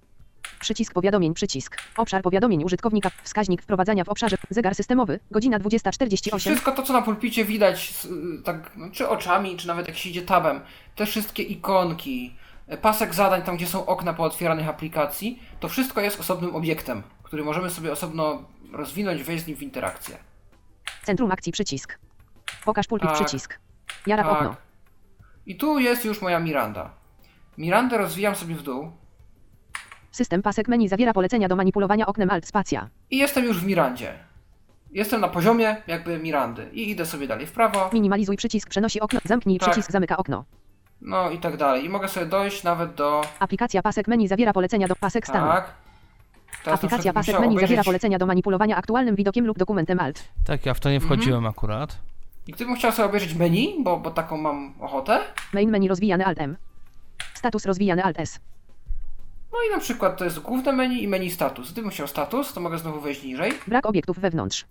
Przycisk 0.59 0.93
powiadomień 0.93 1.33
przycisk. 1.33 1.77
Obszar 1.97 2.21
powiadomień 2.21 2.63
użytkownika. 2.63 3.11
Wskaźnik 3.23 3.61
wprowadzania 3.61 4.03
w 4.03 4.09
obszarze. 4.09 4.37
Zegar 4.49 4.75
systemowy. 4.75 5.19
Godzina 5.31 5.59
20.48. 5.59 6.39
Wszystko 6.39 6.71
to, 6.71 6.83
co 6.83 6.93
na 6.93 7.01
pulpicie 7.01 7.45
widać, 7.45 7.93
y, 8.39 8.43
tak, 8.43 8.71
no, 8.75 8.91
czy 8.91 9.09
oczami, 9.09 9.57
czy 9.57 9.67
nawet 9.67 9.87
jak 9.87 9.97
się 9.97 10.09
idzie 10.09 10.21
tabem, 10.21 10.61
te 10.95 11.05
wszystkie 11.05 11.43
ikonki, 11.43 12.35
y, 12.73 12.77
pasek 12.77 13.13
zadań, 13.13 13.41
tam 13.41 13.55
gdzie 13.57 13.67
są 13.67 13.85
okna 13.85 14.13
po 14.13 14.23
otwieranych 14.23 14.67
aplikacji, 14.69 15.39
to 15.59 15.69
wszystko 15.69 16.01
jest 16.01 16.19
osobnym 16.19 16.55
obiektem, 16.55 17.03
który 17.23 17.43
możemy 17.43 17.69
sobie 17.69 17.91
osobno 17.91 18.43
rozwinąć, 18.73 19.23
wejść 19.23 19.43
z 19.43 19.47
nim 19.47 19.57
w 19.57 19.61
interakcję. 19.61 20.17
Centrum 21.03 21.31
akcji 21.31 21.51
przycisk. 21.51 21.99
Pokaż 22.65 22.87
pulpit 22.87 23.09
Tak. 23.09 23.17
przycisk. 23.17 23.59
Jarak 24.07 24.25
Tak. 24.25 24.35
okno. 24.37 24.55
I 25.45 25.55
tu 25.55 25.79
jest 25.79 26.05
już 26.05 26.21
moja 26.21 26.39
Miranda. 26.39 26.89
Mirandę 27.57 27.97
rozwijam 27.97 28.35
sobie 28.35 28.55
w 28.55 28.61
dół 28.63 28.91
System 30.17 30.41
pasek 30.41 30.67
menu 30.67 30.87
zawiera 30.87 31.13
polecenia 31.13 31.47
do 31.47 31.55
manipulowania 31.55 32.05
oknem 32.07 32.29
Alt 32.29 32.47
spacja. 32.47 32.89
i 33.11 33.17
jestem 33.17 33.45
już 33.45 33.61
w 33.61 33.65
Mirandzie. 33.65 34.13
Jestem 34.91 35.21
na 35.21 35.27
poziomie 35.27 35.75
jakby 35.87 36.19
Mirandy 36.19 36.69
i 36.73 36.89
idę 36.89 37.05
sobie 37.05 37.27
dalej 37.27 37.45
w 37.47 37.51
prawo. 37.51 37.89
Minimalizuj 37.93 38.37
przycisk 38.37 38.69
przenosi 38.69 38.99
okno. 38.99 39.19
Zamknij 39.25 39.59
Tak. 39.59 39.69
przycisk 39.69 39.91
zamyka 39.91 40.17
okno. 40.17 40.45
no 41.01 41.29
i 41.29 41.37
tak 41.37 41.57
dalej. 41.57 41.85
I 41.85 41.89
mogę 41.89 42.07
sobie 42.07 42.25
dojść 42.25 42.63
nawet 42.63 42.93
do... 42.95 43.21
Aplikacja 43.39 43.81
pasek 43.81 44.07
menu 44.07 44.27
zawiera 44.27 44.53
polecenia 44.53 44.87
do 44.87 44.95
pasek 44.95 45.27
stanu. 45.27 45.47
Tak. 45.51 45.73
Teraz 46.63 46.65
na 46.65 46.73
Aplikacja 46.73 46.97
przykład 46.97 47.15
pasek 47.15 47.39
menu 47.39 47.59
zawiera 47.59 47.81
obejrzeć- 47.81 47.85
polecenia 47.85 48.17
do 48.19 48.25
manipulowania 48.25 48.75
aktualnym 48.77 49.15
widokiem 49.15 49.45
lub 49.45 49.57
dokumentem 49.57 49.99
alt. 49.99 50.23
Tak, 50.45 50.65
ja 50.65 50.73
w 50.73 50.79
to 50.79 50.89
nie 50.89 50.99
wchodziłem 50.99 51.45
akurat. 51.45 51.97
I 52.47 52.51
gdybym 52.51 52.75
chciał 52.75 52.91
sobie 52.91 53.05
obejrzeć 53.09 53.33
menu, 53.35 53.83
bo, 53.83 53.97
bo 53.97 54.11
taką 54.11 54.37
mam 54.37 54.73
ochotę, 54.79 55.19
Main 55.53 55.69
menu 55.71 55.87
rozwijany 55.87 56.25
alt 56.25 56.39
M. 56.41 56.57
Status 57.33 57.65
rozwijany 57.65 58.03
alt 58.03 58.19
S. 58.19 58.39
no 59.51 59.57
i 59.69 59.73
na 59.75 59.79
przykład 59.79 60.17
to 60.17 60.23
jest 60.25 60.39
główne 60.39 60.73
menu 60.73 61.03
i 61.03 61.07
menu 61.07 61.31
status. 61.31 61.71
Gdybym 61.71 61.89
chciał 61.91 62.07
status, 62.07 62.53
to 62.53 62.61
mogę 62.61 62.77
znowu 62.77 62.99
wejść 63.01 63.23
niżej. 63.23 63.51
Brak 63.67 63.85
obiektów 63.85 64.19
wewnątrz. 64.19 64.65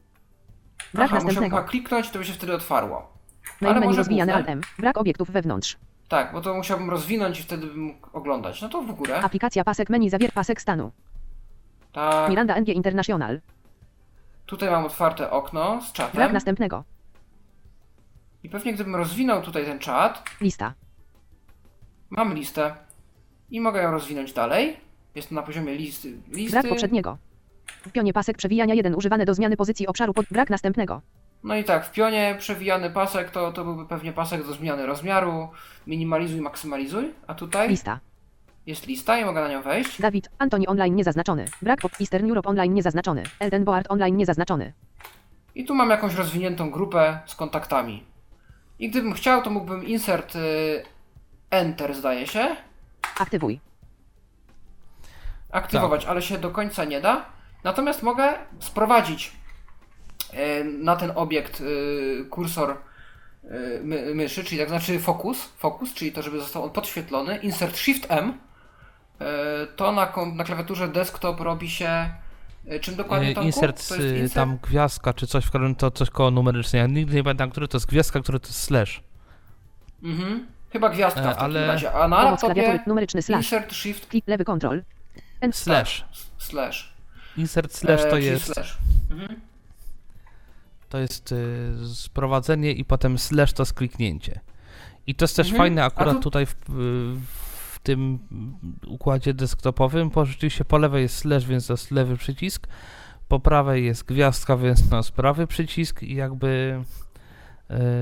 Brak 0.95 1.05
Aha, 1.05 1.15
musiałbym 1.15 1.27
następnego. 1.27 1.57
chyba 1.57 1.69
kliknąć, 1.69 2.11
to 2.11 2.19
by 2.19 2.25
się 2.25 2.33
wtedy 2.33 2.55
otwarło. 2.55 3.13
Main 3.61 3.71
ale 3.71 3.75
menu 3.81 3.87
może 3.87 3.99
rozwijany 3.99 4.33
główne? 4.33 4.51
alt 4.53 4.59
M. 4.59 4.71
Brak 4.79 4.99
obiektów 4.99 5.31
wewnątrz. 5.31 5.77
Tak, 6.09 6.33
bo 6.33 6.41
to 6.41 6.55
musiałbym 6.55 6.91
rozwinąć 6.91 7.41
i 7.41 7.43
wtedy 7.43 7.67
bym 7.67 7.81
mógł 7.81 8.09
oglądać. 8.13 8.63
No 8.63 8.69
to 8.69 8.83
w 8.83 8.93
górę. 8.93 9.21
Aplikacja 9.23 9.65
pasek 9.65 9.91
menu 9.91 10.11
zawiera 10.11 10.33
pasek 10.33 10.61
stanu. 10.61 10.93
Tak. 11.93 12.31
Miranda 12.31 12.55
NG 12.61 12.69
International. 12.69 13.41
Tutaj 14.47 14.71
mam 14.71 14.85
otwarte 14.85 15.31
okno 15.31 15.81
z 15.83 15.93
Brak 15.93 16.11
czatem. 16.13 16.33
następnego. 16.33 16.85
I 18.43 18.49
pewnie 18.49 18.73
gdybym 18.75 18.97
rozwinął 18.97 19.43
tutaj 19.43 19.65
ten 19.65 19.79
czat, 19.79 20.25
Lista. 20.41 20.75
mam 22.11 22.35
listę 22.35 22.75
i 23.51 23.61
mogę 23.61 23.83
ją 23.83 23.91
rozwinąć 23.91 24.33
dalej. 24.33 24.77
Jest 25.15 25.29
to 25.29 25.35
na 25.35 25.43
poziomie 25.43 25.75
listy. 25.75 26.13
listy. 26.29 26.51
Brak 26.51 26.69
poprzedniego. 26.69 27.19
W 27.67 27.93
pionie 27.93 28.13
pasek 28.13 28.37
przewijania 28.37 28.75
1 28.75 28.95
używany 28.95 29.25
do 29.25 29.35
zmiany 29.35 29.57
pozycji 29.57 29.87
obszaru 29.87 30.15
pod 30.15 30.27
brak 30.31 30.51
następnego. 30.51 31.03
No 31.45 31.57
i 31.57 31.65
tak, 31.65 31.87
w 31.87 31.93
pionie 31.93 32.37
przewijany 32.39 32.91
pasek 32.91 33.31
to, 33.31 33.53
to 33.53 33.65
byłby 33.65 33.87
pewnie 33.87 34.13
pasek 34.13 34.47
do 34.47 34.53
zmiany 34.53 34.87
rozmiaru. 34.87 35.49
Minimalizuj, 35.87 36.41
maksymalizuj. 36.41 37.13
A 37.27 37.35
tutaj 37.35 37.69
Lista. 37.69 38.01
jest 38.67 38.87
lista 38.87 39.19
i 39.19 39.25
mogę 39.25 39.41
na 39.41 39.49
nią 39.49 39.63
wejść. 39.63 40.01
Dawid, 40.01 40.29
Antoni 40.39 40.67
online 40.67 40.95
niezaznaczony. 40.97 41.45
Brak 41.63 41.81
pop 41.81 41.93
Eastern 42.01 42.29
Europe 42.29 42.49
online 42.49 42.75
niezaznaczony. 42.75 43.23
Elden 43.41 43.65
Board 43.65 43.87
online 43.91 44.17
niezaznaczony. 44.17 44.73
I 45.55 45.65
tu 45.65 45.75
mam 45.75 45.91
jakąś 45.91 46.15
rozwiniętą 46.15 46.71
grupę 46.71 47.19
z 47.27 47.35
kontaktami. 47.35 48.03
I 48.79 48.91
gdybym 48.91 49.13
chciał, 49.13 49.43
to 49.43 49.51
mógłbym 49.51 49.85
insert 49.85 50.37
y, 50.37 50.39
enter, 51.51 51.95
zdaje 51.95 52.27
się, 52.27 52.57
Aktywuj. 53.19 53.61
aktywować, 55.53 56.01
Tak. 56.01 56.11
ale 56.11 56.23
się 56.23 56.39
do 56.39 56.51
końca 56.51 56.85
nie 56.85 57.01
da. 57.01 57.25
Natomiast 57.65 58.03
mogę 58.03 58.35
sprowadzić 58.61 59.33
y, 60.35 60.65
na 60.65 60.97
ten 60.97 61.13
obiekt 61.15 61.61
y, 61.61 62.27
kursor 62.31 62.77
my, 63.83 64.15
myszy, 64.15 64.45
czyli 64.45 64.59
tak 64.59 64.69
znaczy 64.69 64.99
fokus, 65.01 65.49
fokus, 65.59 65.95
czyli 65.95 66.13
to, 66.13 66.23
żeby 66.23 66.41
został 66.41 66.65
on 66.65 66.71
podświetlony. 66.71 67.37
Insert 67.37 67.77
Shift 67.77 68.07
M. 68.09 68.33
To 69.77 69.93
na, 69.93 70.13
na 70.35 70.45
klawiaturze 70.45 70.89
desktop 70.89 71.41
robi 71.41 71.71
się 71.71 72.11
czym 72.81 72.95
dokładnie 72.97 73.29
E, 73.31 73.35
Tomku? 73.35 73.47
Insert, 73.47 73.89
To 73.89 73.95
jest 73.95 74.07
y, 74.07 74.19
insert? 74.19 74.35
tam 74.35 74.59
gwiazdka 74.63 75.13
czy 75.13 75.27
coś, 75.27 75.45
w 75.45 75.49
którym 75.49 75.75
to 75.75 75.91
coś 75.91 76.11
koło 76.11 76.31
numeryczne. 76.31 76.79
Ja 76.79 76.87
nigdy 76.87 77.15
nie 77.15 77.23
pamiętam, 77.25 77.51
który 77.51 77.69
to 77.69 77.77
jest 77.77 77.87
gwiazdka, 77.89 78.21
który 78.21 78.41
to 78.41 78.47
jest 78.49 78.63
slash. 78.63 79.03
Mhm. 80.03 80.47
Chyba 80.77 80.89
gwiazdka 80.89 81.21
E, 81.21 81.25
w 81.25 81.27
takim 81.27 81.45
ale- 81.45 81.67
razie. 81.67 81.93
A 81.93 82.09
na 82.09 82.17
Pomoc 82.23 82.43
laptopie 82.43 82.81
numeryczny 82.87 83.23
slash. 83.23 83.45
insert 83.45 83.73
shift 83.75 84.07
Klik 84.07 84.29
lewy 84.29 84.45
kontrol. 84.45 84.83
Slash. 85.53 86.05
slash. 86.39 86.93
Insert 87.37 87.75
slash 87.75 88.01
E, 88.01 88.05
to 88.05 88.11
czyli 88.11 88.27
jest, 88.27 88.45
Slash. 88.53 88.79
Mhm. 89.11 89.41
to 90.89 90.99
jest 90.99 91.33
y, 91.33 91.73
sprowadzenie 91.95 92.73
i 92.73 92.85
potem 92.85 93.19
slash 93.19 93.53
to 93.53 93.63
jest 93.63 93.75
kliknięcie. 93.75 94.41
I 95.07 95.15
to 95.15 95.25
jest 95.25 95.37
też 95.37 95.47
Mhm. 95.47 95.59
fajne 95.63 95.83
A 95.83 95.87
akurat 95.87 96.15
tu- 96.17 96.21
tutaj 96.23 96.47
w, 96.47 96.55
w 96.69 97.79
tym 97.83 98.19
układzie 98.87 99.35
desktopowym, 99.35 100.11
bo 100.11 100.25
rzeczywiście 100.25 100.65
po 100.65 100.79
lewej 100.79 101.03
jest 101.03 101.17
slash, 101.17 101.45
więc 101.47 101.67
to 101.67 101.73
jest 101.73 101.91
lewy 101.91 102.17
przycisk, 102.17 102.67
po 103.29 103.41
prawej 103.41 103.85
jest 103.85 104.05
gwiazdka, 104.05 104.57
więc 104.57 104.89
to 104.91 104.97
jest 104.97 105.13
prawy 105.13 105.47
przycisk 105.47 106.03
i 106.03 106.15
jakby 106.15 106.47
y, 106.83 107.06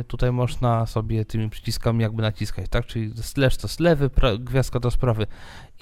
tutaj 0.08 0.32
można 0.32 0.86
sobie 0.86 1.24
tymi 1.24 1.50
przyciskami 1.50 2.02
jakby 2.02 2.22
naciskać, 2.22 2.66
tak? 2.70 2.86
Czyli 2.86 3.12
slash 3.22 3.56
to 3.56 3.66
jest 3.68 3.80
lewy, 3.80 4.08
pra- 4.08 4.38
gwiazdka 4.38 4.80
to 4.80 4.88
jest 4.88 4.98
prawy. 4.98 5.26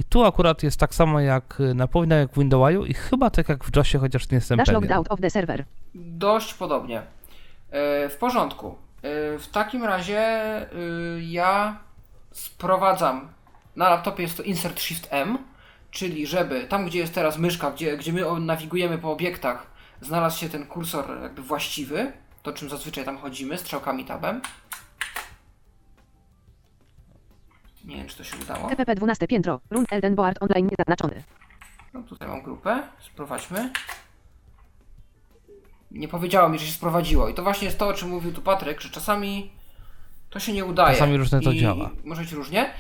I 0.01 0.05
tu 0.05 0.25
akurat 0.25 0.63
jest 0.63 0.81
tak 0.81 0.95
samo 0.95 1.21
jak 1.21 1.59
na 1.75 1.87
powinno 1.89 2.15
jak 2.17 2.31
w 2.33 2.39
Windowsie 2.39 2.87
i 2.89 2.95
chyba 2.95 3.31
tak 3.31 3.49
jak 3.49 3.65
w 3.65 3.77
JOSie, 3.77 3.99
chociaż 3.99 4.31
nie 4.31 4.35
jestem 4.35 4.59
Dash 4.59 4.67
pewien. 4.67 4.81
logged 4.83 4.97
out 4.97 5.07
of 5.11 5.21
the 5.21 5.31
server. 5.31 5.65
Dość 5.95 6.55
podobnie. 6.55 7.03
E, 7.71 8.09
W 8.09 8.17
porządku. 8.17 8.69
E, 8.69 9.39
W 9.39 9.49
takim 9.53 9.85
razie 9.85 10.19
e, 10.19 10.67
ja 11.21 11.79
sprowadzam. 12.33 13.29
Na 13.77 13.91
laptopie 13.91 14.23
jest 14.23 14.37
to 14.37 14.43
Insert 14.43 14.81
Shift 14.81 15.09
M, 15.11 15.39
czyli 15.91 16.27
żeby 16.27 16.65
tam, 16.65 16.87
gdzie 16.87 16.99
jest 16.99 17.15
teraz 17.15 17.39
myszka, 17.39 17.71
gdzie, 17.71 17.97
gdzie 17.97 18.13
my 18.13 18.41
nawigujemy 18.41 18.99
po 18.99 19.13
obiektach, 19.13 19.67
znalazł 20.01 20.39
się 20.39 20.49
ten 20.49 20.67
kursor 20.67 21.05
jakby 21.23 21.43
właściwy, 21.43 22.13
to 22.43 22.53
czym 22.53 22.69
zazwyczaj 22.69 23.05
tam 23.05 23.19
chodzimy, 23.19 23.59
strzałkami 23.59 24.05
tabem. 24.05 24.41
Nie 27.85 27.97
wiem, 27.97 28.09
czy 28.09 28.17
to 28.17 28.25
się 28.25 28.37
udało. 28.43 28.69
TPP 28.69 28.95
12 28.95 29.27
piętro. 29.27 29.61
Run 29.71 29.85
Elden 29.91 30.15
Board 30.15 30.43
online 30.43 30.69
niezaznaczony. 30.71 31.23
No 31.95 32.03
tutaj 32.03 32.29
mam 32.29 32.43
grupę, 32.43 32.83
sprowadźmy. 33.01 33.71
Nie 35.91 36.09
powiedziało 36.09 36.49
mi, 36.49 36.59
że 36.59 36.67
się 36.67 36.73
sprowadziło. 36.73 37.29
I 37.29 37.35
to 37.35 37.43
właśnie 37.43 37.65
jest 37.65 37.79
to, 37.79 37.89
o 37.89 37.95
czym 37.95 38.09
mówił 38.09 38.33
tu 38.33 38.43
Patryk, 38.43 38.81
że 38.81 38.91
czasami 38.91 39.53
to 40.31 40.41
się 40.41 40.53
nie 40.53 40.65
udaje. 40.65 40.95
Czasami 40.95 41.17
różnie 41.17 41.41
to 41.41 41.53
I 41.53 41.59
działa. 41.59 41.91
Może 42.05 42.23
być 42.23 42.33
różnie. 42.33 42.71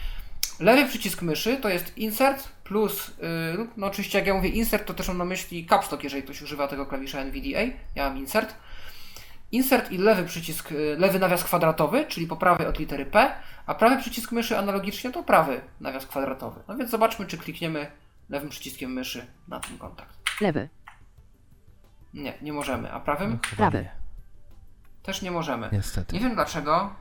Lewy 0.60 0.88
przycisk 0.88 1.22
myszy 1.22 1.56
to 1.56 1.68
jest 1.68 1.98
insert 1.98 2.48
plus, 2.64 3.08
yy, 3.08 3.52
lub 3.52 3.70
no 3.76 3.86
oczywiście 3.86 4.18
jak 4.18 4.26
ja 4.26 4.34
mówię 4.34 4.48
insert, 4.48 4.86
to 4.86 4.94
też 4.94 5.08
mam 5.08 5.18
na 5.18 5.24
myśli 5.24 5.66
caps 5.66 5.90
lock, 5.92 6.04
jeżeli 6.04 6.22
ktoś 6.22 6.42
używa 6.42 6.68
tego 6.68 6.86
klawisza 6.86 7.20
NVDA. 7.20 7.60
Ja 7.94 8.08
mam 8.08 8.18
insert. 8.18 8.54
Insert 9.52 9.90
i 9.92 9.98
lewy 9.98 10.24
przycisk, 10.24 10.72
y, 10.72 10.96
lewy 10.98 11.18
nawias 11.18 11.44
kwadratowy, 11.44 12.06
czyli 12.06 12.26
po 12.26 12.36
prawej 12.36 12.66
od 12.66 12.78
litery 12.78 13.06
P, 13.06 13.34
a 13.66 13.74
prawy 13.74 13.96
przycisk 13.98 14.32
myszy 14.32 14.58
analogicznie 14.58 15.10
to 15.12 15.22
prawy 15.22 15.60
nawias 15.80 16.06
kwadratowy. 16.06 16.60
No 16.68 16.76
więc 16.76 16.90
zobaczmy, 16.90 17.26
czy 17.26 17.38
klikniemy 17.38 17.90
lewym 18.28 18.48
przyciskiem 18.48 18.92
myszy 18.92 19.26
na 19.48 19.60
ten 19.60 19.78
kontakt. 19.78 20.18
Lewy. 20.40 20.68
Nie, 22.14 22.34
nie 22.42 22.52
możemy. 22.52 22.92
A 22.92 23.00
prawym? 23.00 23.30
No, 23.30 23.56
Prawy. 23.56 23.88
Też 25.02 25.22
nie 25.22 25.30
możemy. 25.30 25.68
Niestety. 25.72 26.14
Nie 26.14 26.20
wiem 26.20 26.34
dlaczego. 26.34 26.94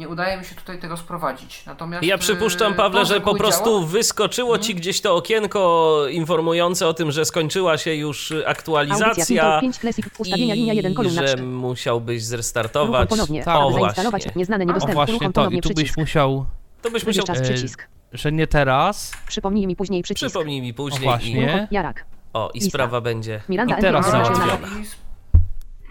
Nie 0.00 0.08
udaje 0.08 0.36
mi 0.38 0.44
się 0.44 0.54
tutaj 0.54 0.78
tego 0.78 0.96
sprowadzić. 0.96 1.66
Natomiast. 1.66 2.04
Ja 2.04 2.18
przypuszczam, 2.18 2.74
Pawle, 2.74 3.00
to, 3.00 3.06
że 3.06 3.20
po 3.20 3.34
prostu 3.34 3.70
działa- 3.80 3.86
wyskoczyło 3.86 4.58
ci 4.58 4.74
gdzieś 4.74 5.00
to 5.00 5.14
okienko 5.16 6.02
informujące 6.10 6.86
o 6.86 6.94
tym, 6.94 7.10
że 7.12 7.24
skończyła 7.24 7.78
się 7.78 7.94
już 7.94 8.32
aktualizacja 8.46 9.24
Windows 9.24 9.60
5 9.60 9.78
Classic. 9.78 10.06
Ustawienia 10.18 10.54
linia 10.54 10.72
1 10.72 10.92
i 10.92 10.94
kolumna 10.94 11.20
że 11.22 11.28
4. 11.28 11.42
musiałbyś 11.42 12.24
zrestartować. 12.24 13.08
ponownie. 13.08 13.44
Tak, 13.44 13.56
o 13.60 13.72
zainstalować 13.72 14.24
właśnie. 14.24 14.46
O 14.90 14.92
właśnie 14.94 15.32
to 15.32 15.48
i 15.50 15.60
tu 15.60 15.74
byś 15.74 15.96
musiał, 15.96 16.46
To 16.82 16.90
byś 16.90 17.06
musiał... 17.06 17.24
Czas 17.24 17.38
E, 17.38 17.42
przycisk. 17.42 17.88
że 18.12 18.32
nie 18.32 18.46
teraz, 18.46 19.12
Przypomnij 19.28 19.66
mi 19.66 19.76
później 19.76 20.02
przycisk. 20.02 20.30
Przypomnij 20.30 20.62
mi 20.62 20.70
o 20.70 20.74
później 20.74 21.02
właśnie, 21.02 21.42
Uruchom 21.42 21.66
Jarak. 21.70 22.00
i... 22.00 22.20
O, 22.32 22.50
i 22.54 22.58
Lista. 22.58 22.68
sprawa 22.70 23.00
będzie... 23.00 23.40
Miranda 23.48 23.78
I 23.78 23.80
teraz. 23.80 24.06
I, 24.08 24.82
sp- 24.92 25.04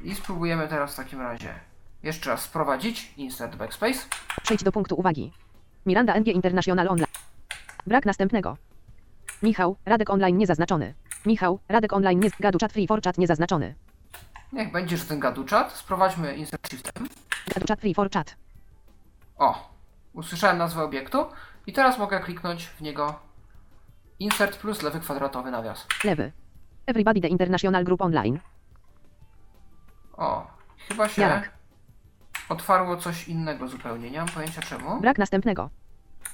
I 0.03 0.15
spróbujemy 0.15 0.67
teraz 0.67 0.93
w 0.93 0.95
takim 0.95 1.21
razie. 1.21 1.53
Jeszcze 2.03 2.29
raz 2.29 2.41
sprowadzić. 2.41 3.13
Insert 3.17 3.55
backspace. 3.55 3.99
Przejdź 4.43 4.63
do 4.63 4.71
punktu 4.71 4.95
uwagi. 4.95 5.33
Miranda 5.85 6.13
NG 6.13 6.27
International 6.27 6.87
Online. 6.87 7.07
Brak 7.87 8.05
następnego. 8.05 8.57
Michał, 9.43 9.77
Radek 9.85 10.09
Online 10.09 10.37
niezaznaczony. 10.37 10.93
Michał, 11.25 11.59
Radek 11.69 11.93
Online 11.93 12.19
nie... 12.19 12.29
Gadu 12.39 12.59
chat 12.59 12.73
free 12.73 12.87
for 12.87 13.01
chat 13.01 13.17
niezaznaczony. 13.17 13.75
Niech 14.53 14.71
będzie, 14.71 14.97
że 14.97 15.05
ten 15.05 15.19
gadu 15.19 15.43
czat. 15.43 15.73
Sprowadźmy 15.73 16.35
insert 16.35 16.69
shiftem. 16.69 17.07
Gadu 17.53 17.65
chat 17.67 17.79
free 17.79 17.93
for 17.93 18.11
chat. 18.11 18.35
O! 19.37 19.69
Usłyszałem 20.13 20.57
nazwę 20.57 20.83
obiektu. 20.83 21.25
I 21.67 21.73
teraz 21.73 21.97
mogę 21.97 22.19
kliknąć 22.19 22.65
w 22.67 22.81
niego 22.81 23.19
insert 24.19 24.57
plus 24.57 24.81
lewy 24.81 24.99
kwadratowy 24.99 25.51
nawias. 25.51 25.87
Lewy. 26.03 26.31
Everybody 26.85 27.21
the 27.21 27.27
International 27.27 27.83
Group 27.83 28.01
Online. 28.01 28.39
O! 30.17 30.47
Chyba 30.87 31.09
się 31.09 31.21
Jarak. 31.21 31.58
Otwarło 32.49 32.97
coś 32.97 33.27
innego 33.27 33.67
zupełnie. 33.67 34.11
Nie 34.11 34.17
mam 34.19 34.27
pojęcia 34.27 34.61
czemu. 34.61 35.01
Brak 35.01 35.17
następnego. 35.17 35.69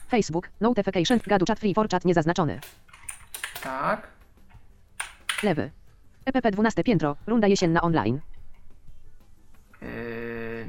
Facebook, 0.10 0.50
notification, 0.62 1.20
gadu 1.28 1.46
chat 1.46 1.60
free 1.60 1.74
for 1.74 1.90
chat 1.90 2.06
niezaznaczony. 2.06 2.60
Tak. 3.64 4.08
Lewy. 5.44 5.72
EPP 6.26 6.52
12 6.52 6.84
piętro, 6.84 7.16
runda 7.28 7.48
jesienna 7.48 7.82
online. 7.82 8.20
Yy, 9.82 9.88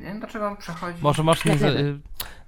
nie 0.01 0.05
wiem 0.07 0.20
dlaczego 0.20 0.47
on 0.49 0.57
przechodzi. 0.57 0.99
może 1.03 1.22
masz 1.22 1.44
nie... 1.44 1.53
Lewy. 1.55 1.78
y, 1.78 1.99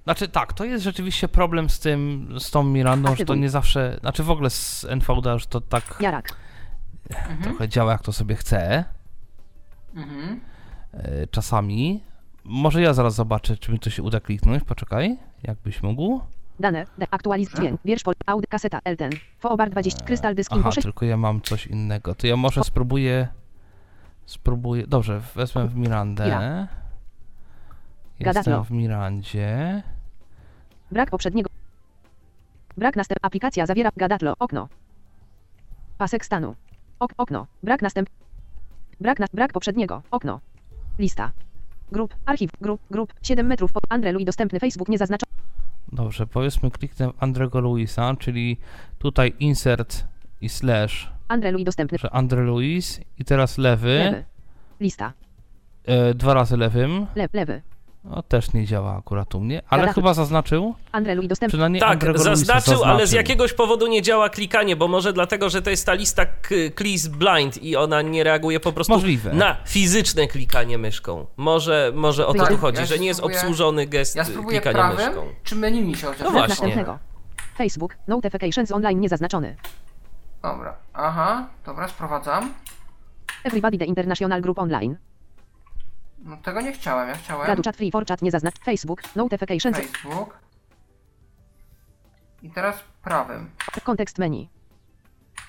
Znaczy 0.03 0.27
tak, 0.27 0.53
to 0.53 0.65
jest 0.65 0.83
rzeczywiście 0.83 1.27
problem 1.27 1.69
z 1.69 1.79
tym, 1.79 2.29
z 2.39 2.51
tą 2.51 2.63
Mirandą, 2.63 3.07
że 3.09 3.15
to 3.15 3.21
Aktywuj. 3.21 3.39
nie 3.39 3.49
zawsze, 3.49 3.97
znaczy 4.01 4.23
w 4.23 4.29
ogóle 4.31 4.49
z 4.49 4.85
NVDA, 4.89 5.37
że 5.37 5.45
to 5.45 5.61
tak 5.61 5.83
Jarak. 5.99 6.29
Mhm. 7.09 7.41
trochę 7.41 7.69
działa 7.69 7.91
jak 7.91 8.01
to 8.01 8.13
sobie 8.13 8.35
chce, 8.35 8.85
Mhm. 9.95 10.39
y, 10.93 11.27
czasami. 11.31 12.03
Może 12.49 12.81
ja 12.81 12.93
zaraz 12.93 13.15
zobaczę, 13.15 13.57
czy 13.57 13.71
mi 13.71 13.79
to 13.79 13.89
się 13.89 14.03
uda 14.03 14.19
kliknąć, 14.19 14.63
poczekaj, 14.63 15.17
jakbyś 15.43 15.83
mógł. 15.83 16.21
Dane. 16.59 16.85
Aktualiz 17.11 17.49
dźwięk. 17.55 17.81
Wiersz 17.85 18.03
pol. 18.03 18.13
Aud. 18.25 18.47
Kaseta. 18.47 18.79
L10. 18.79 19.15
Foobar 19.39 19.69
20. 19.69 20.05
Krystal 20.05 20.35
dysk 20.35 20.51
Aha, 20.53 20.71
6. 20.71 20.83
tylko 20.85 21.05
ja 21.05 21.17
mam 21.17 21.41
coś 21.41 21.67
innego. 21.67 22.15
To 22.15 22.27
ja 22.27 22.35
może 22.35 22.63
spróbuję. 22.63 23.27
Spróbuję. 24.25 24.87
Dobrze, 24.87 25.21
wezmę 25.35 25.67
w 25.67 25.75
Mirandę. 25.75 26.25
Mira. 26.25 26.67
Jestem 28.19 28.63
w 28.63 28.71
Mirandzie. 28.71 29.83
Brak 30.91 31.09
poprzedniego. 31.09 31.49
Brak 32.77 32.95
następ. 32.95 33.19
Aplikacja 33.21 33.65
zawiera. 33.65 33.89
Gadatlo. 33.97 34.33
Okno. 34.39 34.69
Pasek 35.97 36.25
stanu. 36.25 36.55
Ok, 36.99 37.13
okno. 37.17 37.47
Brak 37.63 37.81
następ. 37.81 38.09
Brak 39.01 39.19
nas. 39.19 39.29
Brak 39.33 39.53
poprzedniego. 39.53 40.01
Okno. 40.11 40.39
Lista. 40.99 41.31
Grup. 41.91 42.15
Archiw. 42.25 42.51
Grup. 42.61 42.81
Grup. 42.91 43.13
7 43.21 43.47
metrów. 43.47 43.71
Po 43.73 43.79
Andre 43.89 44.11
Louis 44.11 44.25
dostępny 44.25 44.59
Facebook 44.59 44.89
nie 44.89 44.97
zaznaczony. 44.97 45.29
Dobrze, 45.91 46.27
powiedzmy 46.27 46.71
kliknę 46.71 47.11
Andrego 47.19 47.59
Luisa, 47.59 48.15
czyli 48.19 48.57
tutaj 48.99 49.33
insert 49.39 50.05
i 50.41 50.49
slash, 50.49 51.11
Andre 51.27 51.51
Louis 51.51 51.65
dostępny. 51.65 51.97
że 51.97 52.09
Andre 52.09 52.41
Luis 52.43 53.01
i 53.19 53.25
teraz 53.25 53.57
lewy, 53.57 53.87
Lewy. 53.87 54.25
Lista. 54.79 55.13
e, 55.85 56.13
dwa 56.13 56.33
razy 56.33 56.57
lewym. 56.57 57.05
Le, 57.15 57.27
lewy. 57.33 57.61
No 58.09 58.23
też 58.23 58.53
nie 58.53 58.65
działa 58.65 58.97
akurat 58.97 59.35
u 59.35 59.39
mnie, 59.39 59.61
ale 59.69 59.93
chyba 59.93 60.13
zaznaczył. 60.13 60.75
Andre 60.91 61.15
Louis 61.15 61.29
dostępny. 61.29 61.49
Przynajmniej 61.51 61.79
Tak, 61.81 61.91
Andrego 61.91 62.13
Luisa 62.17 62.35
zaznaczył, 62.35 62.73
ale 62.73 62.81
z 62.81 62.99
zaznaczył. 62.99 63.17
jakiegoś 63.17 63.53
powodu 63.53 63.87
nie 63.87 64.01
działa 64.01 64.29
klikanie, 64.29 64.75
bo 64.75 64.87
może 64.87 65.13
dlatego, 65.13 65.49
że 65.49 65.61
to 65.61 65.69
jest 65.69 65.85
ta 65.85 65.93
lista 65.93 66.25
k- 66.25 66.31
Please 66.75 67.09
Blind 67.09 67.63
i 67.63 67.75
ona 67.75 68.01
nie 68.01 68.23
reaguje 68.23 68.59
po 68.59 68.71
prostu 68.73 68.93
Możliwe. 68.93 69.33
na 69.33 69.57
fizyczne 69.65 70.27
klikanie 70.27 70.77
myszką. 70.77 71.25
Może, 71.37 71.91
może 71.95 72.27
o 72.27 72.33
to 72.33 72.39
Tak, 72.39 72.49
tu 72.49 72.57
chodzi, 72.57 72.79
ja 72.79 72.85
że 72.85 72.99
nie 72.99 73.07
jest 73.07 73.19
spróbuję- 73.19 73.37
obsłużony 73.39 73.87
gest 73.87 74.15
Ja 74.15 74.25
klikania 74.25 74.73
prawym, 74.79 75.05
myszką. 75.05 75.21
czy 75.43 75.55
menu 75.55 75.81
mi 75.81 75.95
się 75.95 76.05
No 76.05 76.11
otwiera? 76.11 76.31
Brak 76.31 76.45
właśnie. 76.47 76.67
następnego. 76.67 76.99
Facebook. 77.57 77.95
Notifications 78.07 78.71
online 78.71 78.99
niezaznaczony. 78.99 79.55
Dobra, 80.43 80.75
aha, 80.93 81.47
dobra, 81.65 81.87
sprowadzam. 81.87 82.53
Everybody 83.43 83.77
the 83.77 83.85
International 83.85 84.41
Group 84.41 84.59
Online. 84.59 84.95
No 86.23 86.37
tego 86.37 86.61
nie 86.61 86.71
chciałem, 86.71 87.09
ja 87.09 87.15
chciałem 87.15 87.47
Radu 87.47 87.63
chat 87.63 87.75
free 87.77 87.91
for 87.91 88.05
chat 88.05 88.21
nie 88.21 88.31
zaznacz. 88.31 88.59
Facebook. 88.59 89.15
Notifications. 89.15 89.77
Facebook. 89.77 90.37
I 92.41 92.49
teraz 92.49 92.83
prawym. 93.03 93.49
Kontekst 93.83 94.17
menu. 94.17 94.49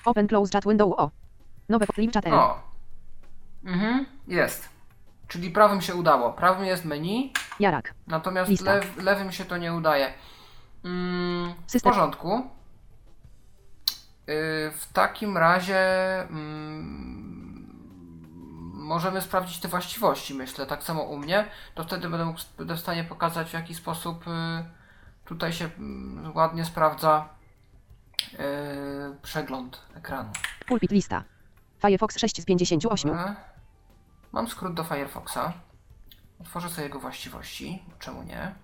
Open 0.05 0.27
close 0.27 0.51
chat 0.51 0.63
window 0.65 0.93
o. 0.97 1.11
Nowe 1.69 1.85
leave 1.97 2.13
chat 2.13 2.27
L. 2.27 2.33
O. 2.33 2.63
Mhm, 3.65 4.05
jest. 4.27 4.69
Czyli 5.27 5.51
prawym 5.51 5.81
się 5.81 5.95
udało. 5.95 6.33
Prawym 6.33 6.65
jest 6.65 6.85
menu, 6.85 7.33
Jarak. 7.59 7.93
natomiast 8.07 8.49
Lista. 8.49 8.73
lew, 8.73 8.97
lewym 8.97 9.31
się 9.31 9.45
to 9.45 9.57
nie 9.57 9.73
udaje. 9.73 10.13
Mm, 10.83 11.53
w 11.79 11.81
porządku. 11.81 12.29
Yy, 14.27 14.71
w 14.71 14.87
takim 14.93 15.37
razie 15.37 15.79
mm, 16.21 17.20
możemy 18.81 19.21
sprawdzić 19.21 19.59
te 19.59 19.67
właściwości, 19.67 20.33
myślę, 20.33 20.65
tak 20.65 20.83
samo 20.83 21.03
u 21.03 21.17
mnie. 21.17 21.45
To 21.75 21.83
wtedy 21.83 22.09
będę, 22.09 22.25
mógł, 22.25 22.39
będę 22.57 22.75
w 22.75 22.79
stanie 22.79 23.03
pokazać, 23.03 23.49
w 23.49 23.53
jaki 23.53 23.75
sposób 23.75 24.27
y, 24.27 24.31
tutaj 25.25 25.53
się 25.53 25.65
mm, 25.65 26.35
ładnie 26.35 26.65
sprawdza 26.65 27.29
y, 28.33 28.37
przegląd 29.21 29.81
ekranu. 29.95 30.31
Pulpit 30.67 30.91
lista. 30.91 31.23
Firefox 31.81 32.19
6 32.19 32.41
z 32.41 32.45
58. 32.45 33.09
Dobra. 33.09 33.35
Mam 34.31 34.47
skrót 34.47 34.73
do 34.73 34.83
Firefoxa. 34.83 35.53
Otworzę 36.39 36.69
sobie 36.69 36.83
jego 36.83 36.99
właściwości. 36.99 37.83
Czemu 37.99 38.23
nie? 38.23 38.55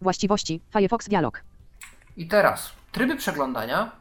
Właściwości. 0.00 0.60
Firefox 0.72 1.08
dialog. 1.08 1.42
I 2.16 2.28
teraz 2.28 2.72
tryby 2.92 3.16
przeglądania 3.16 3.92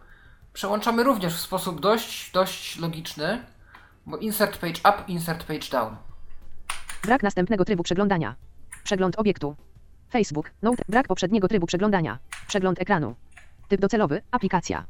przełączamy 0.53 1.03
również 1.03 1.35
w 1.35 1.39
sposób 1.39 1.81
dość, 1.81 2.31
dość 2.31 2.79
logiczny, 2.79 3.43
bo 4.05 4.17
insert 4.17 4.57
page 4.57 4.79
up, 4.79 5.03
insert 5.07 5.43
page 5.43 5.69
down. 5.71 5.95
Brak 7.03 7.23
następnego 7.23 7.65
trybu 7.65 7.83
przeglądania. 7.83 8.35
Przegląd 8.83 9.19
obiektu. 9.19 9.55
Facebook. 10.11 10.51
Note. 10.61 10.83
Brak 10.89 11.07
poprzedniego 11.07 11.47
trybu 11.47 11.65
przeglądania. 11.65 12.19
Przegląd 12.47 12.81
ekranu. 12.81 13.15
Typ 13.67 13.81
docelowy. 13.81 14.21
Aplikacja. 14.31 14.85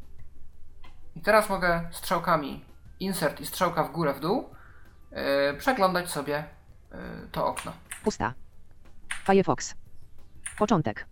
I 1.15 1.21
teraz 1.21 1.49
mogę 1.49 1.89
strzałkami 1.91 2.65
insert 2.99 3.41
i 3.41 3.45
strzałka 3.45 3.83
w 3.83 3.91
górę, 3.91 4.13
w 4.13 4.19
dół 4.19 4.49
yy, 5.11 5.17
przeglądać 5.57 6.09
sobie 6.09 6.43
yy, 6.91 6.97
to 7.31 7.47
okno. 7.47 7.73
Pusta. 8.03 8.33
Firefox. 9.25 9.75
Początek. 10.57 11.05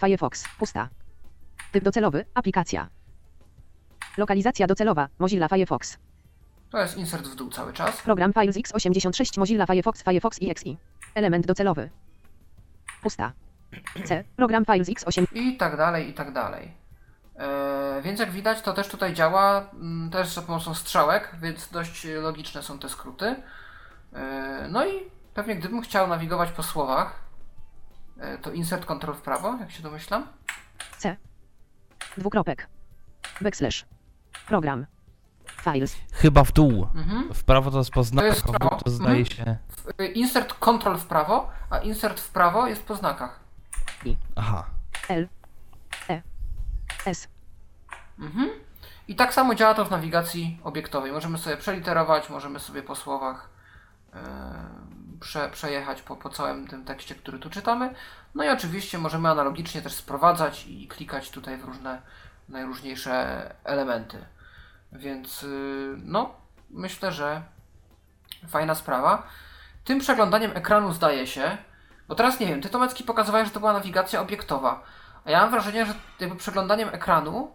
Firefox. 0.00 0.44
Pusta. 0.58 0.88
Typ 1.72 1.84
docelowy. 1.84 2.24
Aplikacja. 2.34 2.88
Lokalizacja 4.16 4.66
docelowa. 4.66 5.08
Mozilla 5.18 5.48
Firefox. 5.48 5.98
To 6.72 6.78
jest 6.78 6.96
insert 6.96 7.26
w 7.26 7.34
dół 7.34 7.50
cały 7.50 7.72
czas. 7.72 8.02
Program 8.02 8.32
Files 8.32 8.56
x86 8.56 9.38
Mozilla 9.38 9.66
Firefox 9.66 10.02
Firefox 10.02 10.38
EXE. 10.42 10.76
Element 11.14 11.46
docelowy. 11.46 11.90
Pusta. 13.02 13.32
C. 14.04 14.24
Program 14.36 14.64
Files 14.64 14.88
x8. 14.88 15.26
I 15.32 15.56
tak 15.56 15.76
dalej, 15.76 16.08
i 16.08 16.14
tak 16.14 16.32
dalej. 16.32 16.72
E, 17.36 18.00
więc 18.02 18.20
jak 18.20 18.30
widać, 18.30 18.62
to 18.62 18.72
też 18.72 18.88
tutaj 18.88 19.14
działa 19.14 19.70
mm, 19.72 20.10
też 20.10 20.28
za 20.28 20.42
pomocą 20.42 20.74
strzałek, 20.74 21.36
więc 21.42 21.68
dość 21.68 22.06
logiczne 22.22 22.62
są 22.62 22.78
te 22.78 22.88
skróty. 22.88 23.36
E, 24.12 24.68
no 24.70 24.86
i 24.86 24.90
pewnie 25.34 25.56
gdybym 25.56 25.82
chciał 25.82 26.08
nawigować 26.08 26.50
po 26.50 26.62
słowach, 26.62 27.22
e, 28.18 28.38
to 28.38 28.52
insert 28.52 28.84
control 28.84 29.16
w 29.16 29.22
prawo, 29.22 29.56
jak 29.60 29.70
się 29.70 29.82
domyślam. 29.82 30.26
C. 30.98 31.16
Dwukropek. 32.16 32.68
Backslash. 33.40 33.86
Program. 34.48 34.86
Files. 35.64 35.96
Chyba 36.12 36.44
w 36.44 36.52
dół. 36.52 36.88
Mhm. 36.94 37.34
W 37.34 37.44
prawo 37.44 37.70
to 37.70 37.78
jest 37.78 37.90
po 37.90 38.04
znakach, 38.04 38.42
dół 38.44 38.54
prawo. 38.54 38.76
to 38.84 38.90
zdaje 38.90 39.18
Mhm. 39.20 39.26
się... 39.26 39.56
E, 39.98 40.06
Insert 40.06 40.54
control 40.54 40.98
w 40.98 41.06
prawo, 41.06 41.50
a 41.70 41.78
insert 41.78 42.20
w 42.20 42.30
prawo 42.30 42.66
jest 42.66 42.82
po 42.82 42.94
znakach. 42.96 43.40
Aha. 44.36 44.64
L. 45.08 45.28
E. 46.10 46.22
S. 47.06 47.28
Mhm. 48.18 48.50
I 49.08 49.14
tak 49.16 49.34
samo 49.34 49.54
działa 49.54 49.74
to 49.74 49.84
w 49.84 49.90
nawigacji 49.90 50.60
obiektowej. 50.64 51.12
Możemy 51.12 51.38
sobie 51.38 51.56
przeliterować, 51.56 52.30
możemy 52.30 52.60
sobie 52.60 52.82
po 52.82 52.94
słowach 52.96 53.48
e, 54.14 54.18
prze, 55.20 55.50
przejechać 55.50 56.02
po, 56.02 56.16
po 56.16 56.30
całym 56.30 56.66
tym 56.68 56.84
tekście, 56.84 57.14
który 57.14 57.38
tu 57.38 57.50
czytamy. 57.50 57.94
No 58.34 58.44
i 58.44 58.48
oczywiście 58.48 58.98
możemy 58.98 59.28
analogicznie 59.28 59.82
też 59.82 59.92
sprowadzać 59.94 60.66
i 60.66 60.88
klikać 60.88 61.30
tutaj 61.30 61.58
w 61.58 61.64
różne 61.64 62.02
najróżniejsze 62.48 63.54
elementy. 63.64 64.18
Więc 64.92 65.42
y, 65.42 65.94
no, 66.04 66.34
myślę, 66.70 67.12
że 67.12 67.42
fajna 68.48 68.74
sprawa. 68.74 69.22
Tym 69.84 70.00
przeglądaniem 70.00 70.50
ekranu 70.54 70.92
zdaje 70.92 71.26
się, 71.26 71.58
bo 72.08 72.14
teraz 72.14 72.40
nie 72.40 72.46
wiem, 72.46 72.62
ty 72.62 72.68
Tomecki 72.68 73.04
pokazywałeś, 73.04 73.48
że 73.48 73.54
to 73.54 73.60
była 73.60 73.72
nawigacja 73.72 74.20
obiektowa, 74.20 74.82
a 75.24 75.30
ja 75.30 75.40
mam 75.40 75.50
wrażenie, 75.50 75.86
że 75.86 75.94
jakby 76.20 76.36
przeglądaniem 76.36 76.88
ekranu 76.88 77.52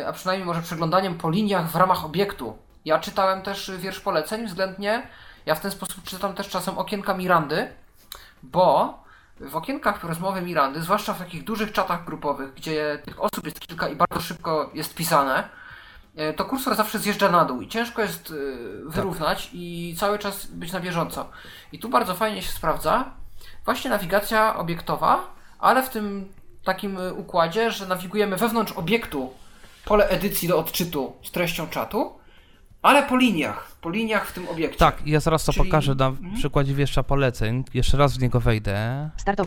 y, 0.00 0.06
a 0.06 0.12
przynajmniej 0.12 0.46
może 0.46 0.62
przeglądaniem 0.62 1.18
po 1.18 1.30
liniach 1.30 1.70
w 1.70 1.76
ramach 1.76 2.04
obiektu. 2.04 2.58
Ja 2.84 2.98
czytałem 2.98 3.42
też 3.42 3.72
wiersz 3.78 4.00
poleceń 4.00 4.46
względnie, 4.46 5.06
ja 5.46 5.54
w 5.54 5.60
ten 5.60 5.70
sposób 5.70 6.04
czytam 6.04 6.34
też 6.34 6.48
czasem 6.48 6.78
okienka 6.78 7.14
Mirandy, 7.14 7.72
bo 8.42 8.98
w 9.40 9.56
okienkach 9.56 10.04
rozmowy 10.04 10.42
Mirandy, 10.42 10.82
zwłaszcza 10.82 11.14
w 11.14 11.18
takich 11.18 11.44
dużych 11.44 11.72
czatach 11.72 12.04
grupowych, 12.04 12.54
gdzie 12.54 12.98
tych 13.04 13.22
osób 13.22 13.44
jest 13.44 13.60
kilka 13.60 13.88
i 13.88 13.96
bardzo 13.96 14.20
szybko 14.20 14.70
jest 14.74 14.94
pisane, 14.94 15.48
to 16.36 16.44
kursor 16.44 16.74
zawsze 16.76 16.98
zjeżdża 16.98 17.30
na 17.30 17.44
dół 17.44 17.60
i 17.62 17.68
ciężko 17.68 18.02
jest 18.02 18.30
y, 18.30 18.56
wyrównać 18.86 19.50
i 19.52 19.94
cały 19.98 20.18
czas 20.18 20.46
być 20.46 20.72
na 20.72 20.80
bieżąco. 20.80 21.28
I 21.72 21.78
tu 21.78 21.88
bardzo 21.88 22.14
fajnie 22.14 22.42
się 22.42 22.52
sprawdza 22.52 23.04
właśnie 23.64 23.90
nawigacja 23.90 24.56
obiektowa, 24.56 25.34
ale 25.58 25.82
w 25.82 25.88
tym 25.88 26.28
takim 26.64 26.98
y, 26.98 27.14
układzie, 27.14 27.70
że 27.70 27.86
nawigujemy 27.86 28.36
wewnątrz 28.36 28.72
obiektu 28.72 29.30
pole 29.84 30.08
edycji 30.08 30.48
do 30.48 30.58
odczytu 30.58 31.12
z 31.22 31.30
treścią 31.30 31.66
czatu, 31.68 32.12
ale 32.82 33.02
po 33.02 33.16
liniach, 33.16 33.72
po 33.80 33.90
liniach 33.90 34.26
w 34.28 34.32
tym 34.32 34.48
obiekcie. 34.48 34.78
Tak, 34.78 35.06
ja 35.06 35.20
zaraz 35.20 35.44
to 35.44 35.52
Czyli- 35.52 35.64
pokażę 35.64 35.94
na 35.94 36.06
Mhm. 36.06 36.34
przykładzie 36.34 36.74
wieszcza 36.74 37.02
poleceń. 37.02 37.64
Jeszcze 37.74 37.96
raz 37.96 38.16
w 38.18 38.20
niego 38.22 38.40
wejdę, 38.40 39.10
Startow. 39.16 39.46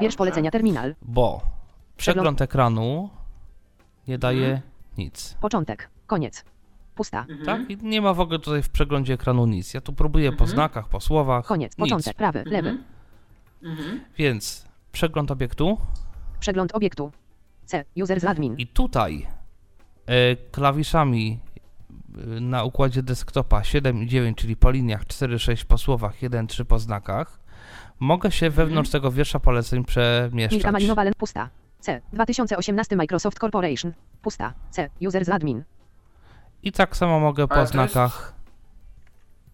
Wiersz 0.00 0.16
polecenia 0.16 0.50
terminal. 0.50 0.94
bo 1.02 1.40
przegląd 1.96 2.40
ekranu 2.40 3.10
nie 4.08 4.18
daje 4.18 4.46
Mhm. 4.46 4.73
Nic. 4.98 5.36
Początek. 5.40 5.90
Koniec. 6.06 6.44
Pusta. 6.94 7.26
Tak? 7.44 7.70
I 7.70 7.76
nie 7.76 8.00
ma 8.00 8.14
w 8.14 8.20
ogóle 8.20 8.38
tutaj 8.38 8.62
w 8.62 8.68
przeglądzie 8.68 9.14
ekranu 9.14 9.46
nic. 9.46 9.74
Ja 9.74 9.80
tu 9.80 9.92
próbuję 9.92 10.28
po 10.32 10.32
Mhm. 10.44 10.50
znakach, 10.50 10.88
po 10.88 11.00
słowach. 11.00 11.44
Koniec. 11.46 11.72
Nic. 11.72 11.78
Początek. 11.78 12.16
Prawy. 12.16 12.42
Lewy. 12.46 12.68
Mhm. 12.68 12.84
Mhm. 13.62 14.00
Więc 14.18 14.64
przegląd 14.92 15.30
obiektu 15.30 15.78
Przegląd 16.40 16.74
obiektu. 16.74 17.12
C. 17.64 17.84
Users 18.02 18.24
admin. 18.24 18.54
i 18.58 18.66
tutaj 18.66 19.26
e, 20.06 20.36
klawiszami 20.36 21.40
e, 22.36 22.40
na 22.40 22.64
układzie 22.64 23.02
desktopa 23.02 23.64
7 23.64 24.02
i 24.02 24.06
9, 24.06 24.38
czyli 24.38 24.56
po 24.56 24.70
liniach 24.70 25.06
4, 25.06 25.38
6 25.38 25.64
po 25.64 25.78
słowach, 25.78 26.22
1, 26.22 26.46
3 26.46 26.64
po 26.64 26.78
znakach, 26.78 27.40
mogę 28.00 28.30
się 28.32 28.50
wewnątrz 28.50 28.90
tego 28.90 29.10
wiersza 29.12 29.40
poleceń 29.40 29.78
Milka 29.78 29.88
przemieszczać. 29.92 30.72
malinowa 30.72 31.04
len. 31.04 31.12
Pusta. 31.18 31.48
C. 31.84 32.00
2018 32.12 32.96
Microsoft 32.96 33.38
Corporation. 33.38 33.92
Pusta. 34.22 34.52
C. 34.70 34.90
Users 35.06 35.28
admin. 35.28 35.64
I 36.62 36.72
tak 36.72 36.96
samo 36.96 37.20
mogę 37.20 37.48
po 37.48 37.54
Ale 37.54 37.66
to 37.68 37.78
jest- 37.78 37.92
znakach. 37.92 38.34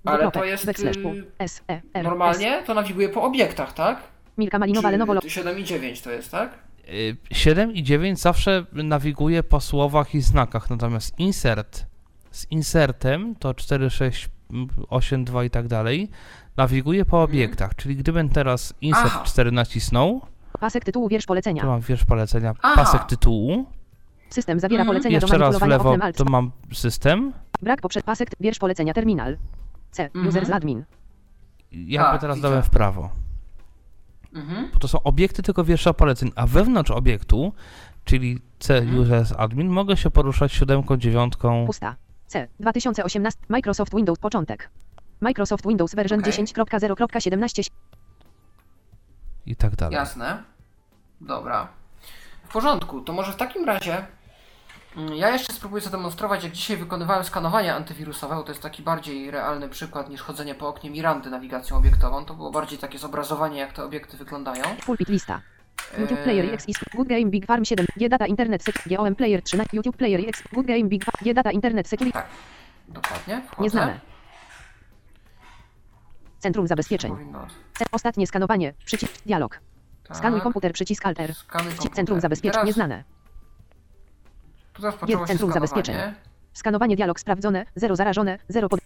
Ale 0.04 0.16
to 0.18 0.22
Dwukropek, 0.22 0.50
jest, 0.50 0.66
backslash, 0.66 0.96
y, 0.96 1.24
S, 1.38 1.62
E, 1.68 1.72
R, 1.74 1.80
S. 1.94 2.04
Normalnie 2.04 2.62
to 2.66 2.74
nawiguje 2.74 3.08
po 3.08 3.22
obiektach, 3.22 3.72
tak? 3.72 4.02
Milka 4.38 4.58
Malinowa, 4.58 4.88
Czy 4.88 4.92
Lenovo, 4.92 5.14
Lo- 5.14 5.20
7 5.28 5.58
i 5.58 5.64
9 5.64 6.00
to 6.02 6.10
jest, 6.10 6.30
tak? 6.30 6.58
Y, 6.88 7.16
7 7.30 7.72
i 7.72 7.82
9 7.82 8.20
zawsze 8.20 8.64
nawiguje 8.72 9.42
po 9.42 9.60
słowach 9.60 10.14
i 10.14 10.20
znakach, 10.20 10.70
natomiast 10.70 11.18
insert 11.18 11.86
z 12.30 12.46
insertem 12.50 13.34
to 13.34 13.54
4, 13.54 13.90
6, 13.90 14.28
8, 14.88 15.24
2 15.24 15.44
i 15.44 15.50
tak 15.50 15.68
dalej 15.68 16.10
nawiguje 16.56 17.04
po 17.04 17.22
obiektach, 17.22 17.74
czyli 17.76 17.96
gdybym 17.96 18.28
teraz 18.28 18.74
insert 18.80 19.04
Mhm. 19.04 19.20
Aha. 19.22 19.30
4 19.30 19.52
nacisnął, 19.52 20.20
Pasek 20.60 20.84
tytułu 20.84 21.08
wiersz 21.08 21.26
polecenia. 21.26 21.62
to 21.62 21.68
mam 21.68 21.80
wiersz 21.80 22.04
polecenia, 22.04 22.54
Aha. 22.62 22.84
pasek 22.84 23.04
tytułu, 23.04 23.66
System 24.30 24.60
zawiera 24.60 24.80
Mhm. 24.82 24.94
polecenia 24.96 25.20
do 25.20 25.26
jeszcze 25.26 25.38
raz 25.38 25.58
w 25.58 25.66
lewo 25.66 25.88
oknem 25.90 26.02
alt. 26.02 26.16
to 26.16 26.24
mam 26.24 26.50
system, 26.72 27.32
Brak 27.62 27.80
poprzed 27.80 28.04
pasek 28.04 28.28
wiersz 28.40 28.58
polecenia 28.58 28.94
terminal. 28.94 29.36
C. 29.90 30.04
Mhm. 30.04 30.26
Users 30.28 30.50
admin. 30.50 30.84
i 31.72 31.92
jakby 31.92 32.10
Tak, 32.12 32.20
teraz 32.20 32.36
widzę. 32.36 32.48
dałem 32.48 32.62
w 32.62 32.70
prawo. 32.70 33.10
Mhm. 34.34 34.70
Bo 34.72 34.78
to 34.78 34.88
są 34.88 35.02
obiekty 35.02 35.42
tylko 35.42 35.64
wiersza 35.64 35.94
poleceń, 35.94 36.30
a 36.36 36.46
wewnątrz 36.46 36.90
obiektu, 36.90 37.52
czyli 38.04 38.38
C 38.58 38.76
Mhm. 38.78 38.98
users 38.98 39.32
admin, 39.38 39.68
mogę 39.68 39.96
się 39.96 40.10
poruszać 40.10 40.52
siódemką, 40.52 40.96
dziewiątką, 40.96 41.66
Pusta. 41.66 41.96
C. 42.26 42.48
2018 42.60 43.40
Microsoft 43.48 43.94
Windows 43.96 44.18
początek. 44.18 44.70
Microsoft 45.20 45.66
Windows 45.68 45.94
version 45.94 46.20
Okej. 46.20 46.32
10.0.17 46.32 47.70
i 49.46 49.56
tak 49.56 49.76
dalej. 49.76 49.94
Jasne. 49.94 50.42
Dobra. 51.20 51.68
W 52.48 52.52
porządku, 52.52 53.00
to 53.00 53.12
może 53.12 53.32
w 53.32 53.36
takim 53.36 53.64
razie 53.64 54.06
mm, 54.96 55.14
ja 55.14 55.30
jeszcze 55.30 55.52
spróbuję 55.52 55.82
zademonstrować, 55.82 56.44
jak 56.44 56.52
dzisiaj 56.52 56.76
wykonywałem 56.76 57.24
skanowanie 57.24 57.74
antywirusowe, 57.74 58.34
bo 58.34 58.42
to 58.42 58.48
jest 58.50 58.62
taki 58.62 58.82
bardziej 58.82 59.30
realny 59.30 59.68
przykład 59.68 60.10
niż 60.10 60.20
chodzenie 60.20 60.54
po 60.54 60.68
oknie 60.68 60.90
Mirandy 60.90 61.30
nawigacją 61.30 61.76
obiektową. 61.76 62.24
To 62.24 62.34
było 62.34 62.50
bardziej 62.50 62.78
takie 62.78 62.98
zobrazowanie, 62.98 63.58
jak 63.58 63.72
te 63.72 63.84
obiekty 63.84 64.16
wyglądają. 64.16 64.64
Pulpit 64.86 65.08
lista. 65.08 65.40
YouTube 65.98 66.18
Eee, 66.18 66.24
Player 66.24 66.54
X 66.54 66.68
is 66.68 66.76
Good 66.94 67.08
Game 67.08 67.24
Big 67.26 67.46
Farm 67.46 67.64
7 67.64 67.86
G 67.96 68.08
Data 68.08 68.26
Internet 68.26 68.64
Sec 68.64 68.88
GOM 68.88 69.14
Player 69.14 69.42
3 69.42 69.56
na 69.56 69.64
YouTube 69.72 69.96
Player 69.96 70.28
X 70.28 70.42
Good 70.52 70.66
Game 70.66 70.84
Big 70.84 71.04
Farm 71.04 71.24
G 71.24 71.34
Data 71.34 71.50
Internet 71.50 71.88
Security 71.88 72.18
Tak, 72.18 72.26
dokładnie. 72.88 73.42
Wchodzę. 73.46 73.62
nieznane. 73.62 74.00
Centrum 76.38 76.66
zabezpieczeń. 76.66 77.16
Ostatnie 77.92 78.26
skanowanie. 78.26 78.74
Przycisk 78.84 79.12
dialog. 79.26 79.60
Tak. 80.10 80.18
Skanuj 80.18 80.40
komputer 80.40 80.72
przycisk 80.72 81.06
Alter. 81.06 81.34
Skanuj 81.34 81.64
Przycisk 81.66 81.78
komputer. 81.82 81.96
Centrum 81.96 82.20
zabezpieczeń 82.20 82.52
Teraz- 82.52 82.66
nieznane. 82.66 83.04
Tu 84.72 84.82
teraz 84.82 84.94
poczęło 84.96 85.24
się 85.24 85.28
Centrum 85.28 85.50
skanowanie. 85.50 85.68
zabezpieczeń. 85.70 86.14
Skanowanie 86.52 86.96
dialog 86.96 87.20
sprawdzone. 87.20 87.66
0 87.76 87.96
zarażone. 87.96 88.38
0 88.48 88.68
pod... 88.68 88.80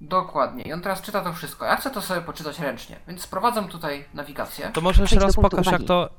Dokładnie. 0.00 0.62
I 0.62 0.72
on 0.72 0.80
teraz 0.80 1.02
czyta 1.02 1.20
to 1.20 1.32
wszystko. 1.32 1.64
Ja 1.64 1.76
chcę 1.76 1.90
to 1.90 2.02
sobie 2.02 2.20
poczytać 2.20 2.58
ręcznie, 2.60 2.96
więc 3.08 3.20
sprowadzam 3.22 3.68
tutaj 3.68 4.04
nawigację. 4.14 4.70
To 4.72 4.80
może 4.80 5.02
jeszcze 5.02 5.16
Przejdź 5.16 5.20
do 5.20 5.26
raz 5.26 5.34
punktu 5.34 5.50
pokaż, 5.56 5.66
jak 5.66 5.74
uwagi. 5.74 5.86
to, 5.86 6.10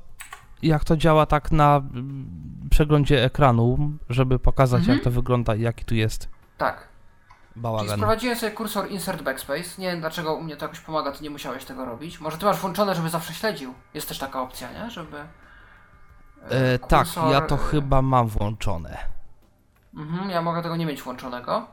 jak 0.62 0.84
to 0.84 0.96
działa 0.96 1.26
tak 1.26 1.52
na 1.52 1.76
mm, 1.76 2.30
przeglądzie 2.70 3.24
ekranu, 3.24 3.90
żeby 4.10 4.38
pokazać, 4.38 4.78
Mhm. 4.80 4.98
jak 4.98 5.04
to 5.04 5.10
wygląda 5.10 5.54
i 5.54 5.60
jaki 5.60 5.84
tu 5.84 5.94
jest 5.94 6.28
Tak. 6.58 6.88
Czyli 7.60 7.72
bałagan. 7.72 7.96
sprowadziłem 7.96 8.36
sobie 8.36 8.52
kursor 8.52 8.90
Insert 8.90 9.22
Backspace. 9.22 9.70
Nie 9.78 9.90
wiem 9.90 10.00
dlaczego 10.00 10.34
u 10.34 10.42
mnie 10.42 10.56
to 10.56 10.64
jakoś 10.64 10.80
pomaga, 10.80 11.12
ty 11.12 11.22
nie 11.24 11.30
musiałeś 11.30 11.64
tego 11.64 11.84
robić. 11.84 12.20
Może 12.20 12.38
ty 12.38 12.44
masz 12.44 12.56
włączone, 12.56 12.94
żeby 12.94 13.08
zawsze 13.08 13.34
śledził. 13.34 13.74
Jest 13.94 14.08
też 14.08 14.18
taka 14.18 14.42
opcja, 14.42 14.72
nie? 14.72 14.90
Żeby. 14.90 15.16
E, 16.50 16.78
tak, 16.78 17.00
kursor, 17.00 17.32
ja 17.32 17.40
to 17.40 17.54
e, 17.54 17.58
chyba 17.58 18.02
mam 18.02 18.28
włączone. 18.28 18.98
Mhm, 19.96 20.30
ja 20.30 20.42
mogę 20.42 20.62
tego 20.62 20.76
nie 20.76 20.86
mieć 20.86 21.02
włączonego. 21.02 21.66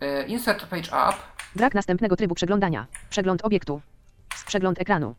E, 0.00 0.26
Insert 0.26 0.66
Page 0.66 0.88
Up. 0.88 1.16
Brak 1.56 1.74
następnego 1.74 2.16
trybu 2.16 2.34
przeglądania. 2.34 2.86
Przegląd 3.10 3.44
obiektu. 3.44 3.80
Przegląd 4.46 4.80
ekranu. 4.80 5.14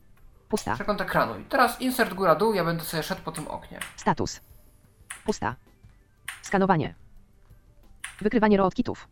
Pusta. 0.49 0.75
Przegląd 0.75 1.01
ekranu. 1.01 1.39
I 1.39 1.43
teraz 1.43 1.81
insert 1.81 2.13
góra-dół, 2.13 2.53
ja 2.53 2.65
będę 2.65 2.83
sobie 2.83 3.03
szedł 3.03 3.21
po 3.21 3.31
tym 3.31 3.47
oknie. 3.47 3.79
Status. 3.95 4.41
Pusta. 5.25 5.55
Skanowanie. 6.41 6.95
Wykrywanie 8.21 8.57
rootkitów. 8.57 9.07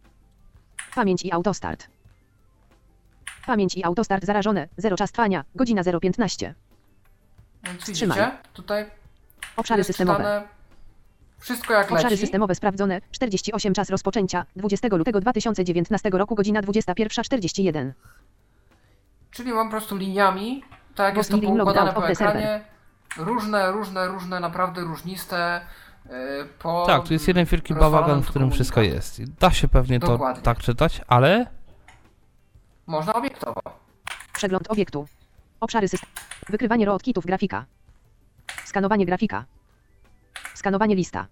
Pamięć 0.95 1.25
i 1.25 1.31
autostart. 1.31 1.87
Pamięć 3.45 3.75
i 3.75 3.83
autostart 3.83 4.25
zarażone. 4.25 4.67
0 4.77 4.97
czas 4.97 5.11
trwania. 5.11 5.45
Godzina 5.55 5.81
015. 6.01 6.55
Więc 7.63 7.79
Wstrzymaj. 7.81 8.17
widzicie? 8.17 8.37
Tutaj 8.53 8.85
Obszary 9.57 9.79
jest 9.79 9.87
systemowe. 9.87 10.17
czytane 10.17 10.47
wszystko 11.39 11.73
jak 11.73 11.91
Obszary 11.91 12.09
leci. 12.09 12.21
systemowe 12.21 12.55
sprawdzone. 12.55 13.01
48 13.11 13.73
czas 13.73 13.89
rozpoczęcia. 13.89 14.45
20 14.55 14.87
lutego 14.91 15.19
2019 15.21 16.09
roku. 16.09 16.35
Godzina 16.35 16.61
21.41. 16.61 17.91
Czyli 19.31 19.53
mam 19.53 19.67
po 19.67 19.71
prostu 19.71 19.97
liniami, 19.97 20.63
tak 20.95 21.05
jak 21.07 21.17
jest 21.17 21.29
to 21.29 21.35
Postleading 21.35 21.57
poukładane 21.57 21.85
logout 21.85 21.95
po 21.95 22.11
of 22.11 22.17
the 22.17 22.25
ekranie. 22.25 22.63
Różne, 23.17 23.71
różne, 23.71 24.07
różne, 24.07 24.39
naprawdę 24.39 24.81
różniste. 24.81 25.61
Yy, 26.09 26.45
Po 26.59 26.83
Tak, 26.87 27.07
tu 27.07 27.13
jest 27.13 27.27
jeden 27.27 27.45
wielki 27.45 27.73
bałagan, 27.75 28.21
w 28.21 28.27
którym 28.29 28.51
wszystko 28.51 28.81
jest. 28.81 29.23
Da 29.39 29.51
się 29.51 29.67
pewnie 29.67 29.99
to 29.99 30.07
Dokładnie. 30.07 30.41
tak 30.43 30.59
czytać, 30.59 31.01
ale 31.07 31.45
Można 32.87 33.13
obiektowo. 33.13 33.61
Przegląd 34.33 34.71
obiektu. 34.71 35.07
Obszary 35.59 35.87
systemu. 35.87 36.11
Wykrywanie 36.49 36.85
rootkitów 36.85 37.25
grafika. 37.25 37.65
Skanowanie 38.65 39.05
grafika. 39.05 39.45
Skanowanie 40.53 40.95
lista. 40.95 41.27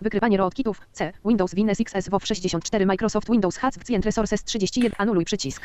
Wykrywanie 0.00 0.36
rootkitów 0.36 0.80
C. 0.92 1.12
Windows 1.24 1.54
Windows 1.54 1.80
XS 1.80 2.08
WoW 2.08 2.26
64 2.26 2.86
Microsoft 2.86 3.30
Windows 3.30 3.56
HAC 3.56 3.74
Client 3.84 4.04
Resources 4.04 4.44
31 4.44 4.92
Anuluj 4.98 5.24
przycisk. 5.24 5.62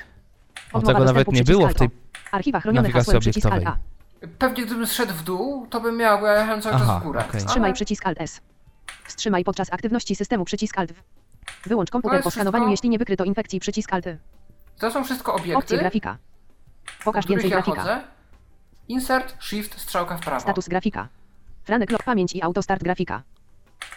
o, 0.74 0.78
Odmowa 0.78 0.94
tego 0.94 1.06
nawet 1.06 1.28
nie 1.32 1.44
było 1.44 1.68
w 1.68 1.74
tej... 1.74 1.88
O. 1.88 1.92
Archiwa 2.32 2.60
chronione 2.60 2.82
nawigacji 2.82 3.06
hasłem 3.06 3.20
przycisk. 3.22 3.48
A. 3.66 3.78
Pewnie 4.40 4.66
gdybym 4.66 4.88
zszedł 4.88 5.14
w 5.14 5.24
dół, 5.24 5.68
to 5.68 5.82
bym 5.82 5.98
miał, 5.98 6.20
bo 6.20 6.28
ja 6.28 6.40
jechałem 6.40 6.62
cały 6.62 6.76
Aha, 6.76 6.86
czas 6.86 7.02
w 7.02 7.04
górę. 7.06 7.26
okej. 7.30 7.40
Wstrzymaj 7.42 7.68
Ale 7.70 7.74
przycisk 7.74 8.08
Alt 8.08 8.22
S. 8.22 8.42
Wstrzymaj 9.06 9.44
podczas 9.44 9.74
aktywności 9.74 10.16
systemu 10.16 10.46
przycisk 10.46 10.78
Alt 10.78 10.92
W. 10.92 11.04
Wyłącz 11.70 11.90
komputer 11.92 12.16
jest 12.16 12.24
po 12.24 12.32
skanowaniu, 12.32 12.64
wszystko- 12.64 12.72
jeśli 12.72 12.90
nie 12.90 12.98
wykryto 12.98 13.24
infekcji 13.24 13.60
przycisk 13.60 13.94
Alt. 13.94 14.06
To 14.80 14.92
są 14.92 15.04
wszystko 15.04 15.34
Opcje 15.34 15.56
obiekty, 15.56 15.78
grafika. 15.78 16.18
po 16.98 17.04
Pokaż 17.04 17.26
których 17.26 17.42
więcej 17.44 17.58
ja 17.58 17.64
grafika. 17.64 17.82
chodzę. 17.82 18.02
Insert, 18.88 19.44
Shift, 19.44 19.80
strzałka 19.82 20.18
w 20.18 20.20
prawo. 20.22 20.40
Status 20.40 20.68
grafika. 20.70 21.08
Franek 21.64 21.92
log 21.92 22.04
pamięć 22.04 22.34
i 22.36 22.42
autostart 22.42 22.84
grafika. 22.84 23.24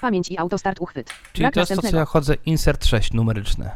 Pamięć 0.01 0.31
i 0.31 0.39
autostart 0.39 0.81
uchwyt. 0.81 1.14
Czyli 1.33 1.43
Brak 1.45 1.55
to 1.55 1.61
jest 1.61 1.68
to, 1.70 1.75
co 1.75 1.77
następnego. 1.77 2.01
ja 2.01 2.05
chodzę, 2.07 2.35
insert 2.47 2.85
6 2.87 3.12
numeryczne. 3.12 3.70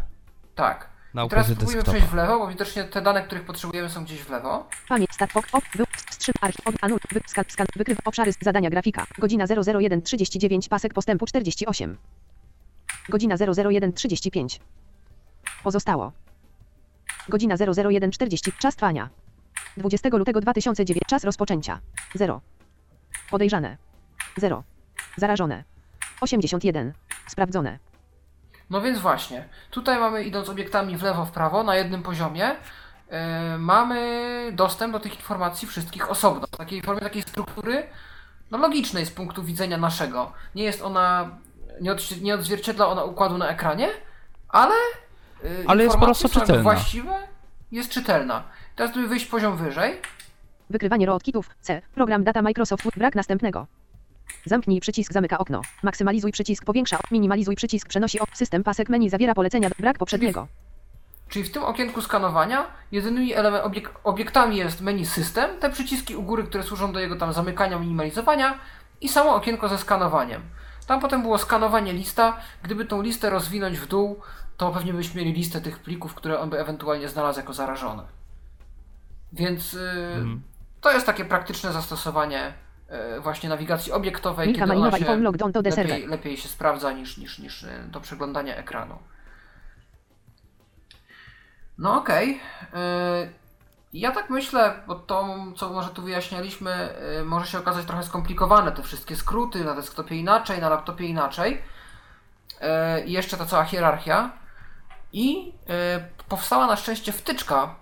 Tak. 0.55 0.89
Na 1.15 1.25
I 1.25 1.29
teraz 1.29 1.45
układzie 1.47 1.55
spróbujmy 1.55 1.77
desktopa. 1.83 1.97
przejść 1.99 2.13
w 2.13 2.15
lewo, 2.17 2.39
bo 2.39 2.49
widocznie 2.49 2.85
te 2.85 3.03
dane, 3.03 3.23
których 3.23 3.45
potrzebujemy 3.45 3.91
są 3.91 4.05
gdzieś 4.05 4.21
w 4.23 4.31
lewo. 4.31 4.69
Pamięć 4.89 5.13
start 5.13 5.37
ok, 5.37 5.47
ok, 5.53 5.65
wy, 5.75 5.85
wstrzym, 6.29 6.49
archiw, 6.49 6.67
ob, 6.67 6.75
anul, 6.81 6.99
wy, 7.13 7.21
skan, 7.27 7.45
skan, 7.49 7.67
wykryw, 7.77 7.99
obszary, 8.05 8.33
zadania 8.41 8.71
grafika. 8.71 9.07
Godzina 9.19 9.47
00139, 9.47 10.69
pasek 10.69 10.95
postępu 10.95 11.27
48. 11.27 11.97
Godzina 13.09 13.37
00135. 13.37 14.61
Pozostało. 15.63 16.13
Godzina 17.29 17.57
00140, 17.57 18.53
czas 18.59 18.77
trwania. 18.77 19.09
20 19.77 20.09
lutego 20.09 20.41
2009, 20.41 21.03
czas 21.07 21.25
rozpoczęcia. 21.25 21.81
0. 22.15 22.41
Podejrzane. 23.31 23.77
0. 24.37 24.65
Zarażone. 25.17 25.65
81. 26.21 26.93
Sprawdzone. 27.27 27.79
No 28.71 28.81
więc 28.81 28.99
właśnie, 28.99 29.49
tutaj 29.71 29.99
mamy 29.99 30.25
idąc 30.25 30.49
obiektami 30.49 30.97
w 30.97 31.03
lewo, 31.03 31.25
w 31.25 31.31
prawo 31.31 31.63
na 31.63 31.77
jednym 31.77 32.03
poziomie, 32.03 32.57
mamy 33.59 34.53
dostęp 34.53 34.93
do 34.93 35.01
tych 35.01 35.17
informacji 35.17 35.69
wszystkich 35.69 36.11
osobno. 36.11 36.47
W 36.47 36.57
takiej 36.57 36.83
formie, 36.83 37.01
takiej 37.01 37.23
struktury, 37.23 37.83
no 38.51 38.59
logicznej 38.59 39.07
z 39.07 39.11
punktu 39.11 39.45
widzenia 39.45 39.77
naszego. 39.77 40.33
Nie 40.55 40.65
jest 40.65 40.83
ona, 40.83 41.31
nie, 41.81 41.97
nie 42.23 42.35
odzwierciedla 42.35 42.87
ona 42.87 43.05
układu 43.05 43.39
na 43.39 43.49
ekranie, 43.49 43.89
ale, 44.49 44.75
yy, 45.43 45.65
Ale 45.67 45.85
jest 45.85 45.97
po 45.97 46.05
prostu 46.05 46.29
czytelna. 46.29 46.63
właściwe, 46.63 47.15
jest 47.73 47.91
czytelna. 47.91 48.43
Teraz 48.77 48.93
gdyby 48.93 49.09
wyjść 49.09 49.27
poziom 49.27 49.57
wyżej, 49.57 50.01
Wykrywanie 50.71 51.07
rootkitów. 51.07 51.51
C. 51.61 51.83
Program 51.95 52.25
data 52.25 52.43
Microsoft. 52.43 52.99
Brak 52.99 53.15
następnego. 53.15 53.67
Zamknij 54.45 54.81
przycisk 54.81 55.13
zamyka 55.13 55.39
okno. 55.39 55.61
Maksymalizuj 55.83 56.33
przycisk 56.33 56.65
powiększa. 56.65 56.99
Minimalizuj 57.11 57.57
przycisk 57.57 57.89
przenosi 57.89 58.21
ok. 58.21 58.29
System 58.33 58.65
pasek 58.65 58.89
menu 58.89 59.11
zawiera 59.11 59.35
polecenia. 59.35 59.71
Brak 59.79 59.99
poprzedniego. 59.99 60.47
Czyli 61.29 61.45
w 61.45 61.53
tym 61.53 61.63
okienku 61.65 62.03
skanowania 62.03 62.67
jedynymi 62.93 63.35
obiek 63.63 63.91
obiektami 64.05 64.57
jest 64.57 64.81
menu 64.81 65.07
system, 65.07 65.51
te 65.61 65.71
przyciski 65.71 66.17
u 66.17 66.23
góry, 66.23 66.45
które 66.45 66.63
służą 66.65 66.93
do 66.93 67.01
jego 67.01 67.17
tam 67.17 67.33
zamykania, 67.33 67.79
minimalizowania 67.79 68.59
i 69.01 69.09
samo 69.09 69.35
okienko 69.35 69.69
ze 69.69 69.79
skanowaniem. 69.79 70.43
Tam 70.87 71.01
potem 71.01 71.23
było 71.23 71.39
skanowanie 71.39 71.93
lista. 71.93 72.37
Gdyby 72.63 72.85
tą 72.85 73.03
listę 73.03 73.31
rozwinąć 73.31 73.79
w 73.79 73.87
dół, 73.87 74.21
to 74.57 74.71
pewnie 74.71 74.93
byśmy 74.93 75.21
mieli 75.21 75.33
listę 75.33 75.61
tych 75.61 75.79
plików, 75.79 76.15
które 76.15 76.41
on 76.41 76.51
by 76.51 76.61
ewentualnie 76.61 77.09
znalazł 77.09 77.39
jako 77.41 77.53
zarażone. 77.53 78.03
Więc 79.33 79.73
yy, 79.73 79.81
Mhm. 79.81 80.43
to 80.81 80.93
jest 80.93 81.07
takie 81.07 81.25
praktyczne 81.25 81.73
zastosowanie 81.73 82.53
e, 82.89 83.21
właśnie 83.21 83.49
nawigacji 83.49 83.93
obiektowej, 83.93 84.49
Milka 84.49 84.61
kiedy 84.65 84.73
ona 84.79 84.91
się 84.99 85.05
lepiej, 85.87 86.07
lepiej 86.07 86.37
się 86.37 86.49
sprawdza 86.49 86.93
niż, 86.93 87.19
niż, 87.19 87.39
niż 87.39 87.65
e, 87.65 87.85
do 87.89 88.01
przeglądania 88.01 88.57
ekranu. 88.57 88.99
No 91.79 91.97
okej. 91.99 92.41
E, 92.75 93.29
Ja 93.93 94.13
tak 94.13 94.31
myślę, 94.31 94.83
bo 94.87 94.95
to, 94.95 95.37
co 95.57 95.69
może 95.69 95.89
tu 95.89 96.03
wyjaśnialiśmy, 96.03 96.71
e, 96.71 97.25
może 97.25 97.47
się 97.47 97.59
okazać 97.59 97.87
trochę 97.87 98.03
skomplikowane. 98.03 98.73
Te 98.73 98.83
wszystkie 98.83 99.17
skróty 99.17 99.65
na 99.65 99.75
desktopie 99.75 100.17
inaczej, 100.17 100.61
na 100.61 100.69
laptopie 100.69 101.05
inaczej. 101.07 101.63
E, 102.61 103.05
I 103.05 103.13
jeszcze 103.13 103.37
ta 103.37 103.47
cała 103.47 103.65
hierarchia. 103.65 104.31
I 105.13 105.53
e, 105.69 106.09
powstała 106.29 106.67
na 106.67 106.77
szczęście 106.77 107.13
wtyczka, 107.13 107.75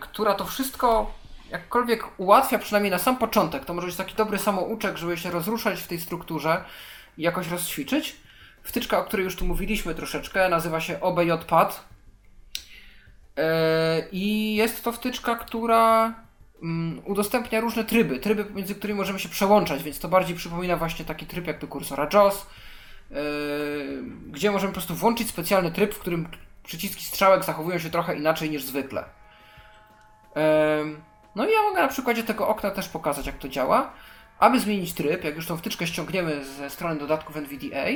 która 0.00 0.34
to 0.34 0.44
wszystko 0.44 1.10
jakkolwiek 1.50 2.04
ułatwia, 2.20 2.58
przynajmniej 2.58 2.90
na 2.90 2.98
sam 2.98 3.16
początek. 3.16 3.64
To 3.64 3.74
może 3.74 3.86
być 3.86 3.96
taki 3.96 4.14
dobry 4.14 4.38
samouczek, 4.38 4.96
żeby 4.96 5.16
się 5.16 5.30
rozruszać 5.30 5.82
w 5.82 5.86
tej 5.86 6.00
strukturze 6.00 6.64
i 7.18 7.22
jakoś 7.22 7.48
rozćwiczyć. 7.48 8.16
Wtyczka, 8.62 8.98
o 8.98 9.04
której 9.04 9.24
już 9.24 9.36
tu 9.36 9.44
mówiliśmy 9.44 9.94
troszeczkę, 9.94 10.48
nazywa 10.48 10.80
się 10.80 11.00
OBJPad. 11.00 11.87
E, 13.38 14.08
I 14.12 14.54
jest 14.54 14.84
to 14.84 14.92
wtyczka, 14.92 15.36
która 15.36 16.14
mm, 16.62 17.02
udostępnia 17.04 17.60
różne 17.60 17.84
tryby, 17.84 18.18
tryby, 18.18 18.46
między 18.54 18.74
którymi 18.74 18.98
możemy 18.98 19.18
się 19.18 19.28
przełączać, 19.28 19.82
więc 19.82 19.98
to 19.98 20.08
bardziej 20.08 20.36
przypomina 20.36 20.76
właśnie 20.76 21.04
taki 21.04 21.26
tryb 21.26 21.46
jak 21.46 21.58
do 21.58 21.68
kursora 21.68 22.08
JAWS, 22.12 22.46
yy, 23.10 23.16
gdzie 24.26 24.50
możemy 24.50 24.72
po 24.72 24.74
prostu 24.74 24.94
włączyć 24.94 25.28
specjalny 25.28 25.70
tryb, 25.70 25.94
w 25.94 25.98
którym 25.98 26.28
przyciski 26.62 27.04
strzałek 27.04 27.44
zachowują 27.44 27.78
się 27.78 27.90
trochę 27.90 28.16
inaczej 28.16 28.50
niż 28.50 28.62
zwykle. 28.62 29.04
Yy, 30.36 30.42
No 31.34 31.48
i 31.48 31.52
ja 31.52 31.62
mogę 31.62 31.82
na 31.82 31.88
przykładzie 31.88 32.22
tego 32.22 32.48
okna 32.48 32.70
też 32.70 32.88
pokazać, 32.88 33.26
jak 33.26 33.38
to 33.38 33.48
działa. 33.48 33.92
Aby 34.38 34.60
zmienić 34.60 34.92
tryb, 34.92 35.24
jak 35.24 35.36
już 35.36 35.46
tą 35.46 35.56
wtyczkę 35.56 35.86
ściągniemy 35.86 36.44
ze 36.44 36.70
strony 36.70 37.00
dodatków 37.00 37.36
NVDA, 37.36 37.86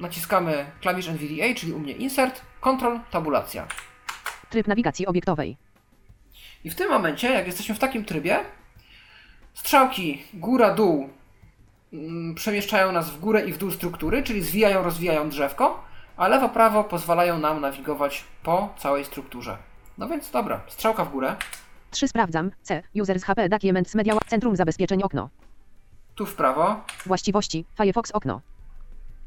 naciskamy 0.00 0.66
klawisz 0.80 1.08
NVDA, 1.08 1.54
czyli 1.56 1.72
u 1.72 1.78
mnie 1.78 1.92
Insert, 1.92 2.40
Control, 2.60 3.00
Tabulacja. 3.10 3.66
Tryb 4.50 4.66
nawigacji 4.66 5.06
obiektowej. 5.06 5.56
I 6.64 6.70
w 6.70 6.74
tym 6.74 6.90
momencie, 6.90 7.32
jak 7.32 7.46
jesteśmy 7.46 7.74
w 7.74 7.78
takim 7.78 8.04
trybie, 8.04 8.38
strzałki 9.54 10.22
góra-dół 10.34 11.08
mm, 11.92 12.34
przemieszczają 12.34 12.92
nas 12.92 13.10
w 13.10 13.20
górę 13.20 13.46
i 13.46 13.52
w 13.52 13.58
dół 13.58 13.70
struktury, 13.70 14.22
czyli 14.22 14.42
zwijają, 14.42 14.82
rozwijają 14.82 15.28
drzewko, 15.28 15.84
a 16.16 16.28
lewo-prawo 16.28 16.84
pozwalają 16.84 17.38
nam 17.38 17.60
nawigować 17.60 18.24
po 18.42 18.74
całej 18.78 19.04
strukturze. 19.04 19.56
No 19.98 20.08
więc 20.08 20.30
dobra, 20.30 20.60
strzałka 20.68 21.04
w 21.04 21.10
górę, 21.10 21.36
3 21.90 22.08
sprawdzam. 22.08 22.50
C. 22.62 22.82
Users 22.94 23.24
HP 23.24 23.48
Documents 23.48 23.94
Media. 23.94 24.14
Centrum 24.26 24.56
zabezpieczeń 24.56 25.02
okno. 25.02 25.28
tu 26.14 26.26
w 26.26 26.34
prawo, 26.34 26.84
Właściwości. 27.06 27.64
Firefox 27.76 28.10
okno. 28.10 28.40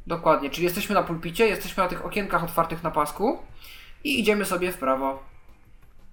Dokładnie, 0.07 0.49
czyli 0.49 0.63
jesteśmy 0.63 0.95
na 0.95 1.03
pulpicie, 1.03 1.47
jesteśmy 1.47 1.83
na 1.83 1.89
tych 1.89 2.05
okienkach 2.05 2.43
otwartych 2.43 2.83
na 2.83 2.91
pasku 2.91 3.39
i 4.03 4.19
idziemy 4.19 4.45
sobie 4.45 4.71
w 4.71 4.77
prawo. 4.77 5.23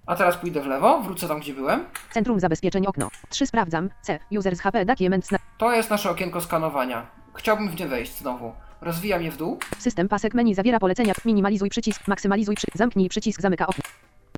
A 0.05 0.15
teraz 0.15 0.37
pójdę 0.37 0.61
w 0.61 0.67
lewo, 0.67 1.01
wrócę 1.01 1.27
tam, 1.27 1.39
gdzie 1.39 1.53
byłem. 1.53 1.85
Centrum 2.11 2.39
zabezpieczeń 2.39 2.87
okno. 2.87 3.09
3 3.29 3.47
sprawdzam. 3.47 3.89
C. 4.01 4.19
Users 4.37 4.61
HP 4.61 4.85
Documents 4.85 5.31
na 5.31 5.37
To 5.57 5.73
jest 5.73 5.89
nasze 5.89 6.09
okienko 6.09 6.41
skanowania. 6.41 7.05
Chciałbym 7.35 7.69
w 7.69 7.79
nie 7.79 7.87
wejść 7.87 8.17
znowu. 8.17 8.53
Rozwijam 8.81 9.21
je 9.23 9.31
w 9.31 9.37
dół. 9.37 9.59
System 9.79 10.07
pasek 10.09 10.33
menu 10.33 10.55
zawiera 10.55 10.79
polecenia. 10.79 11.13
Minimalizuj 11.25 11.69
przycisk. 11.69 12.07
Maksymalizuj 12.07 12.55
przy. 12.55 12.67
Zamknij 12.75 13.09
przycisk. 13.09 13.41
Zamyka 13.41 13.67
okno. 13.67 13.83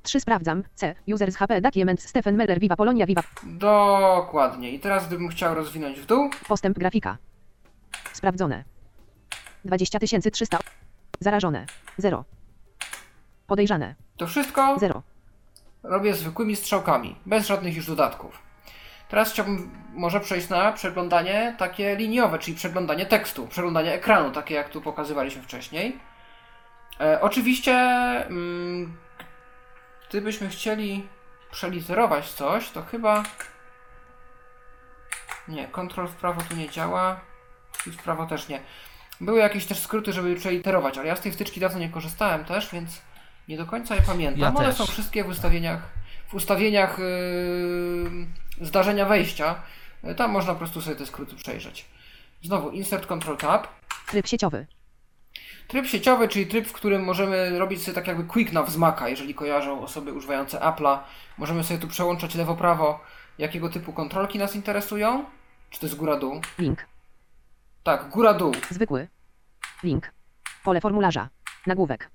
3 0.03 0.19
sprawdzam. 0.19 0.63
C. 0.75 0.95
Users 1.13 1.35
HP 1.35 1.61
Documents 1.61 2.07
Stephen 2.07 2.35
Meller 2.35 2.59
Viva 2.59 2.75
Polonia 2.75 3.05
Viva. 3.05 3.21
Dokładnie. 3.43 4.71
I 4.71 4.79
teraz 4.79 5.07
gdybym 5.07 5.29
chciał 5.29 5.55
rozwinąć 5.55 5.99
w 5.99 6.05
dół, 6.05 6.29
Postęp 6.47 6.79
grafika. 6.79 7.17
Sprawdzone. 8.13 8.72
20 9.65 9.99
300. 10.31 10.59
Zarażone. 11.19 11.65
0. 11.97 12.23
Podejrzane. 13.47 13.95
to 14.17 14.27
wszystko 14.27 14.79
0. 14.79 15.01
robię 15.83 16.13
zwykłymi 16.13 16.55
strzałkami, 16.55 17.15
bez 17.25 17.47
żadnych 17.47 17.75
już 17.75 17.87
dodatków. 17.87 18.39
Teraz 19.09 19.31
chciałbym 19.31 19.71
może 19.93 20.19
przejść 20.19 20.49
na 20.49 20.71
przeglądanie 20.71 21.55
takie 21.57 21.95
liniowe, 21.95 22.39
czyli 22.39 22.57
przeglądanie 22.57 23.05
tekstu, 23.05 23.47
przeglądanie 23.47 23.93
ekranu, 23.93 24.31
takie 24.31 24.55
jak 24.55 24.69
tu 24.69 24.81
pokazywaliśmy 24.81 25.41
wcześniej. 25.41 25.99
E, 26.99 27.21
oczywiście, 27.21 27.73
mm, 27.73 28.97
gdybyśmy 30.09 30.49
chcieli 30.49 31.07
przeliterować 31.51 32.31
coś, 32.31 32.69
to 32.69 32.83
chyba... 32.83 33.23
Nie, 35.47 35.67
kontrol 35.67 36.07
w 36.07 36.15
prawo 36.15 36.41
tu 36.49 36.55
nie 36.55 36.69
działa 36.69 37.19
i 37.87 37.91
w 37.91 37.97
prawo 37.97 38.25
też 38.25 38.47
nie. 38.47 38.59
Były 39.21 39.39
jakieś 39.39 39.65
też 39.65 39.79
skróty, 39.79 40.13
żeby 40.13 40.35
przeliterować, 40.35 40.97
ale 40.97 41.07
ja 41.07 41.15
z 41.15 41.21
tej 41.21 41.31
wtyczki 41.31 41.59
dawno 41.59 41.79
nie 41.79 41.89
korzystałem 41.89 42.45
też, 42.45 42.69
więc 42.73 43.01
nie 43.47 43.57
do 43.57 43.65
końca 43.65 43.95
je 43.95 44.01
pamiętam. 44.01 44.41
Ja 44.41 44.53
One 44.53 44.65
też. 44.67 44.75
są 44.75 44.85
wszystkie 44.85 45.23
w 45.23 45.27
ustawieniach, 45.27 45.81
w 46.27 46.33
ustawieniach 46.33 46.99
yy, 46.99 48.65
zdarzenia 48.65 49.05
wejścia. 49.05 49.55
Yy, 50.03 50.15
Tam 50.15 50.31
można 50.31 50.53
po 50.53 50.59
prostu 50.59 50.81
sobie 50.81 50.95
te 50.95 51.05
skróty 51.05 51.35
przejrzeć. 51.35 51.85
Znowu 52.43 52.69
Insert 52.69 53.05
Control 53.05 53.37
Tab. 53.37 53.67
Tryb 54.07 54.27
sieciowy. 54.27 54.67
Tryb 55.67 55.85
sieciowy, 55.85 56.27
czyli 56.27 56.47
tryb, 56.47 56.67
w 56.67 56.73
którym 56.73 57.03
możemy 57.03 57.59
robić 57.59 57.83
sobie 57.83 57.95
tak 57.95 58.07
jakby 58.07 58.23
quick 58.23 58.51
nav 58.51 58.69
z 58.69 58.77
Maca, 58.77 59.09
jeżeli 59.09 59.33
kojarzą 59.33 59.81
osoby 59.81 60.13
używające 60.13 60.59
Apple'a. 60.59 60.99
Możemy 61.37 61.63
sobie 61.63 61.79
tu 61.79 61.87
przełączać 61.87 62.35
lewo-prawo, 62.35 62.99
jakiego 63.37 63.69
typu 63.69 63.93
kontrolki 63.93 64.39
nas 64.39 64.55
interesują. 64.55 65.25
Czy 65.69 65.79
to 65.79 65.85
jest 65.85 65.95
góra-dół? 65.97 66.41
Link. 66.59 66.85
Tak, 67.83 68.09
góra-dół 68.09 68.51
Zwykły. 68.69 69.07
Link. 69.83 70.13
Pole 70.63 70.81
formularza. 70.81 71.29
Nagłówek. 71.67 72.09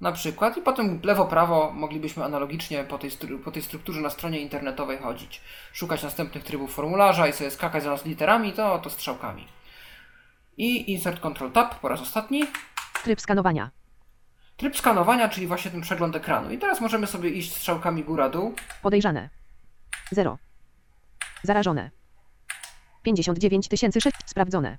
na 0.00 0.12
przykład. 0.12 0.56
I 0.56 0.62
potem 0.62 1.00
lewo-prawo 1.02 1.70
moglibyśmy 1.74 2.24
analogicznie 2.24 2.84
po 2.84 2.98
tej, 2.98 3.10
po 3.44 3.50
tej 3.50 3.62
strukturze 3.62 4.00
na 4.00 4.10
stronie 4.10 4.40
internetowej 4.40 4.98
chodzić. 4.98 5.40
Szukać 5.72 6.02
następnych 6.02 6.44
trybów 6.44 6.74
formularza 6.74 7.28
i 7.28 7.32
sobie 7.32 7.50
skakać 7.50 7.82
zamiast 7.82 8.06
literami, 8.06 8.52
to, 8.52 8.78
to 8.78 8.90
strzałkami. 8.90 9.48
I 10.56 10.92
Insert 10.92 11.20
Control 11.20 11.52
Tab 11.52 11.80
po 11.80 11.88
raz 11.88 12.00
ostatni. 12.00 12.44
Tryb 13.04 13.20
skanowania. 13.20 13.70
Tryb 14.56 14.76
skanowania, 14.76 15.28
czyli 15.28 15.46
właśnie 15.46 15.70
ten 15.70 15.80
przegląd 15.80 16.16
ekranu. 16.16 16.50
I 16.50 16.58
teraz 16.58 16.80
możemy 16.80 17.06
sobie 17.06 17.30
iść 17.30 17.56
strzałkami 17.56 18.04
góra-dół. 18.04 18.54
Podejrzane. 18.82 19.28
0. 20.10 20.38
Zarażone. 21.42 22.01
59 23.02 23.68
006. 23.68 24.16
Sprawdzone. 24.26 24.78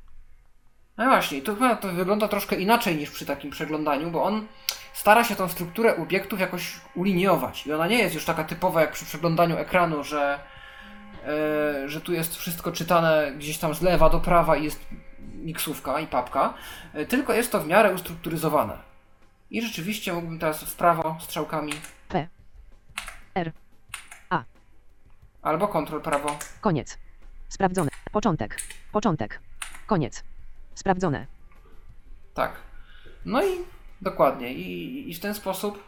No 0.97 1.05
właśnie, 1.05 1.41
to 1.41 1.53
chyba 1.53 1.75
to 1.75 1.93
wygląda 1.93 2.27
troszkę 2.27 2.55
inaczej 2.55 2.95
niż 2.95 3.11
przy 3.11 3.25
takim 3.25 3.51
przeglądaniu, 3.51 4.11
bo 4.11 4.23
on 4.23 4.47
stara 4.93 5.23
się 5.23 5.35
tą 5.35 5.49
strukturę 5.49 5.97
obiektów 5.97 6.39
jakoś 6.39 6.81
uliniować. 6.95 7.67
I 7.67 7.73
ona 7.73 7.87
nie 7.87 7.97
jest 7.99 8.15
już 8.15 8.25
taka 8.25 8.43
typowa 8.43 8.81
jak 8.81 8.91
przy 8.91 9.05
przeglądaniu 9.05 9.57
ekranu, 9.57 10.03
że, 10.03 10.39
e, 11.25 11.89
że 11.89 12.01
tu 12.01 12.13
jest 12.13 12.35
wszystko 12.35 12.71
czytane 12.71 13.31
gdzieś 13.37 13.57
tam 13.57 13.73
z 13.73 13.81
lewa 13.81 14.09
do 14.09 14.19
prawa 14.19 14.57
i 14.57 14.63
jest 14.63 14.85
miksówka 15.35 15.99
i 15.99 16.07
papka, 16.07 16.53
e, 16.93 17.05
tylko 17.05 17.33
jest 17.33 17.51
to 17.51 17.59
w 17.59 17.67
miarę 17.67 17.93
ustrukturyzowane. 17.93 18.77
I 19.51 19.61
rzeczywiście 19.61 20.13
mógłbym 20.13 20.39
teraz 20.39 20.63
w 20.63 20.75
prawo 20.75 21.17
strzałkami 21.21 21.73
P. 22.09 22.27
R. 23.35 23.51
A. 24.29 24.43
albo 25.41 25.67
kontrol 25.67 26.01
prawo. 26.01 26.37
Koniec. 26.61 26.97
Sprawdzone. 27.49 27.92
Początek. 28.13 28.57
Początek. 28.91 29.39
Koniec. 29.87 30.23
Sprawdzone. 30.75 31.27
Tak. 32.33 32.55
No 33.25 33.43
i 33.43 33.49
dokładnie. 34.01 34.53
I, 34.53 35.09
i 35.11 35.13
w 35.13 35.19
ten 35.19 35.33
sposób 35.33 35.83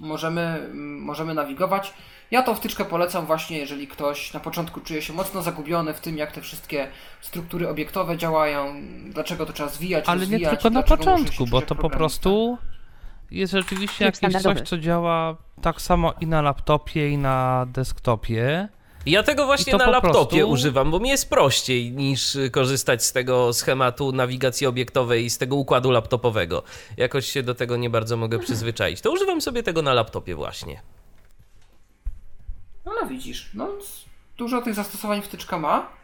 możemy, 0.00 0.40
mm, 0.40 1.02
możemy 1.02 1.34
nawigować. 1.34 1.94
Ja 2.30 2.42
tą 2.42 2.54
wtyczkę 2.54 2.84
polecam 2.84 3.26
właśnie, 3.26 3.58
jeżeli 3.58 3.86
ktoś 3.86 4.34
na 4.34 4.40
początku 4.40 4.80
czuje 4.80 5.02
się 5.02 5.12
mocno 5.12 5.42
zagubiony 5.42 5.94
w 5.94 6.00
tym, 6.00 6.18
jak 6.18 6.32
te 6.32 6.40
wszystkie 6.40 6.88
struktury 7.20 7.68
obiektowe 7.68 8.16
działają, 8.16 8.74
dlaczego 9.04 9.46
to 9.46 9.52
trzeba 9.52 9.68
zwijać, 9.68 10.04
Ale 10.08 10.26
nie 10.26 10.48
tylko 10.48 10.70
na 10.70 10.82
początku, 10.82 11.46
bo 11.46 11.62
to 11.62 11.74
po 11.74 11.90
prostu 11.90 12.58
jest 13.30 13.52
rzeczywiście 13.52 14.04
jakieś 14.04 14.42
coś, 14.42 14.60
co 14.60 14.78
działa 14.78 15.36
tak 15.62 15.80
samo 15.80 16.14
i 16.20 16.26
na 16.26 16.42
laptopie, 16.42 17.08
i 17.08 17.18
na 17.18 17.66
desktopie. 17.68 18.68
Ja 19.06 19.22
tego 19.22 19.46
właśnie 19.46 19.76
na 19.76 19.90
laptopie 19.90 20.36
prostu- 20.36 20.50
używam, 20.50 20.90
bo 20.90 21.00
mi 21.00 21.08
jest 21.08 21.30
prościej 21.30 21.92
niż 21.92 22.38
korzystać 22.52 23.04
z 23.04 23.12
tego 23.12 23.52
schematu 23.52 24.12
nawigacji 24.12 24.66
obiektowej 24.66 25.24
i 25.24 25.30
z 25.30 25.38
tego 25.38 25.56
układu 25.56 25.90
laptopowego. 25.90 26.62
Jakoś 26.96 27.26
się 27.26 27.42
do 27.42 27.54
tego 27.54 27.76
nie 27.76 27.90
bardzo 27.90 28.16
mogę 28.16 28.38
przyzwyczaić. 28.38 29.00
To 29.00 29.12
używam 29.12 29.40
sobie 29.40 29.62
tego 29.62 29.82
na 29.82 29.94
laptopie 29.94 30.34
właśnie. 30.34 30.82
No, 32.84 32.92
no 33.00 33.06
widzisz, 33.08 33.50
no 33.54 33.68
dużo 34.38 34.62
tych 34.62 34.74
zastosowań 34.74 35.22
wtyczka 35.22 35.58
ma 35.58 36.00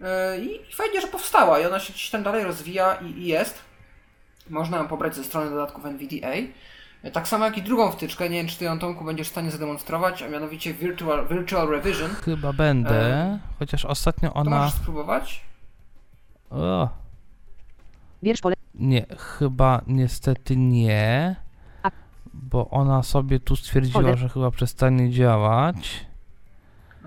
Yy, 0.00 0.44
i 0.44 0.74
fajnie, 0.74 1.00
że 1.00 1.06
powstała 1.06 1.60
i 1.60 1.66
ona 1.66 1.80
się 1.80 1.92
gdzieś 1.92 2.10
tam 2.10 2.22
dalej 2.22 2.44
rozwija 2.44 2.94
i, 2.94 3.06
i 3.06 3.26
jest. 3.26 3.58
Można 4.50 4.78
ją 4.78 4.88
pobrać 4.88 5.14
ze 5.14 5.24
strony 5.24 5.50
dodatków 5.50 5.86
NVDA. 5.86 6.32
Tak 7.12 7.28
samo 7.28 7.44
jak 7.44 7.58
i 7.58 7.62
drugą 7.62 7.92
wtyczkę, 7.92 8.30
nie 8.30 8.36
wiem 8.36 8.46
czy 8.46 8.58
ty 8.58 8.64
ją 8.64 8.78
Tomku 8.78 9.04
będziesz 9.04 9.28
w 9.28 9.30
stanie 9.30 9.50
zademonstrować, 9.50 10.22
a 10.22 10.28
mianowicie 10.28 10.74
Virtual, 10.74 11.28
virtual 11.28 11.68
Revision. 11.68 12.10
Chyba 12.10 12.52
będę, 12.52 13.38
chociaż 13.58 13.84
ostatnio 13.84 14.28
To 14.28 14.34
ona... 14.34 14.50
możesz 14.50 14.74
spróbować? 14.74 15.40
O, 16.50 16.88
Wiersz 18.22 18.40
pole. 18.40 18.54
nie, 18.74 19.06
chyba 19.18 19.82
niestety 19.86 20.56
nie, 20.56 21.36
bo 22.32 22.70
ona 22.70 23.02
sobie 23.02 23.40
tu 23.40 23.56
stwierdziła, 23.56 24.16
że 24.16 24.28
chyba 24.28 24.50
przestanie 24.50 25.10
działać. 25.10 26.06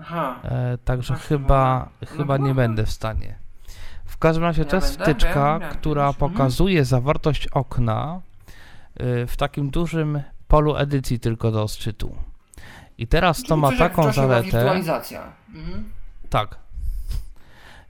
Aha. 0.00 0.40
E, 0.44 0.78
także 0.84 1.14
chyba, 1.14 1.88
no. 2.00 2.06
chyba 2.06 2.38
No 2.38 2.46
nie 2.46 2.54
będę 2.54 2.86
w 2.86 2.90
stanie. 2.90 3.34
W 4.04 4.18
każdym 4.18 4.44
razie 4.44 4.64
to 4.64 4.76
jest 4.76 5.02
wtyczka, 5.02 5.60
która 5.72 6.08
mhm. 6.08 6.14
pokazuje 6.14 6.84
zawartość 6.84 7.48
okna 7.48 8.20
w 9.26 9.32
takim 9.36 9.70
dużym 9.70 10.22
polu 10.48 10.76
edycji 10.76 11.20
tylko 11.20 11.50
do 11.50 11.62
odczytu. 11.62 12.14
I 12.98 13.06
teraz 13.06 13.42
to 13.42 13.48
Czyli 13.48 13.60
ma 13.60 13.72
taką 13.72 14.12
zaletę. 14.12 14.62
Mhm. 15.54 15.84
tak, 16.30 16.58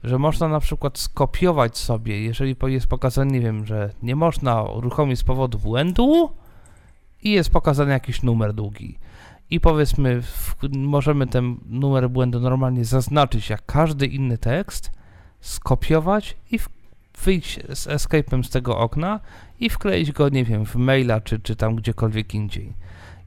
że 0.03 0.17
można 0.17 0.47
na 0.47 0.59
przykład 0.59 0.97
skopiować 0.97 1.77
sobie, 1.77 2.21
jeżeli 2.23 2.55
jest 2.65 2.87
pokazane, 2.87 3.31
nie 3.31 3.41
wiem, 3.41 3.65
że 3.65 3.89
nie 4.03 4.15
można 4.15 4.63
uruchomić 4.63 5.19
z 5.19 5.23
powodu 5.23 5.59
błędu 5.59 6.31
i 7.21 7.31
jest 7.31 7.49
pokazany 7.49 7.91
jakiś 7.91 8.23
numer 8.23 8.53
długi. 8.53 8.97
I 9.49 9.59
powiedzmy, 9.59 10.21
w, 10.21 10.55
możemy 10.71 11.27
ten 11.27 11.57
numer 11.65 12.09
błędu 12.09 12.39
normalnie 12.39 12.85
zaznaczyć 12.85 13.49
jak 13.49 13.65
każdy 13.65 14.07
inny 14.07 14.37
tekst, 14.37 14.91
skopiować 15.41 16.37
i 16.51 16.59
w, 16.59 16.69
wyjść 17.17 17.59
z 17.73 17.87
escape'em 17.87 18.43
z 18.43 18.49
tego 18.49 18.77
okna 18.77 19.19
i 19.59 19.69
wkleić 19.69 20.11
go, 20.11 20.29
nie 20.29 20.45
wiem, 20.45 20.65
w 20.65 20.75
maila 20.75 21.21
czy, 21.21 21.39
czy 21.39 21.55
tam 21.55 21.75
gdziekolwiek 21.75 22.33
indziej. 22.33 22.73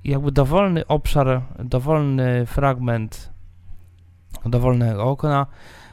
I 0.05 0.11
jakby 0.11 0.33
dowolny 0.33 0.87
obszar, 0.87 1.43
dowolny 1.59 2.47
fragment 2.47 3.31
dowolnego 4.47 5.05
okna 5.05 5.47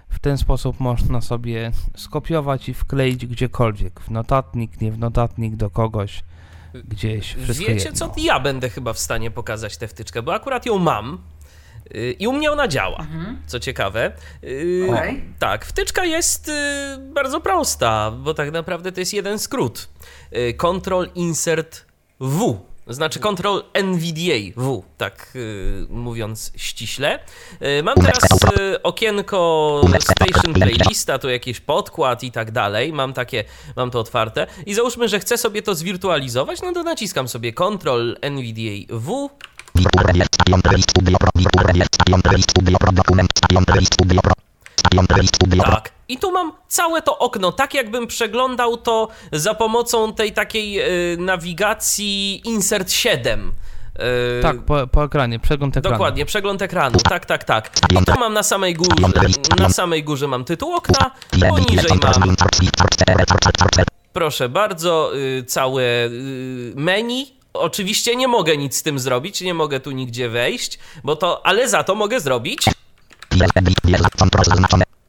w 0.10 0.20
ten 0.20 0.38
sposób 0.38 0.80
można 0.80 1.22
sobie 1.22 1.72
skopiować 1.96 2.70
i 2.70 2.74
wkleić 2.74 3.26
gdziekolwiek. 3.26 4.00
W 4.00 4.12
notatnik, 4.12 4.82
nie 4.82 4.92
w 4.92 5.00
notatnik, 5.00 5.56
do 5.56 5.70
kogoś, 5.70 6.24
gdzieś. 6.74 7.34
Wszystko 7.34 7.68
Wiecie 7.68 7.90
jedno. 7.90 8.10
co? 8.10 8.14
Ja 8.18 8.40
będę 8.40 8.70
chyba 8.70 8.94
w 8.94 9.00
stanie 9.00 9.32
pokazać 9.32 9.78
tę 9.78 9.88
wtyczkę, 9.88 10.22
bo 10.22 10.34
akurat 10.34 10.66
ją 10.66 10.80
mam. 10.80 11.18
I 12.20 12.28
u 12.28 12.34
mnie 12.34 12.52
ona 12.52 12.68
działa, 12.68 12.98
Mhm. 13.00 13.42
co 13.48 13.60
ciekawe. 13.60 14.12
Y, 14.44 14.88
Okej. 14.92 15.24
Tak, 15.40 15.66
wtyczka 15.66 16.06
jest 16.06 16.48
y, 16.50 16.52
bardzo 17.14 17.42
prosta, 17.42 18.12
bo 18.12 18.34
tak 18.34 18.52
naprawdę 18.52 18.92
to 18.92 19.00
jest 19.00 19.14
jeden 19.14 19.40
skrót. 19.40 19.88
Y, 20.38 20.54
Control 20.54 21.10
Insert 21.16 21.86
W. 22.20 22.60
Znaczy 22.88 23.20
Control 23.20 23.64
NVDA 23.74 24.52
W, 24.62 24.84
tak 24.98 25.34
mówiąc 25.90 26.52
ściśle. 26.56 27.20
Mam 27.84 27.96
teraz 27.96 28.20
okienko 28.84 29.82
Station 30.00 30.54
Playlista, 30.54 31.20
tu 31.20 31.30
jakiś 31.30 31.60
podkład 31.60 32.24
i 32.24 32.32
tak 32.32 32.52
dalej. 32.52 32.94
Mam 32.94 33.14
takie, 33.14 33.44
mam 33.76 33.92
to 33.92 34.00
otwarte. 34.00 34.48
I 34.66 34.74
załóżmy, 34.74 35.08
że 35.10 35.20
chcę 35.20 35.38
sobie 35.38 35.62
to 35.62 35.76
zwirtualizować, 35.76 36.62
no 36.62 36.74
to 36.74 36.84
naciskam 36.84 37.28
sobie 37.28 37.54
Control 37.54 38.18
NVDA 38.22 38.96
W 38.98 39.30
Tak. 45.72 45.92
I 46.08 46.18
tu 46.18 46.32
mam 46.32 46.52
całe 46.68 47.02
to 47.02 47.18
okno, 47.18 47.52
tak 47.52 47.74
jakbym 47.74 48.08
przeglądał 48.08 48.78
to 48.78 49.08
za 49.32 49.54
pomocą 49.54 50.14
tej 50.14 50.34
takiej 50.34 50.82
y, 51.14 51.18
nawigacji 51.18 52.42
Insert 52.46 52.92
7. 52.92 53.52
Y, 54.40 54.42
Tak, 54.42 54.62
po, 54.62 54.88
po 54.88 55.04
ekranie, 55.04 55.40
przegląd 55.40 55.78
ekranu. 55.78 55.94
Dokładnie, 55.96 56.26
przegląd 56.26 56.62
ekranu, 56.62 57.00
tak, 57.00 57.26
tak, 57.26 57.44
tak. 57.44 57.72
I 57.92 58.06
tu 58.06 58.20
mam 58.20 58.34
na 58.34 58.44
samej 58.44 58.74
górze, 58.74 58.96
na 59.60 59.70
samej 59.70 60.04
górze 60.04 60.28
mam 60.28 60.46
tytuł 60.46 60.74
okna, 60.74 61.12
poniżej 61.50 62.00
mam, 62.04 62.36
proszę 64.14 64.50
bardzo, 64.50 65.12
y, 65.18 65.44
całe 65.44 65.84
y, 66.06 66.74
menu. 66.76 67.35
Oczywiście 67.60 68.16
nie 68.16 68.28
mogę 68.28 68.58
nic 68.58 68.78
z 68.78 68.84
tym 68.84 69.00
zrobić, 69.00 69.42
nie 69.42 69.54
mogę 69.54 69.80
tu 69.80 69.92
nigdzie 69.92 70.30
wejść, 70.30 70.80
bo 71.04 71.16
to, 71.16 71.46
ale 71.46 71.70
za 71.70 71.84
to 71.84 71.96
mogę 71.96 72.20
zrobić 72.20 72.66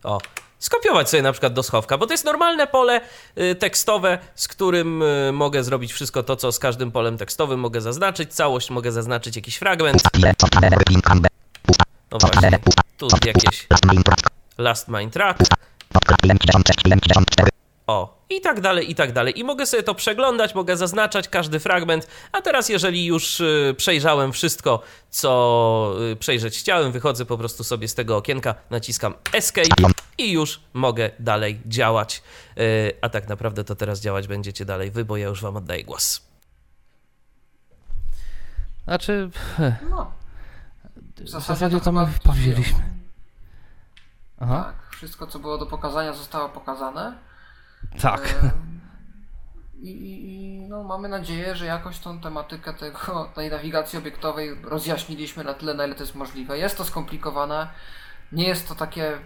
o, 0.05 0.18
skopiować 0.59 1.11
sobie 1.11 1.22
na 1.22 1.32
przykład 1.32 1.53
do 1.53 1.62
schowka, 1.62 1.99
bo 1.99 2.07
to 2.07 2.12
jest 2.14 2.24
normalne 2.24 2.66
pole 2.66 3.01
y, 3.38 3.55
tekstowe, 3.55 4.18
z 4.34 4.49
którym 4.49 5.03
y, 5.03 5.32
mogę 5.32 5.64
zrobić 5.64 5.92
wszystko 5.92 6.22
to, 6.22 6.36
co 6.36 6.53
z 6.53 6.59
każdym 6.59 6.92
polem 6.92 7.18
tekstowym 7.18 7.61
mogę 7.61 7.80
zaznaczyć, 7.80 8.34
całość 8.34 8.70
mogę 8.70 8.92
zaznaczyć 8.92 9.36
jakiś 9.36 9.57
fragment. 9.57 10.03
No 12.12 12.18
właśnie, 12.18 12.59
tu 12.99 13.09
jakieś 13.26 13.66
last 14.59 14.88
main 14.88 15.11
track. 15.11 15.38
O, 17.86 18.15
i 18.31 18.41
tak 18.41 18.61
dalej, 18.61 18.91
i 18.91 18.95
tak 18.95 19.12
dalej. 19.12 19.39
I 19.41 19.45
mogę 19.45 19.66
sobie 19.66 19.83
to 19.83 19.95
przeglądać, 19.95 20.55
mogę 20.55 20.77
zaznaczać 20.77 21.29
każdy 21.29 21.61
fragment. 21.61 22.07
A 22.33 22.43
teraz, 22.43 22.68
jeżeli 22.68 23.07
już 23.07 23.41
y, 23.41 23.74
przejrzałem 23.77 24.33
wszystko, 24.33 24.83
co 25.11 25.95
y, 26.12 26.16
przejrzeć 26.16 26.59
chciałem, 26.59 26.93
wychodzę 26.93 27.27
po 27.27 27.39
prostu 27.39 27.64
sobie 27.64 27.89
z 27.89 27.95
tego 27.95 28.16
okienka, 28.16 28.55
naciskam 28.70 29.14
Escape 29.33 29.68
i 30.18 30.33
już 30.33 30.61
mogę 30.72 31.11
dalej 31.18 31.61
działać. 31.66 32.22
Y, 32.59 32.93
a 33.01 33.09
tak 33.09 33.29
naprawdę 33.29 33.64
to 33.64 33.74
teraz 33.77 34.01
działać 34.01 34.27
będziecie 34.29 34.64
dalej 34.64 34.91
wy, 34.91 35.05
bo 35.05 35.16
ja 35.16 35.27
już 35.29 35.43
wam 35.43 35.57
oddaję 35.57 35.85
głos. 35.85 36.20
Znaczy, 38.85 39.31
No. 39.91 40.12
w 41.16 41.29
zasadzie 41.29 41.81
to 41.81 41.93
my 41.93 42.07
powiedzieliśmy. 42.24 42.79
Aha, 44.41 44.64
Tak, 44.64 44.97
wszystko 44.97 45.27
co 45.27 45.39
było 45.39 45.59
do 45.59 45.66
pokazania 45.66 46.12
zostało 46.12 46.49
pokazane. 46.49 47.18
Tak. 48.03 48.34
E, 48.43 48.51
I, 49.80 49.91
i, 49.91 50.61
no, 50.68 50.82
mamy 50.82 51.09
nadzieję, 51.09 51.57
że 51.57 51.66
jakoś 51.66 51.99
tą 51.99 52.20
tematykę 52.20 52.74
tego, 52.74 53.30
tej 53.34 53.51
nawigacji 53.51 53.99
obiektowej 53.99 54.57
rozjaśniliśmy 54.62 55.45
na 55.45 55.55
tyle, 55.55 55.74
na 55.74 55.87
ile 55.87 55.95
to 55.95 56.03
jest 56.03 56.14
możliwe. 56.14 56.59
Jest 56.59 56.76
to 56.78 56.84
skomplikowane, 56.84 57.68
nie 58.32 58.49
jest 58.49 58.68
to 58.68 58.74
takie 58.74 59.18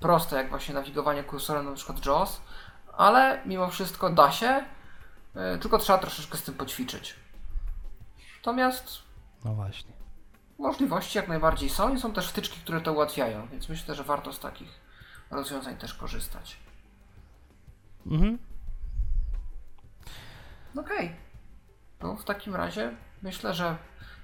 proste 0.00 0.36
jak 0.36 0.50
właśnie 0.50 0.74
nawigowanie 0.74 1.24
kursorem 1.24 1.66
na 1.66 1.72
przykład 1.72 2.06
JAWS, 2.06 2.40
ale 2.96 3.42
mimo 3.46 3.68
wszystko 3.68 4.10
da 4.10 4.32
się, 4.32 4.64
e, 5.34 5.58
tylko 5.58 5.78
trzeba 5.78 5.98
troszeczkę 5.98 6.38
z 6.38 6.42
tym 6.42 6.54
poćwiczyć. 6.54 7.16
Natomiast 8.36 8.98
No 9.44 9.54
właśnie. 9.54 9.92
możliwości 10.58 11.18
jak 11.18 11.28
najbardziej 11.28 11.70
są 11.70 11.94
i 11.94 12.00
są 12.00 12.12
też 12.12 12.28
wtyczki, 12.28 12.60
które 12.60 12.80
to 12.80 12.92
ułatwiają, 12.92 13.46
więc 13.52 13.68
myślę, 13.68 13.94
że 13.94 14.04
warto 14.04 14.32
z 14.32 14.40
takich 14.40 14.68
rozwiązań 15.30 15.76
też 15.76 15.94
korzystać. 15.94 16.56
Mhm. 18.06 18.38
Okej. 20.76 21.16
No 22.02 22.16
w 22.16 22.24
takim 22.24 22.56
razie 22.56 22.90
myślę, 23.22 23.54
że 23.54 23.76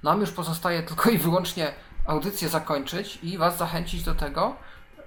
nam 0.03 0.20
już 0.20 0.31
pozostaje 0.33 0.83
tylko 0.83 1.11
i 1.11 1.18
wyłącznie 1.18 1.72
audycję 2.07 2.49
zakończyć 2.49 3.18
i 3.22 3.39
Was 3.39 3.59
zachęcić 3.59 4.03
do 4.03 4.14
tego, 4.14 4.57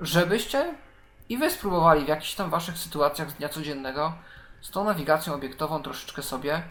żebyście 0.01 0.75
i 1.29 1.37
Wy 1.37 1.51
spróbowali 1.51 2.05
w 2.05 2.07
jakichś 2.07 2.35
tam 2.35 2.49
Waszych 2.49 2.77
sytuacjach 2.77 3.31
z 3.31 3.33
dnia 3.33 3.49
codziennego 3.49 4.13
z 4.61 4.71
tą 4.71 4.83
nawigacją 4.83 5.33
obiektową 5.33 5.83
troszeczkę 5.83 6.23
sobie 6.23 6.63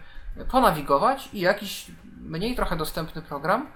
ponawigować 0.50 1.28
i 1.32 1.40
jakiś 1.40 1.86
mniej 2.20 2.56
trochę 2.56 2.76
dostępny 2.76 3.22
program 3.22 3.66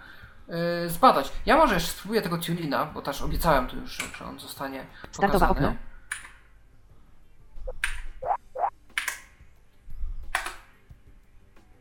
yy, 0.49 0.55
zbadać. 0.89 1.33
Ja 1.47 1.57
może 1.57 1.75
jeszcze 1.75 1.93
spróbuję 1.93 2.23
tego 2.23 2.39
Tunina, 2.39 2.87
bo 2.87 3.03
też 3.03 3.23
obiecałem 3.23 3.67
tu 3.67 3.77
już, 3.77 3.99
że 4.19 4.25
on 4.25 4.39
zostanie 4.39 4.87
Startowa 5.13 5.47
pokazany. 5.47 5.69
okno. 5.69 5.90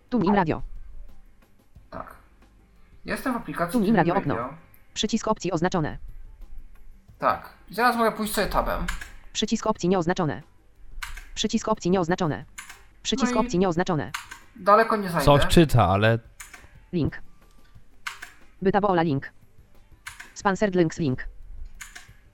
Tuning 0.10 0.36
radio. 0.36 0.62
Tak. 1.90 2.16
Jestem 3.06 3.34
w 3.34 3.38
aplikacji 3.38 3.80
Tuning 3.80 3.98
radio, 3.98 4.14
Radio. 4.14 4.34
okno. 4.34 4.58
Przycisk 4.94 5.28
opcji 5.28 5.52
oznaczone. 5.52 5.98
Tak. 7.20 7.50
I 7.70 7.76
teraz 7.76 7.96
mogę 7.96 8.12
pójść 8.12 8.34
sobie 8.34 8.48
tabem. 8.48 8.86
Przycisk 9.34 9.68
opcji 9.68 9.90
nieoznaczone. 9.90 10.42
Przycisk 11.36 11.68
opcji 11.68 11.92
nieoznaczone. 11.92 12.46
Przycisk 13.04 13.34
No 13.34 13.42
opcji 13.42 13.60
nieoznaczone. 13.60 14.12
Daleko 14.56 14.98
nie 14.98 15.10
zajdę. 15.10 15.26
Coś 15.26 15.48
czyta, 15.48 15.88
ale 15.88 16.20
Link. 16.94 17.22
Bytabola 18.62 19.02
link. 19.02 19.32
Sponsored 20.34 20.76
links 20.76 21.00
link. 21.00 21.28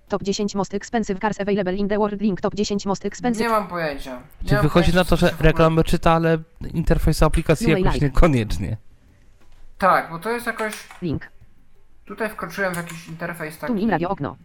Top 0.07 0.23
10 0.23 0.55
most 0.55 0.73
expensive 0.73 1.19
cars 1.19 1.39
available 1.41 1.75
in 1.75 1.87
the 1.87 1.97
world 1.97 2.21
link. 2.21 2.41
Top 2.41 2.55
10 2.55 2.85
most 2.85 3.05
expensive. 3.05 3.43
Nie 3.43 3.49
mam 3.49 3.67
pojęcia. 3.67 4.21
Nie 4.41 4.49
czy 4.49 4.53
mam 4.55 4.63
wychodzi 4.63 4.91
pojęcia, 4.91 4.97
na 4.99 5.03
to, 5.03 5.09
co 5.09 5.15
że 5.17 5.27
się 5.27 5.31
w 5.31 5.35
ogóle- 5.35 5.51
reklamy 5.51 5.83
czyta, 5.83 6.11
ale 6.11 6.37
interfejs 6.73 7.23
aplikacji 7.23 7.67
Numer 7.67 7.79
jakoś 7.79 7.93
like. 7.93 8.05
niekoniecznie. 8.05 8.77
Tak, 9.77 10.09
bo 10.09 10.19
to 10.19 10.29
jest 10.29 10.45
jakoś... 10.45 10.87
Link. 11.01 11.29
Tutaj 12.05 12.29
wkroczyłem 12.29 12.73
w 12.73 12.77
jakiś 12.77 13.07
interfejs 13.07 13.57
taki... 13.57 13.73
Tuning 13.73 13.91
radio 13.91 14.09
okno. 14.09 14.35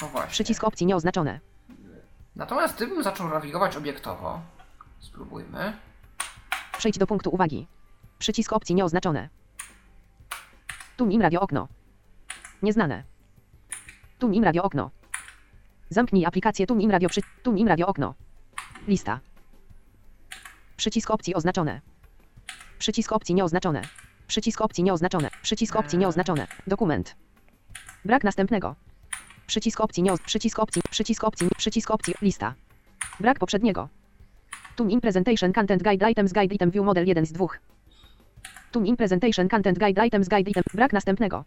No 0.00 0.08
właśnie. 0.08 0.30
Przycisk 0.30 0.64
opcji 0.64 0.86
nieoznaczone. 0.86 1.40
Natomiast 2.36 2.76
gdybym 2.76 3.02
zaczął 3.02 3.28
nawigować 3.28 3.76
obiektowo, 3.76 4.40
spróbujmy. 5.00 5.72
Przejdź 6.78 6.98
do 6.98 7.06
punktu 7.06 7.30
uwagi. 7.30 7.66
Przycisk 8.18 8.52
opcji 8.52 8.74
nieoznaczone. 8.74 9.28
Tu 10.96 11.08
im 11.10 11.22
radio 11.22 11.40
okno. 11.40 11.68
Nieznane. 12.62 13.02
Tu 14.18 14.32
im 14.32 14.44
radio 14.44 14.62
okno. 14.62 14.90
Zamknij 15.90 16.26
aplikację 16.26 16.66
Tu 16.66 16.78
im 16.78 16.90
radio 16.90 17.08
przy... 17.08 17.20
Tu 17.42 17.56
im 17.56 17.68
radio 17.68 17.86
okno. 17.86 18.14
Lista. 18.88 19.20
Przycisk 20.76 21.10
opcji 21.10 21.34
oznaczone. 21.34 21.80
Przycisk 22.78 23.12
opcji 23.12 23.34
nieoznaczone. 23.34 23.82
Przycisk 24.26 24.60
opcji 24.60 24.84
nieoznaczone. 24.84 25.30
Przycisk 25.42 25.76
opcji 25.76 25.98
nieoznaczone. 25.98 26.46
Dokument. 26.66 27.16
Brak 28.04 28.24
następnego. 28.24 28.74
Przycisk 29.46 29.80
opcji 29.80 30.02
nie 30.02 30.12
przycisk 30.26 30.58
opcji, 30.58 30.82
przycisk 30.90 31.24
opcji, 31.24 31.48
przycisk 31.56 31.90
opcji, 31.90 32.14
lista. 32.22 32.54
Brak 33.20 33.38
poprzedniego. 33.38 33.88
Tune 34.76 35.00
presentation 35.00 35.52
content 35.52 35.82
guide 35.82 36.10
items 36.10 36.32
guide 36.32 36.54
item 36.54 36.70
view 36.70 36.84
model 36.84 37.06
1 37.06 37.26
z 37.26 37.32
2. 37.32 37.46
Tune 38.72 38.96
presentation 38.96 39.48
content 39.48 39.78
guide 39.78 40.06
items 40.06 40.28
guide 40.28 40.50
item 40.50 40.62
brak 40.74 40.92
następnego. 40.92 41.44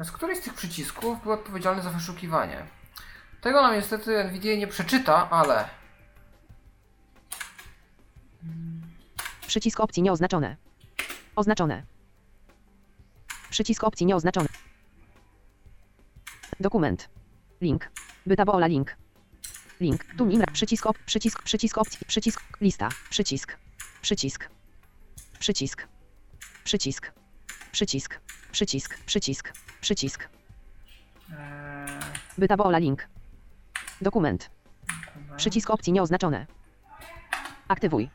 Z 0.00 0.10
któryś 0.10 0.38
z 0.38 0.42
tych 0.42 0.54
przycisków 0.54 1.22
był 1.22 1.32
odpowiedzialny 1.32 1.82
za 1.82 1.90
wyszukiwanie? 1.90 2.66
Tego 3.40 3.62
nam 3.62 3.74
niestety 3.74 4.24
NVIDIA 4.24 4.56
nie 4.56 4.66
przeczyta, 4.66 5.30
ale 5.30 5.68
Przycisk 9.46 9.80
opcji 9.80 10.02
nieoznaczone. 10.02 10.56
Oznaczone. 11.36 11.82
Przycisk 13.50 13.84
opcji 13.84 14.06
nieoznaczone. 14.06 14.48
Dokument. 16.60 17.08
Link. 17.60 17.90
Bytabola 18.26 18.66
link. 18.66 18.96
Link. 19.80 20.04
Tu 20.18 20.30
imra. 20.30 20.52
Przycisk 20.52 20.86
op. 20.86 20.98
Przycisk. 20.98 21.42
Przycisk 21.42 21.78
opcji. 21.78 21.98
Przycisk. 22.06 22.42
Lista. 22.60 22.88
Przycisk. 23.10 23.56
Przycisk. 24.02 24.48
Przycisk. 25.38 25.88
Przycisk. 26.64 27.12
Przycisk. 27.72 28.20
Przycisk. 28.52 28.98
Przycisk. 29.06 29.52
Przycisk. 29.80 30.28
Bytabola 32.38 32.78
link. 32.78 33.08
Dokument. 34.00 34.50
Przycisk 35.36 35.70
opcji 35.70 35.92
nieoznaczone. 35.92 36.46
Aktywuj. 37.68 38.10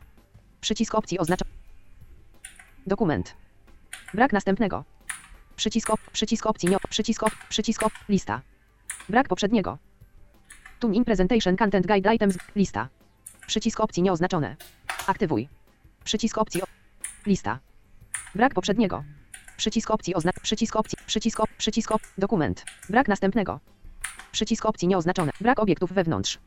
Przycisk 0.61 0.95
opcji 0.95 1.19
oznacza. 1.19 1.45
Dokument. 2.87 3.35
Brak 4.13 4.33
następnego. 4.33 4.83
Przycisk 5.55 5.89
op, 5.89 5.99
przycisk 6.11 6.45
opcji 6.45 6.69
nie, 6.69 6.77
przycisk 6.89 7.23
op, 7.23 7.31
przycisk 7.49 7.83
op, 7.83 7.93
lista. 8.09 8.41
Brak 9.09 9.27
poprzedniego. 9.27 9.77
Tune 10.79 10.95
in 10.95 11.05
presentation 11.05 11.57
content 11.57 11.87
guide 11.87 12.15
items, 12.15 12.37
lista. 12.55 12.89
Przycisk 13.47 13.79
opcji 13.79 14.03
nieoznaczone. 14.03 14.55
Aktywuj. 15.07 15.49
Przycisk 16.03 16.37
opcji, 16.37 16.61
op, 16.61 16.69
lista. 17.25 17.59
Brak 18.35 18.53
poprzedniego. 18.53 19.03
Przycisk 19.57 19.91
opcji 19.91 20.15
oznacz, 20.15 20.35
przycisk 20.41 20.75
opcji, 20.75 20.97
przycisk 21.07 21.39
op, 21.39 21.49
przycisk 21.57 21.91
op, 21.91 22.01
dokument. 22.17 22.65
Brak 22.89 23.07
następnego. 23.07 23.59
Przycisk 24.31 24.65
opcji 24.65 24.87
nieoznaczone. 24.87 25.31
Brak 25.41 25.59
obiektów 25.59 25.91
wewnątrz. 25.93 26.39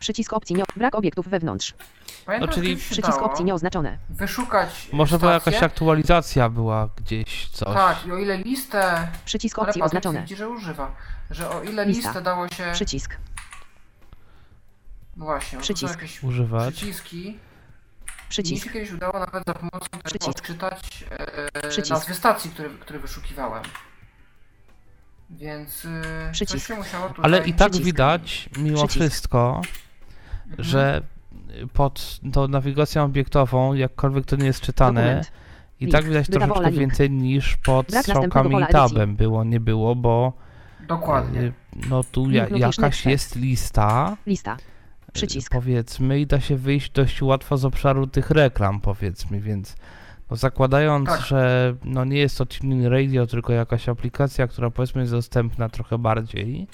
Przycisk 0.00 0.32
opcji 0.32 0.56
nie, 0.56 0.62
brak 0.76 0.94
obiektów 0.94 1.28
wewnątrz. 1.28 1.74
pamiętam, 2.26 2.48
No, 2.50 2.54
czyli 2.54 2.76
Przycisk 2.76 3.22
opcji 3.22 3.44
nieoznaczone. 3.44 3.98
wyszukać 4.10 4.88
Może 4.92 5.18
to 5.18 5.26
stację. 5.26 5.52
jakaś 5.52 5.62
aktualizacja 5.70 6.48
była 6.48 6.88
gdzieś, 6.96 7.48
coś. 7.48 7.74
Tak, 7.74 8.06
i 8.06 8.12
o 8.12 8.18
ile 8.18 8.38
listę... 8.38 9.08
Przycisk 9.24 9.58
Ale 9.58 9.68
opcji 9.68 9.80
Patryk 9.80 9.86
oznaczone. 9.98 10.18
twierdzi, 10.18 10.36
że 10.36 10.48
używa. 10.48 10.94
Że 11.30 11.50
o 11.50 11.62
ile 11.62 11.84
Lista. 11.86 12.08
listę 12.08 12.22
dało 12.22 12.48
się... 12.48 12.70
Przycisk. 12.72 13.16
No 15.16 15.24
właśnie, 15.24 15.58
Przycisk. 15.58 15.94
jakieś 16.00 16.22
Używać. 16.22 16.74
przyciski. 16.74 17.38
Mi 18.26 18.30
Przycisk. 18.30 18.64
się 18.64 18.70
kiedyś 18.70 18.92
udało 18.92 19.18
nawet 19.18 19.44
za 19.46 19.54
pomocą 19.54 19.86
tego 19.90 20.02
Przycisk. 20.04 20.28
odczytać 20.28 21.04
e, 21.10 21.68
Przycisk. 21.68 21.90
nazwy 21.90 22.14
stacji, 22.14 22.50
które, 22.50 22.68
które 22.68 22.98
wyszukiwałem. 22.98 23.62
Więc 25.30 25.84
e, 25.84 26.02
coś 26.26 26.32
Przycisk. 26.32 26.66
się 26.68 26.74
musiało 26.74 27.08
tutaj... 27.08 27.24
Ale 27.24 27.46
i 27.46 27.54
tak 27.54 27.68
Przycisk. 27.70 27.84
widać, 27.86 28.48
mimo 28.56 28.76
Przycisk. 28.86 28.96
wszystko, 29.00 29.60
Mhm. 30.46 30.64
że 30.64 31.02
pod 31.72 32.20
tą 32.32 32.48
nawigacją 32.48 33.04
obiektową, 33.04 33.74
jakkolwiek 33.74 34.24
to 34.26 34.36
nie 34.36 34.46
jest 34.46 34.60
czytane, 34.60 35.00
Dokument. 35.02 35.32
i 35.80 35.84
Link. 35.84 35.92
tak 35.96 36.04
widać 36.04 36.26
Wydawało 36.26 36.54
troszeczkę 36.54 36.70
link. 36.70 36.80
więcej 36.80 37.10
niż 37.10 37.56
pod 37.56 37.86
Brak 37.86 37.94
następnego 37.94 38.28
strzałkami 38.30 38.50
pola 38.54 38.68
i 38.68 38.72
tabem 38.72 39.16
było, 39.16 39.44
nie 39.44 39.60
było, 39.60 39.94
bo 39.96 40.32
Dokładnie. 40.80 41.40
y, 41.40 41.52
no 41.88 42.04
tu 42.04 42.30
ja, 42.30 42.44
Link 42.46 42.58
jakaś 42.60 43.06
jest 43.06 43.36
lista, 43.36 44.16
Lista. 44.26 44.56
Przycisk. 45.16 45.52
powiedzmy, 45.52 46.20
i 46.20 46.26
da 46.26 46.40
się 46.40 46.56
wyjść 46.56 46.90
dość 46.90 47.22
łatwo 47.22 47.56
z 47.56 47.64
obszaru 47.64 48.06
tych 48.06 48.30
reklam, 48.30 48.80
powiedzmy, 48.80 49.40
więc 49.40 49.76
no 50.30 50.36
zakładając, 50.36 51.08
Tak. 51.08 51.20
że 51.20 51.74
no 51.84 52.04
nie 52.04 52.18
jest 52.18 52.38
to 52.38 52.46
tuning 52.46 52.86
radio, 52.92 53.26
tylko 53.26 53.52
jakaś 53.52 53.88
aplikacja, 53.88 54.46
która 54.46 54.70
powiedzmy 54.70 55.00
jest 55.00 55.12
dostępna 55.12 55.68
trochę 55.68 55.98
bardziej, 55.98 56.66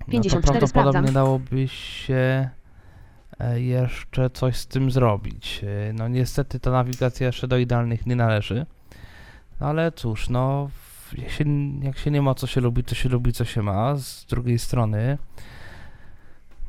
no 0.00 0.06
to 0.06 0.10
54 0.10 0.42
prawdopodobnie 0.42 0.68
sprawdzam. 0.92 1.14
dałoby 1.14 1.68
się 1.68 2.48
e, 3.40 3.60
jeszcze 3.60 4.30
coś 4.30 4.56
z 4.56 4.66
tym 4.66 4.90
zrobić. 4.90 5.60
E, 5.88 5.92
No 5.92 6.08
niestety 6.08 6.60
ta 6.60 6.70
nawigacja 6.70 7.26
jeszcze 7.26 7.48
do 7.48 7.58
idealnych 7.58 8.06
nie 8.06 8.16
należy. 8.16 8.66
No 9.60 9.66
ale 9.66 9.92
cóż, 9.92 10.28
no 10.28 10.70
jak 11.18 11.30
się, 11.30 11.44
jak 11.82 11.98
się 11.98 12.10
nie 12.10 12.22
ma 12.22 12.34
co 12.34 12.46
się 12.46 12.60
lubi, 12.60 12.84
to 12.84 12.94
się 12.94 13.08
lubi 13.08 13.32
co 13.32 13.44
się 13.44 13.62
ma. 13.62 13.96
Z 13.96 14.24
drugiej 14.26 14.58
strony, 14.58 15.18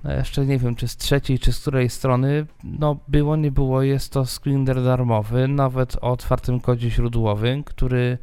jeszcze 0.03 0.45
nie 0.45 0.57
wiem 0.57 0.75
czy 0.75 0.87
z 0.87 0.97
trzeciej, 0.97 1.39
czy 1.39 1.53
z 1.53 1.59
której 1.59 1.89
strony, 1.89 2.45
no 2.63 2.97
było, 3.07 3.35
nie 3.35 3.51
było, 3.51 3.81
jest 3.81 4.13
to 4.13 4.25
screener 4.25 4.83
darmowy, 4.83 5.47
nawet 5.47 5.95
o 5.95 6.11
otwartym 6.11 6.59
kodzie 6.59 6.89
źródłowym, 6.89 7.63
który 7.63 8.17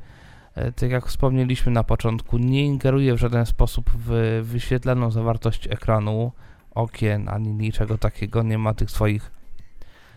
e, 0.55 0.73
tak 0.73 0.91
jak 0.91 1.07
wspomnieliśmy 1.07 1.73
na 1.73 1.85
początku, 1.85 2.39
nie 2.39 2.65
ingeruje 2.65 3.15
w 3.15 3.19
żaden 3.19 3.47
sposób 3.47 3.91
w 3.95 4.41
wyświetlaną 4.45 5.11
zawartość 5.11 5.67
ekranu, 5.67 6.33
okien, 6.75 7.29
ani 7.29 7.53
niczego 7.53 7.99
takiego, 7.99 8.43
nie 8.43 8.59
ma 8.59 8.75
tych 8.75 8.91
swoich 8.91 9.31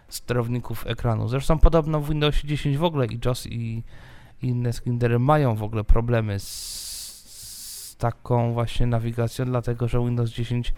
sterowników 0.07 0.87
ekranu. 0.87 1.27
Zresztą 1.27 1.59
podobno 1.59 2.01
w 2.01 2.09
Windowsie 2.09 2.47
10 2.47 2.77
w 2.77 2.83
ogóle 2.83 3.05
i 3.05 3.19
JOS 3.25 3.47
i 3.47 3.83
i 4.43 4.47
inne 4.47 4.73
screenery 4.73 5.19
mają 5.19 5.55
w 5.55 5.63
ogóle 5.63 5.83
problemy 5.83 6.39
z, 6.39 6.43
z 6.43 7.95
taką 7.97 8.53
właśnie 8.53 8.87
nawigacją, 8.87 9.45
dlatego 9.45 9.87
że 9.87 9.99
Windows 9.99 10.29
10 10.29 10.73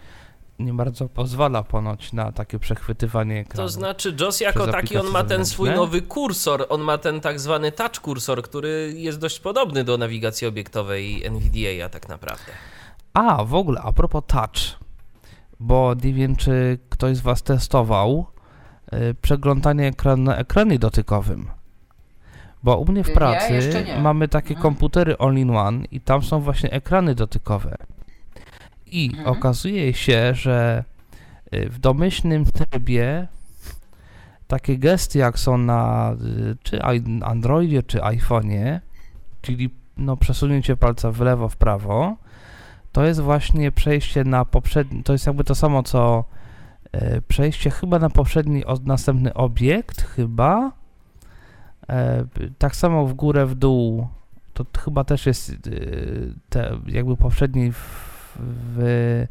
nie 0.58 0.72
bardzo 0.72 1.08
pozwala 1.08 1.62
ponoć 1.62 2.12
na 2.12 2.32
takie 2.32 2.58
przechwytywanie 2.58 3.40
ekranu. 3.40 3.62
To 3.62 3.72
znaczy, 3.72 4.16
JOS 4.20 4.40
jako 4.40 4.66
taki, 4.66 4.96
on 4.96 5.06
ma 5.06 5.24
ten 5.24 5.46
swój 5.46 5.70
nowy 5.70 6.02
kursor, 6.02 6.66
on 6.68 6.80
ma 6.80 6.98
ten 6.98 7.20
tak 7.20 7.40
zwany 7.40 7.72
touch 7.72 8.00
kursor, 8.00 8.42
który 8.42 8.92
jest 8.96 9.18
dość 9.18 9.40
podobny 9.40 9.84
do 9.84 9.98
nawigacji 9.98 10.46
obiektowej 10.46 11.24
NVDA 11.30 11.88
tak 11.88 12.08
naprawdę. 12.08 12.52
A, 13.14 13.44
w 13.44 13.54
ogóle, 13.54 13.80
a 13.80 13.92
propos 13.92 14.22
touch, 14.26 14.80
bo 15.60 15.94
nie 16.04 16.12
wiem, 16.12 16.36
czy 16.36 16.78
ktoś 16.88 17.16
z 17.16 17.20
Was 17.20 17.42
testował 17.42 18.26
y, 18.92 19.14
przeglądanie 19.22 19.86
ekran 19.86 20.24
na 20.24 20.36
ekranie 20.36 20.78
dotykowym. 20.78 21.46
Bo 22.62 22.76
u 22.78 22.92
mnie 22.92 23.04
w 23.04 23.12
pracy 23.12 23.84
nie. 23.86 24.00
mamy 24.00 24.28
takie 24.28 24.54
Mhm. 24.54 24.62
komputery 24.62 25.16
all-in-one 25.18 25.84
i 25.90 26.00
tam 26.00 26.22
są 26.22 26.40
właśnie 26.40 26.70
ekrany 26.70 27.14
dotykowe. 27.14 27.76
I 28.86 29.10
Mhm. 29.10 29.26
okazuje 29.26 29.94
się, 29.94 30.34
że 30.34 30.84
y, 31.54 31.68
w 31.70 31.78
domyślnym 31.78 32.44
trybie 32.44 33.28
takie 34.46 34.78
gesty 34.78 35.18
jak 35.18 35.38
są 35.38 35.58
na 35.58 36.12
y, 36.12 36.56
czy 36.62 36.82
Androidzie, 37.22 37.82
czy 37.82 37.98
iPhone'ie, 37.98 38.80
czyli 39.42 39.70
no, 39.96 40.16
przesunięcie 40.16 40.76
palca 40.76 41.12
w 41.12 41.20
lewo, 41.20 41.48
w 41.48 41.56
prawo, 41.56 42.16
to 42.92 43.04
jest 43.04 43.20
właśnie 43.20 43.72
przejście 43.72 44.24
na 44.24 44.44
poprzedni, 44.44 45.02
to 45.02 45.12
jest 45.12 45.26
jakby 45.26 45.44
to 45.44 45.54
samo 45.54 45.82
co 45.82 46.24
e, 46.92 47.22
przejście 47.22 47.70
chyba 47.70 47.98
na 47.98 48.10
poprzedni, 48.10 48.64
o, 48.64 48.78
następny 48.84 49.34
obiekt, 49.34 50.02
chyba. 50.02 50.72
E, 51.88 52.24
tak 52.58 52.76
samo 52.76 53.06
w 53.06 53.14
górę, 53.14 53.46
w 53.46 53.54
dół, 53.54 54.08
to 54.54 54.64
chyba 54.78 55.04
też 55.04 55.26
jest 55.26 55.52
te, 56.48 56.78
jakby 56.86 57.16
poprzedni 57.16 57.72
w, 57.72 58.15
w, 58.38 59.26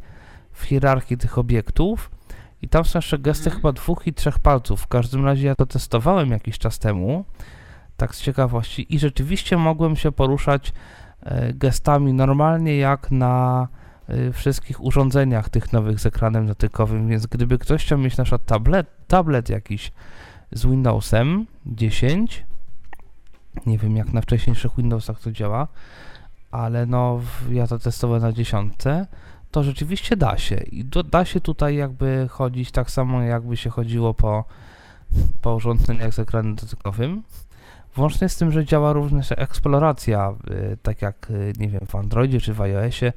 w 0.51 0.63
hierarchii 0.63 1.17
tych 1.17 1.37
obiektów. 1.37 2.11
I 2.61 2.69
tam 2.69 2.85
są 2.85 2.97
jeszcze 2.99 3.19
gesty 3.19 3.45
Mhm. 3.45 3.55
chyba 3.61 3.71
dwóch 3.71 4.07
i 4.07 4.13
trzech 4.13 4.39
palców. 4.39 4.81
W 4.81 4.87
każdym 4.87 5.25
razie 5.25 5.47
ja 5.47 5.55
to 5.55 5.65
testowałem 5.65 6.31
jakiś 6.31 6.57
czas 6.57 6.79
temu, 6.79 7.25
tak 7.97 8.15
z 8.15 8.21
ciekawości, 8.21 8.95
i 8.95 8.99
rzeczywiście 8.99 9.57
mogłem 9.57 9.95
się 9.95 10.11
poruszać 10.11 10.73
e, 11.21 11.53
gestami 11.53 12.13
normalnie 12.13 12.77
jak 12.77 13.11
na 13.11 13.67
e, 14.07 14.31
wszystkich 14.31 14.83
urządzeniach 14.83 15.49
tych 15.49 15.73
nowych 15.73 15.99
z 15.99 16.05
ekranem 16.05 16.47
dotykowym, 16.47 17.07
więc 17.07 17.25
gdyby 17.27 17.57
ktoś 17.57 17.85
chciał 17.85 17.97
mieć 17.97 18.17
na 18.17 18.23
przykład 18.23 18.45
tablet, 18.45 18.87
tablet 19.07 19.49
jakiś 19.49 19.91
z 20.51 20.65
Windowsem 20.65 21.45
10, 21.65 22.45
nie 23.65 23.77
wiem 23.77 23.97
jak 23.97 24.13
na 24.13 24.21
wcześniejszych 24.21 24.71
Windowsach 24.77 25.19
to 25.19 25.31
działa, 25.31 25.67
ale 26.55 26.85
no 26.85 27.21
ja 27.51 27.67
to 27.67 27.79
testowałem 27.79 28.21
na 28.21 28.31
dziesiątce, 28.31 29.07
to 29.51 29.63
rzeczywiście 29.63 30.17
da 30.17 30.37
się 30.37 30.55
i 30.55 30.85
do, 30.85 31.03
da 31.03 31.25
się 31.25 31.41
tutaj 31.41 31.75
jakby 31.75 32.27
chodzić 32.29 32.71
tak 32.71 32.91
samo 32.91 33.21
jakby 33.21 33.57
się 33.57 33.69
chodziło 33.69 34.13
po 34.13 34.43
po 35.41 35.55
urządzeniach 35.55 36.13
z 36.13 36.19
ekranem 36.19 36.55
dotykowym. 36.55 37.23
Włącznie 37.95 38.29
z 38.29 38.37
tym, 38.37 38.51
że 38.51 38.65
działa 38.65 38.93
również 38.93 39.31
eksploracja, 39.31 40.33
y, 40.51 40.77
tak 40.81 41.01
jak, 41.01 41.31
y, 41.31 41.53
nie 41.59 41.69
wiem, 41.69 41.81
w 41.87 41.95
Androidzie 41.95 42.41
czy 42.41 42.53
w 42.53 42.61
iOSie. 42.61 43.13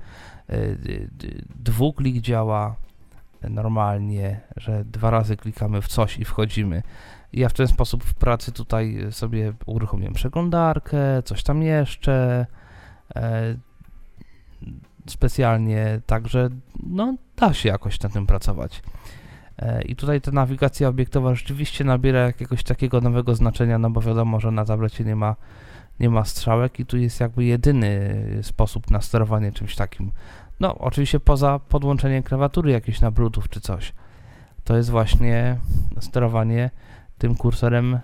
Y, 0.50 1.08
Dwuklik 1.56 2.20
działa 2.20 2.76
normalnie, 3.50 4.40
że 4.56 4.84
dwa 4.84 5.10
razy 5.10 5.36
klikamy 5.36 5.82
w 5.82 5.88
coś 5.88 6.18
i 6.18 6.24
wchodzimy. 6.24 6.82
Ja 7.32 7.48
w 7.48 7.52
ten 7.52 7.68
sposób 7.68 8.04
w 8.04 8.14
pracy 8.14 8.52
tutaj 8.52 8.98
sobie 9.10 9.52
uruchomiłem 9.66 10.14
przeglądarkę, 10.14 11.22
coś 11.24 11.42
tam 11.42 11.62
jeszcze. 11.62 12.46
E, 13.16 13.54
specjalnie, 15.06 16.00
także 16.06 16.48
no 16.82 17.16
da 17.36 17.54
się 17.54 17.68
jakoś 17.68 18.00
na 18.00 18.08
tym 18.08 18.26
pracować. 18.26 18.82
E, 19.58 19.82
I 19.82 19.96
tutaj 19.96 20.20
ta 20.20 20.30
nawigacja 20.30 20.88
obiektowa 20.88 21.34
rzeczywiście 21.34 21.84
nabiera 21.84 22.20
jakiegoś 22.20 22.62
takiego 22.62 23.00
nowego 23.00 23.34
znaczenia, 23.34 23.78
no 23.78 23.90
bo 23.90 24.00
wiadomo, 24.00 24.40
że 24.40 24.50
na 24.50 24.64
tablecie 24.64 25.04
nie 25.04 25.16
ma, 25.16 25.36
nie 26.00 26.10
ma 26.10 26.24
strzałek 26.24 26.80
i 26.80 26.86
tu 26.86 26.96
jest 26.96 27.20
jakby 27.20 27.44
jedyny 27.44 28.24
sposób 28.42 28.90
na 28.90 29.00
sterowanie 29.00 29.52
czymś 29.52 29.76
takim. 29.76 30.10
No, 30.60 30.78
oczywiście 30.78 31.20
poza 31.20 31.58
podłączeniem 31.58 32.22
klawiatury 32.22 32.70
jakieś 32.70 33.00
na 33.00 33.10
Bluetooth 33.10 33.44
czy 33.50 33.60
coś. 33.60 33.92
To 34.64 34.76
jest 34.76 34.90
właśnie 34.90 35.56
sterowanie 36.00 36.70
tym 37.18 37.34
kursorem 37.34 37.98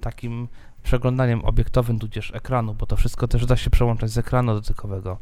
takim 0.00 0.48
przeglądaniem 0.82 1.44
obiektowym, 1.44 1.98
tudzież 1.98 2.34
ekranu, 2.34 2.74
bo 2.74 2.86
to 2.86 2.96
wszystko 2.96 3.28
też 3.28 3.46
da 3.46 3.56
się 3.56 3.70
przełączać 3.70 4.10
z 4.10 4.18
ekranu 4.18 4.54
dotykowego. 4.54 5.18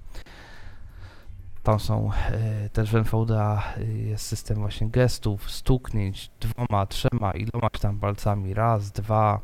Tam 1.62 1.80
są 1.80 2.10
e, 2.12 2.68
też 2.68 2.90
w 2.90 2.96
NVDA 2.96 3.62
e, 3.76 3.84
jest 3.84 4.26
system 4.26 4.56
właśnie 4.56 4.88
gestów, 4.88 5.50
stuknięć 5.50 6.30
dwoma, 6.40 6.86
trzema, 6.86 7.32
ilomaś 7.32 7.80
tam 7.80 7.98
palcami, 7.98 8.54
raz, 8.54 8.92
dwa, 8.92 9.40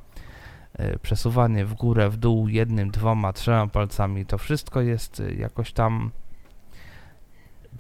e, 0.75 0.99
przesuwanie 0.99 1.65
w 1.65 1.75
górę, 1.75 2.11
w 2.11 2.17
dół 2.17 2.49
jednym, 2.49 2.91
dwoma, 2.91 3.33
trzema 3.33 3.67
palcami. 3.67 4.27
To 4.27 4.39
wszystko 4.39 4.81
jest 4.81 5.21
e, 5.21 5.35
jakoś 5.35 5.73
tam 5.73 6.11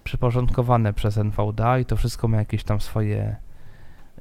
przyporządkowane 0.04 0.92
przez 0.92 1.18
NVDA 1.18 1.78
i 1.78 1.84
to 1.84 1.96
wszystko 1.96 2.28
ma 2.28 2.36
jakieś 2.36 2.64
tam 2.64 2.80
swoje, 2.80 3.36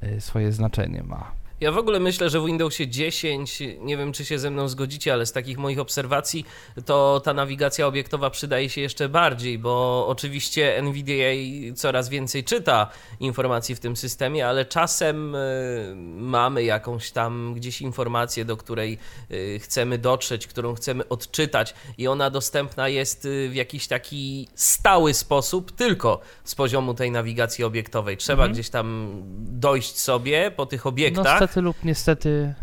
e, 0.00 0.20
swoje 0.20 0.52
znaczenie 0.52 1.02
ma. 1.02 1.32
Ja 1.60 1.72
w 1.72 1.78
ogóle 1.78 2.00
myślę, 2.00 2.30
że 2.30 2.40
w 2.40 2.46
Windowsie 2.46 2.88
10, 2.88 3.62
nie 3.80 3.96
wiem 3.96 4.12
czy 4.12 4.24
się 4.24 4.38
ze 4.38 4.50
mną 4.50 4.68
zgodzicie, 4.68 5.12
ale 5.12 5.26
z 5.26 5.32
takich 5.32 5.58
moich 5.58 5.78
obserwacji, 5.78 6.46
to 6.86 7.20
ta 7.24 7.34
nawigacja 7.34 7.86
obiektowa 7.86 8.30
przydaje 8.30 8.68
się 8.68 8.80
jeszcze 8.80 9.08
bardziej, 9.08 9.58
bo 9.58 10.04
oczywiście 10.08 10.78
NVDA 10.78 11.32
coraz 11.74 12.08
więcej 12.08 12.44
czyta 12.44 12.90
informacji 13.20 13.74
w 13.74 13.80
tym 13.80 13.96
systemie, 13.96 14.48
ale 14.48 14.64
czasem 14.64 15.34
y, 15.34 15.94
mamy 16.16 16.64
jakąś 16.64 17.10
tam 17.10 17.54
gdzieś 17.54 17.82
informację, 17.82 18.44
do 18.44 18.56
której 18.56 18.98
y, 19.30 19.58
chcemy 19.62 19.98
dotrzeć, 19.98 20.46
którą 20.46 20.74
chcemy 20.74 21.08
odczytać 21.08 21.74
i 21.98 22.08
ona 22.08 22.30
dostępna 22.30 22.88
jest 22.88 23.24
y, 23.24 23.48
w 23.48 23.54
jakiś 23.54 23.86
taki 23.86 24.48
stały 24.54 25.14
sposób 25.14 25.72
tylko 25.72 26.20
z 26.44 26.54
poziomu 26.54 26.94
tej 26.94 27.10
nawigacji 27.10 27.64
obiektowej. 27.64 28.16
Trzeba 28.16 28.42
Mhm. 28.42 28.52
gdzieś 28.52 28.70
tam 28.70 29.12
dojść 29.38 29.98
sobie 29.98 30.50
po 30.50 30.66
tych 30.66 30.86
obiektach 30.86 31.40
No 31.40 31.45
niestety 31.46 31.60
lub 31.60 31.76
niestety 31.84 32.54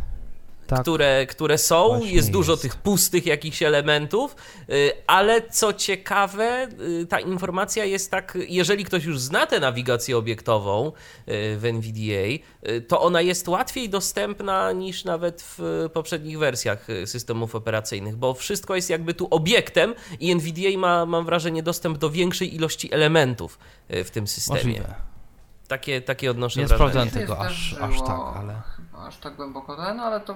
tak. 0.68 0.82
które, 0.82 1.26
które 1.26 1.58
są. 1.58 1.88
Właśnie 1.88 2.12
Jest 2.12 2.32
dużo 2.32 2.52
jest. 2.52 2.62
tych 2.62 2.76
pustych 2.76 3.26
jakichś 3.26 3.64
elementów, 3.64 4.36
y, 4.70 4.92
ale 5.08 5.50
co 5.50 5.74
ciekawe, 5.74 6.68
y, 7.02 7.06
ta 7.06 7.20
informacja 7.20 7.86
jest 7.86 8.12
tak, 8.12 8.38
jeżeli 8.48 8.86
ktoś 8.86 9.04
już 9.06 9.20
zna 9.20 9.46
tę 9.46 9.60
nawigację 9.60 10.18
obiektową 10.18 10.88
y, 10.88 10.92
w 11.58 11.66
NVDA, 11.66 12.44
to 12.88 13.02
ona 13.02 13.22
jest 13.22 13.48
łatwiej 13.48 13.90
dostępna 13.90 14.72
niż 14.72 15.06
nawet 15.06 15.42
w 15.58 15.90
poprzednich 15.94 16.40
wersjach 16.40 16.88
systemów 17.06 17.56
operacyjnych, 17.56 18.16
bo 18.16 18.34
wszystko 18.34 18.76
jest 18.76 18.90
jakby 18.90 19.14
tu 19.14 19.28
obiektem 19.32 19.96
i 20.20 20.32
NVDA 20.32 20.78
ma, 20.78 21.06
mam 21.06 21.26
wrażenie, 21.26 21.64
dostęp 21.64 21.98
do 21.98 22.10
większej 22.10 22.56
ilości 22.56 22.94
elementów 22.94 23.60
w 23.90 24.10
tym 24.10 24.28
systemie. 24.28 24.58
Możliwe. 24.58 24.96
Takie, 25.68 26.02
takie 26.02 26.32
odnoszę 26.32 26.60
Nie 26.60 26.68
wrażenie. 26.68 26.90
sprawdzałem 26.92 27.10
tego 27.10 27.40
aż, 27.40 27.76
aż 27.82 28.00
tak, 28.00 28.20
ale... 28.36 28.62
Aż 29.08 29.18
tak 29.18 29.36
głęboko 29.36 29.76
ten, 29.76 30.00
ale 30.00 30.20
to 30.20 30.36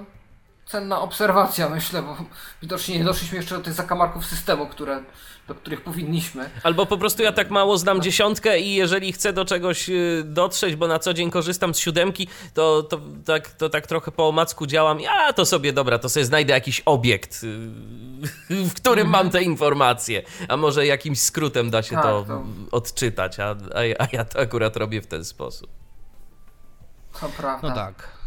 cenna 0.66 1.00
obserwacja 1.00 1.68
myślę, 1.68 2.02
bo 2.02 2.16
widocznie 2.62 2.98
nie 2.98 3.04
doszliśmy 3.04 3.36
jeszcze 3.38 3.54
do 3.56 3.60
tych 3.64 3.72
zakamarków 3.74 4.26
systemu, 4.26 4.66
które, 4.66 5.02
do 5.48 5.54
których 5.54 5.80
powinniśmy. 5.80 6.50
Albo 6.62 6.86
po 6.86 6.98
prostu 6.98 7.22
ja 7.22 7.32
tak 7.32 7.50
mało 7.50 7.78
znam 7.78 8.02
dziesiątkę 8.02 8.60
i 8.60 8.74
jeżeli 8.74 9.12
chcę 9.12 9.32
do 9.32 9.44
czegoś 9.44 9.88
y, 9.90 10.22
dotrzeć, 10.26 10.76
bo 10.76 10.88
na 10.88 10.98
co 10.98 11.14
dzień 11.14 11.30
korzystam 11.30 11.74
z 11.74 11.78
siódemki, 11.78 12.28
to, 12.54 12.82
to, 12.82 13.00
tak, 13.26 13.50
to 13.50 13.68
tak 13.68 13.86
trochę 13.86 14.10
po 14.12 14.28
omacku 14.28 14.66
działam. 14.66 15.00
Ja 15.00 15.32
to 15.32 15.46
sobie, 15.46 15.72
dobra, 15.72 15.98
to 15.98 16.08
sobie 16.08 16.24
znajdę 16.26 16.52
jakiś 16.52 16.80
obiekt, 16.86 17.44
y, 17.44 18.64
w 18.64 18.74
którym 18.74 19.08
mam 19.08 19.30
te 19.30 19.42
informacje. 19.42 20.22
A 20.48 20.56
może 20.56 20.86
jakimś 20.86 21.20
skrótem 21.20 21.70
da 21.70 21.82
się 21.82 21.94
Tak, 21.94 22.02
to, 22.04 22.24
to- 22.28 22.44
odczytać, 22.70 23.40
a, 23.40 23.56
a, 23.74 23.84
ja- 23.84 23.96
a 23.98 24.06
ja 24.12 24.24
to 24.24 24.40
akurat 24.40 24.76
robię 24.76 25.02
w 25.02 25.06
ten 25.06 25.24
sposób. 25.24 25.70
To 27.20 27.28
prawda. 27.28 27.68
No 27.68 27.74
tak. 27.74 28.17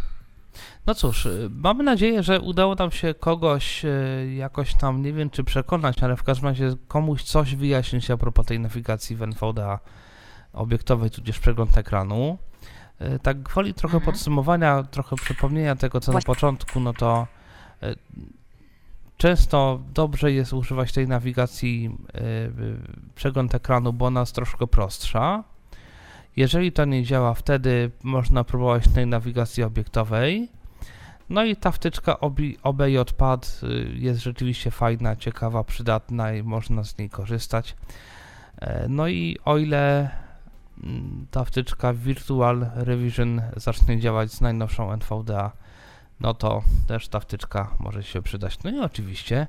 No 0.88 0.96
cóż, 0.96 1.26
y, 1.26 1.50
mamy 1.52 1.84
nadzieję, 1.84 2.24
że 2.24 2.42
udało 2.42 2.76
nam 2.76 2.92
się 2.92 3.14
kogoś 3.14 3.86
y, 3.86 4.34
jakoś 4.38 4.74
tam, 4.74 5.02
nie 5.02 5.14
wiem 5.14 5.30
czy 5.30 5.44
przekonać, 5.44 6.04
ale 6.04 6.16
w 6.16 6.24
każdym 6.24 6.48
razie 6.50 6.74
komuś 6.88 7.24
coś 7.24 7.56
wyjaśnić 7.56 8.12
a 8.12 8.18
propos 8.18 8.46
tej 8.46 8.60
nawigacji 8.60 9.16
w 9.16 9.22
NVDA 9.22 9.80
obiektowej, 10.54 11.10
tudzież 11.10 11.40
przegląd 11.40 11.78
ekranu. 11.78 12.38
Y, 13.02 13.20
Tak 13.20 13.42
gwoli 13.44 13.74
trochę 13.74 13.98
Mhm. 13.98 14.14
podsumowania, 14.14 14.84
trochę 14.84 15.16
przypomnienia 15.16 15.76
tego, 15.76 16.00
co 16.00 16.12
na 16.12 16.22
początku, 16.22 16.80
no 16.80 16.94
to 16.94 17.28
często 19.18 19.80
dobrze 19.94 20.32
jest 20.32 20.54
używać 20.54 20.92
tej 20.92 21.08
nawigacji 21.08 21.98
przegląd 23.16 23.56
ekranu, 23.56 23.94
bo 23.94 24.06
ona 24.06 24.20
jest 24.20 24.36
troszkę 24.36 24.68
prostsza. 24.68 25.44
Jeżeli 26.36 26.72
to 26.72 26.86
nie 26.86 27.04
działa, 27.04 27.34
wtedy 27.34 27.92
można 28.04 28.44
próbować 28.44 28.88
tej 28.88 29.08
nawigacji 29.08 29.64
obiektowej. 29.64 30.50
No 31.32 31.44
i 31.44 31.56
ta 31.56 31.72
wtyczka 31.72 32.18
OBJPad 32.64 33.62
y, 33.64 33.92
jest 33.96 34.22
rzeczywiście 34.22 34.72
fajna, 34.72 35.16
ciekawa, 35.16 35.64
przydatna 35.64 36.34
i 36.34 36.44
można 36.44 36.84
z 36.84 36.98
niej 36.98 37.10
korzystać. 37.10 37.76
E, 38.58 38.88
No 38.90 39.08
i 39.08 39.38
o 39.46 39.58
ile 39.58 40.10
mm, 40.84 41.28
ta 41.32 41.46
wtyczka 41.46 41.94
Virtual 41.94 42.70
Revision 42.76 43.42
zacznie 43.56 44.00
działać 44.00 44.32
z 44.32 44.42
najnowszą 44.42 44.92
NVDA, 44.92 45.52
no 46.20 46.34
to 46.34 46.64
też 46.88 47.08
ta 47.08 47.20
wtyczka 47.20 47.76
może 47.80 48.04
się 48.04 48.22
przydać. 48.22 48.64
No 48.64 48.72
i 48.72 48.80
oczywiście 48.80 49.48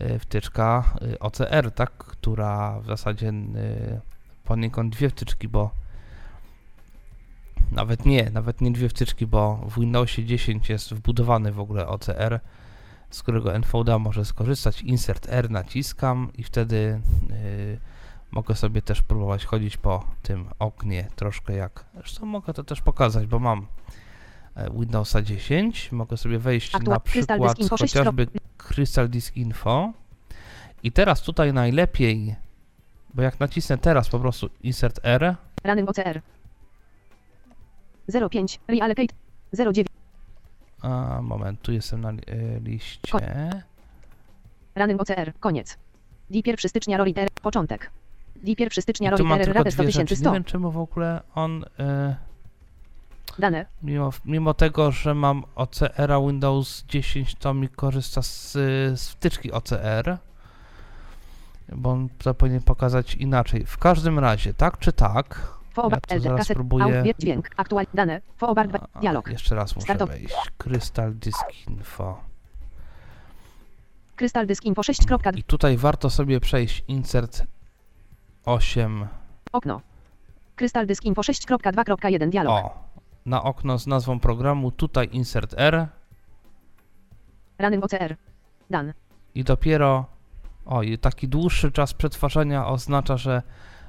y, 0.00 0.18
wtyczka 0.18 0.84
y, 1.02 1.18
OCR, 1.18 1.70
tak, 1.74 1.92
która 1.92 2.80
w 2.80 2.86
zasadzie 2.86 3.32
poniekąd 4.44 4.94
dwie 4.96 5.10
wtyczki, 5.10 5.48
bo 5.48 5.81
nawet 7.72 8.06
nie, 8.06 8.30
nawet 8.30 8.60
nie 8.60 8.70
dwie 8.70 8.88
wtyczki, 8.88 9.26
bo 9.26 9.56
w 9.56 9.80
Windowsie 9.80 10.24
10 10.24 10.68
jest 10.68 10.94
wbudowany 10.94 11.52
w 11.52 11.60
ogóle 11.60 11.88
OCR, 11.88 12.40
z 13.10 13.22
którego 13.22 13.54
NVDA 13.54 13.98
może 13.98 14.24
skorzystać. 14.24 14.82
Insert 14.82 15.26
R 15.30 15.50
naciskam 15.50 16.30
i 16.38 16.42
wtedy 16.42 17.00
yy, 17.28 17.78
mogę 18.30 18.54
sobie 18.54 18.82
też 18.82 19.02
próbować 19.02 19.44
chodzić 19.44 19.76
po 19.76 20.04
tym 20.22 20.48
oknie 20.58 21.08
troszkę 21.16 21.56
jak. 21.56 21.84
Zresztą 21.94 22.26
mogę 22.26 22.54
to 22.54 22.64
też 22.64 22.80
pokazać, 22.80 23.26
bo 23.26 23.38
mam 23.38 23.66
e, 24.54 24.70
Windowsa 24.70 25.22
10. 25.22 25.92
Mogę 25.92 26.16
sobie 26.16 26.38
wejść 26.38 26.72
na 26.72 27.00
przykład 27.00 27.58
chociażby 27.70 28.26
Crystal 28.56 29.08
Disk 29.08 29.36
Info. 29.36 29.92
I 30.82 30.92
teraz 30.92 31.22
tutaj 31.22 31.52
najlepiej, 31.52 32.34
bo 33.14 33.22
jak 33.22 33.40
nacisnę 33.40 33.78
teraz 33.78 34.08
po 34.08 34.20
prostu 34.20 34.50
Insert 34.62 35.00
R, 35.02 35.36
Running 35.64 35.90
OCR. 35.90 36.22
05. 38.30 38.60
Reallocate. 38.68 39.14
09. 39.52 39.86
A, 40.82 41.22
moment, 41.22 41.62
tu 41.62 41.72
jestem 41.72 42.00
na 42.00 42.10
e, 42.10 42.14
liście. 42.60 43.18
Running 44.76 45.00
OCR. 45.00 45.32
Koniec. 45.40 45.78
D 46.30 46.38
1 46.46 46.68
stycznia 46.68 46.96
Roliter. 46.96 47.28
Początek. 47.42 47.90
D 48.36 48.52
1 48.58 48.82
stycznia 48.82 49.10
Roliter. 49.10 49.52
Radę 49.52 49.70
dwie 49.70 49.90
rzeczy. 49.90 50.00
Nie 50.00 50.06
10100. 50.06 50.32
wiem 50.32 50.44
czemu 50.44 50.70
w 50.70 50.78
ogóle 50.78 51.20
on, 51.34 51.64
e, 51.78 52.16
Dane. 53.38 53.66
mimo, 53.82 54.10
mimo 54.24 54.54
tego, 54.54 54.90
że 54.90 55.14
mam 55.14 55.44
OCR-a 55.54 56.20
Windows 56.20 56.84
10, 56.88 57.34
to 57.34 57.54
mi 57.54 57.68
korzysta 57.68 58.22
z, 58.22 58.52
z 59.00 59.08
wtyczki 59.08 59.52
OCR. 59.52 60.18
Bo 61.76 61.90
on 61.90 62.08
to 62.18 62.34
powinien 62.34 62.62
pokazać 62.62 63.14
inaczej. 63.14 63.66
W 63.66 63.78
każdym 63.78 64.18
razie, 64.18 64.54
tak 64.54 64.78
czy 64.78 64.92
tak, 64.92 65.52
Foobar. 65.72 66.00
Ja 66.02 66.08
tu 66.08 66.14
LD. 66.14 66.22
zaraz 66.22 66.38
Kaset. 66.38 66.54
próbuję- 66.56 66.84
Out. 66.84 67.04
Bieg. 67.04 67.16
Dźwięk. 67.18 67.48
Aktual. 67.56 67.86
Dane. 67.94 68.20
Foobar. 68.36 68.68
Dialog. 69.00 69.28
jeszcze 69.30 69.54
raz 69.54 69.76
muszę 69.76 69.86
Startow- 69.86 70.08
wejść. 70.08 70.34
Crystal 70.58 71.14
Disk 71.14 71.46
Info. 71.68 72.20
Krystal 74.16 74.46
Dysk 74.46 74.64
Info 74.64 74.82
6. 74.82 75.06
kropka- 75.06 75.36
I 75.38 75.42
tutaj 75.42 75.76
warto 75.76 76.10
sobie 76.10 76.40
przejść 76.40 76.84
Insert 76.88 77.42
8. 78.44 79.06
Okno. 79.52 79.80
Krystal 80.56 80.86
Dysk 80.86 81.04
Info 81.04 81.22
6.2.1 81.22 82.30
Dialog. 82.30 82.52
O, 82.64 82.74
na 83.26 83.42
okno 83.42 83.78
z 83.78 83.86
nazwą 83.86 84.20
programu, 84.20 84.70
tutaj 84.70 85.08
insert 85.12 85.54
R 85.58 85.88
Running 87.58 87.84
OCR. 87.84 88.16
Dan. 88.70 88.92
i 89.34 89.44
dopiero 89.44 90.04
oj, 90.66 90.98
taki 90.98 91.28
dłuższy 91.28 91.72
czas 91.72 91.94
przetwarzania 91.94 92.66
oznacza, 92.66 93.16
że 93.16 93.42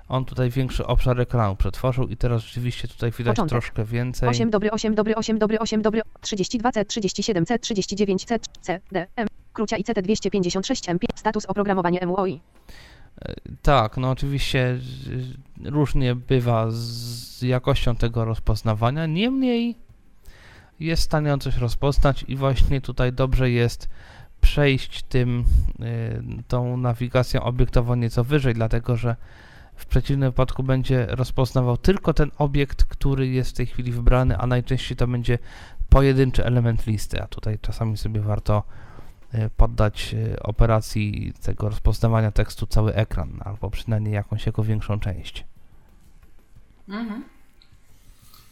on 0.09 0.25
tutaj 0.25 0.49
większy 0.49 0.85
obszar 0.87 1.21
ekranu 1.21 1.55
przetworzył 1.55 2.07
i 2.07 2.17
teraz 2.17 2.41
rzeczywiście 2.41 2.87
tutaj 2.87 3.11
widać 3.11 3.35
Początek. 3.35 3.49
troszkę 3.49 3.85
więcej. 3.85 4.29
8 4.29 4.49
dobry 4.49 4.71
8 4.71 4.95
dobry 4.95 5.15
8 5.15 5.39
dobry 5.39 5.59
8 5.59 5.81
dobry 5.81 6.01
32C 6.21 6.85
37C 6.85 7.57
39C 7.57 8.39
C 8.61 8.79
D 8.91 9.07
M 9.15 9.27
Krucia 9.53 9.77
i 9.77 9.83
CT 9.83 10.01
256 10.01 10.89
M 10.89 10.97
status 11.15 11.45
oprogramowanie 11.45 11.99
MUOI. 12.05 12.41
Tak, 13.61 13.97
no 13.97 14.09
oczywiście 14.09 14.79
y, 15.65 15.69
różnie 15.69 16.15
bywa 16.15 16.65
z 16.69 17.41
jakością 17.41 17.95
tego 17.95 18.25
rozpoznawania, 18.25 19.05
niemniej 19.05 19.75
jest 20.79 21.01
w 21.01 21.05
stanie 21.05 21.33
on 21.33 21.39
coś 21.39 21.57
rozpoznać 21.57 22.25
i 22.27 22.35
właśnie 22.35 22.81
tutaj 22.81 23.13
dobrze 23.13 23.51
jest 23.51 23.89
przejść 24.41 25.03
tym, 25.03 25.45
y, 25.79 26.43
tą 26.47 26.77
nawigacją 26.77 27.41
obiektowo 27.43 27.95
nieco 27.95 28.23
wyżej, 28.23 28.53
dlatego 28.53 28.97
że 28.97 29.15
w 29.75 29.85
przeciwnym 29.85 30.31
wypadku 30.31 30.63
będzie 30.63 31.05
rozpoznawał 31.09 31.77
tylko 31.77 32.13
ten 32.13 32.31
obiekt, 32.37 32.83
który 32.83 33.27
jest 33.27 33.49
w 33.49 33.53
tej 33.53 33.65
chwili 33.65 33.91
wybrany, 33.91 34.37
a 34.37 34.47
najczęściej 34.47 34.97
to 34.97 35.07
będzie 35.07 35.39
pojedynczy 35.89 36.45
element 36.45 36.87
listy, 36.87 37.21
a 37.21 37.27
tutaj 37.27 37.59
czasami 37.59 37.97
sobie 37.97 38.21
warto 38.21 38.63
y, 39.33 39.49
poddać 39.57 40.13
y, 40.13 40.43
operacji 40.43 41.33
tego 41.41 41.69
rozpoznawania 41.69 42.31
tekstu 42.31 42.67
cały 42.67 42.93
ekran, 42.93 43.39
albo 43.45 43.69
przynajmniej 43.69 44.13
jakąś 44.13 44.45
jego 44.45 44.63
większą 44.63 44.99
część. 44.99 45.45
Mhm. 46.89 47.23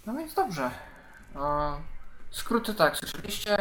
No 0.06 0.14
więc 0.14 0.34
dobrze. 0.34 0.72
E, 1.36 1.74
skróty 2.32 2.74
tak, 2.74 2.98
słyszeliście. 2.98 3.58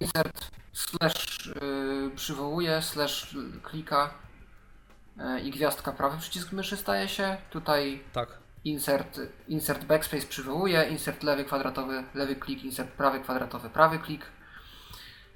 Insert 0.00 0.50
slash 0.72 1.46
y, 1.46 2.10
przywołuje, 2.16 2.82
slash 2.82 3.36
klika 3.62 4.06
y, 4.06 4.23
i 5.42 5.50
gwiazdka 5.50 5.92
prawy 5.92 6.18
przycisk 6.18 6.52
myszy 6.52 6.76
staje 6.76 7.08
się. 7.08 7.36
Tutaj 7.50 8.02
Tak. 8.12 8.28
insert, 8.64 9.20
insert 9.48 9.84
backspace 9.84 10.26
przywołuje, 10.26 10.84
insert 10.84 11.22
lewy 11.22 11.44
kwadratowy, 11.44 12.04
lewy 12.14 12.36
klik, 12.36 12.64
insert 12.64 12.90
prawy 12.90 13.20
kwadratowy, 13.20 13.70
prawy 13.70 13.98
klik. 13.98 14.26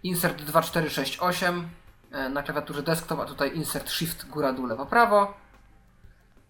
Insert 0.03 0.43
2468 0.43 1.69
e, 2.13 2.29
na 2.29 2.43
klawiaturze 2.43 2.83
desktop, 2.83 3.21
a 3.21 3.25
tutaj 3.25 3.57
insert 3.57 3.91
shift 3.91 4.29
góra 4.29 4.53
dół 4.53 4.67
lewo 4.67 4.87
prawo. 4.87 5.35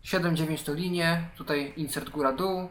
7-9 0.05 0.65
to 0.67 0.75
linie, 0.75 1.29
tutaj 1.37 1.73
insert 1.77 2.11
góra 2.11 2.33
dół. 2.33 2.69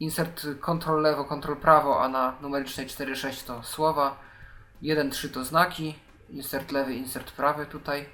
Insert 0.00 0.46
kontrol 0.60 1.02
lewo, 1.02 1.24
kontrol 1.24 1.56
prawo, 1.56 2.02
a 2.04 2.08
na 2.08 2.34
numerycznej 2.42 2.86
4-6 2.86 3.46
to 3.46 3.62
słowa. 3.62 4.16
1-3 4.82 5.30
to 5.30 5.44
znaki. 5.44 5.94
Insert 6.30 6.72
lewy, 6.72 6.94
insert 6.94 7.32
prawy 7.32 7.66
tutaj. 7.66 8.06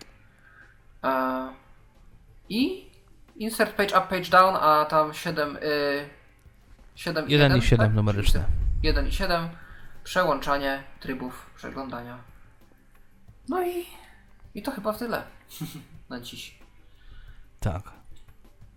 I 2.49 2.91
insert 3.37 3.77
page 3.77 3.93
up, 3.99 4.09
page 4.09 4.31
down, 4.31 4.57
a 4.57 4.85
tam 4.85 5.15
7, 5.15 5.57
y, 5.57 6.09
7 6.95 7.29
1 7.29 7.57
i 7.57 7.63
7 7.63 7.87
tak? 7.87 7.95
numeryczne. 7.95 8.45
1 8.83 9.09
i 9.09 9.13
7. 9.13 9.49
Przełączanie 10.05 10.83
trybów 11.01 11.51
przeglądania. 11.57 12.19
No 13.49 13.63
i, 13.67 13.87
i 14.55 14.63
to 14.63 14.71
chyba 14.71 14.93
tyle 14.93 15.23
na 16.11 16.21
dziś. 16.21 16.59
Tak. 17.61 17.83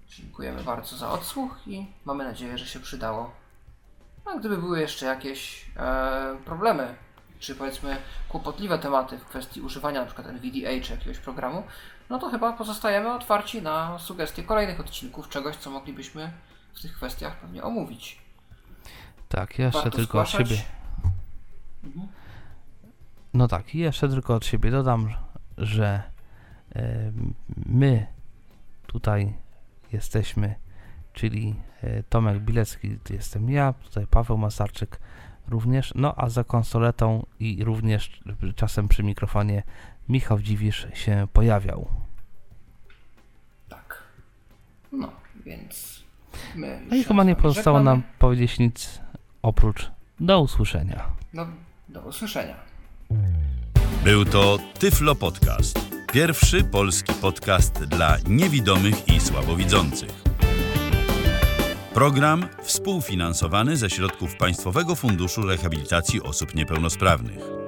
Dziękujemy 0.07 0.63
bardzo 0.63 0.97
za 0.97 1.09
odsłuch 1.09 1.67
i 1.67 1.85
mamy 2.05 2.23
nadzieję, 2.23 2.57
że 2.57 2.65
się 2.65 2.79
przydało. 2.79 3.31
A 4.25 4.39
gdyby 4.39 4.57
były 4.57 4.79
jeszcze 4.79 5.05
jakieś 5.05 5.65
e, 5.77 6.37
problemy, 6.45 6.95
czy 7.39 7.55
powiedzmy 7.55 7.97
kłopotliwe 8.29 8.79
tematy 8.79 9.17
w 9.17 9.25
kwestii 9.25 9.61
używania 9.61 10.01
np. 10.01 10.23
NVDA 10.23 10.83
czy 10.83 10.91
jakiegoś 10.91 11.17
programu, 11.17 11.63
no 12.09 12.19
to 12.19 12.29
chyba 12.29 12.53
pozostajemy 12.53 13.13
otwarci 13.13 13.61
na 13.61 13.99
sugestie 13.99 14.43
kolejnych 14.43 14.79
odcinków, 14.79 15.29
czegoś 15.29 15.55
co 15.55 15.69
moglibyśmy 15.69 16.31
w 16.73 16.81
tych 16.81 16.93
kwestiach 16.93 17.39
pewnie 17.39 17.63
omówić. 17.63 18.21
Tak, 19.29 19.59
jeszcze 19.59 19.81
Warto 19.81 19.97
tylko 19.97 20.21
od 20.21 20.27
zgłaszać. 20.29 20.49
siebie. 20.49 20.61
No 23.33 23.47
tak, 23.47 23.75
i 23.75 23.77
jeszcze 23.77 24.09
tylko 24.09 24.35
od 24.35 24.45
siebie 24.45 24.71
dodam, 24.71 25.13
że 25.57 26.03
e, 26.75 27.11
my 27.65 28.07
tutaj 28.87 29.33
jesteśmy, 29.91 30.55
czyli 31.13 31.55
e, 31.81 32.03
Tomek 32.03 32.39
Bilecki, 32.39 32.97
to 33.03 33.13
jestem 33.13 33.49
ja, 33.49 33.73
tutaj 33.73 34.07
Paweł 34.07 34.37
Masarczyk 34.37 34.99
również, 35.47 35.93
no 35.95 36.13
a 36.17 36.29
za 36.29 36.43
konsoletą 36.43 37.25
i 37.39 37.63
również 37.63 38.21
czasem 38.55 38.87
przy 38.87 39.03
mikrofonie 39.03 39.63
Michał 40.09 40.39
Dziwisz 40.39 40.87
się 40.93 41.27
pojawiał. 41.33 41.87
Tak. 43.69 44.03
No, 44.91 45.11
więc 45.45 46.03
my 46.55 46.81
No 46.89 46.95
i 46.95 47.03
chyba 47.03 47.23
nie 47.23 47.35
pozostało 47.35 47.83
nam 47.83 48.03
powiedzieć 48.19 48.59
nic 48.59 49.01
oprócz 49.41 49.91
do 50.19 50.41
usłyszenia. 50.41 51.05
No, 51.33 51.47
do 51.89 52.01
usłyszenia. 52.01 52.55
Był 54.03 54.25
to 54.25 54.57
Tyflo 54.79 55.15
Podcast. 55.15 55.79
Pierwszy 56.13 56.63
polski 56.63 57.13
podcast 57.13 57.83
dla 57.83 58.17
niewidomych 58.27 59.07
i 59.07 59.19
słabowidzących. 59.19 60.23
Program 61.93 62.45
współfinansowany 62.63 63.77
ze 63.77 63.89
środków 63.89 64.35
Państwowego 64.35 64.95
Funduszu 64.95 65.41
Rehabilitacji 65.41 66.21
Osób 66.21 66.55
Niepełnosprawnych. 66.55 67.64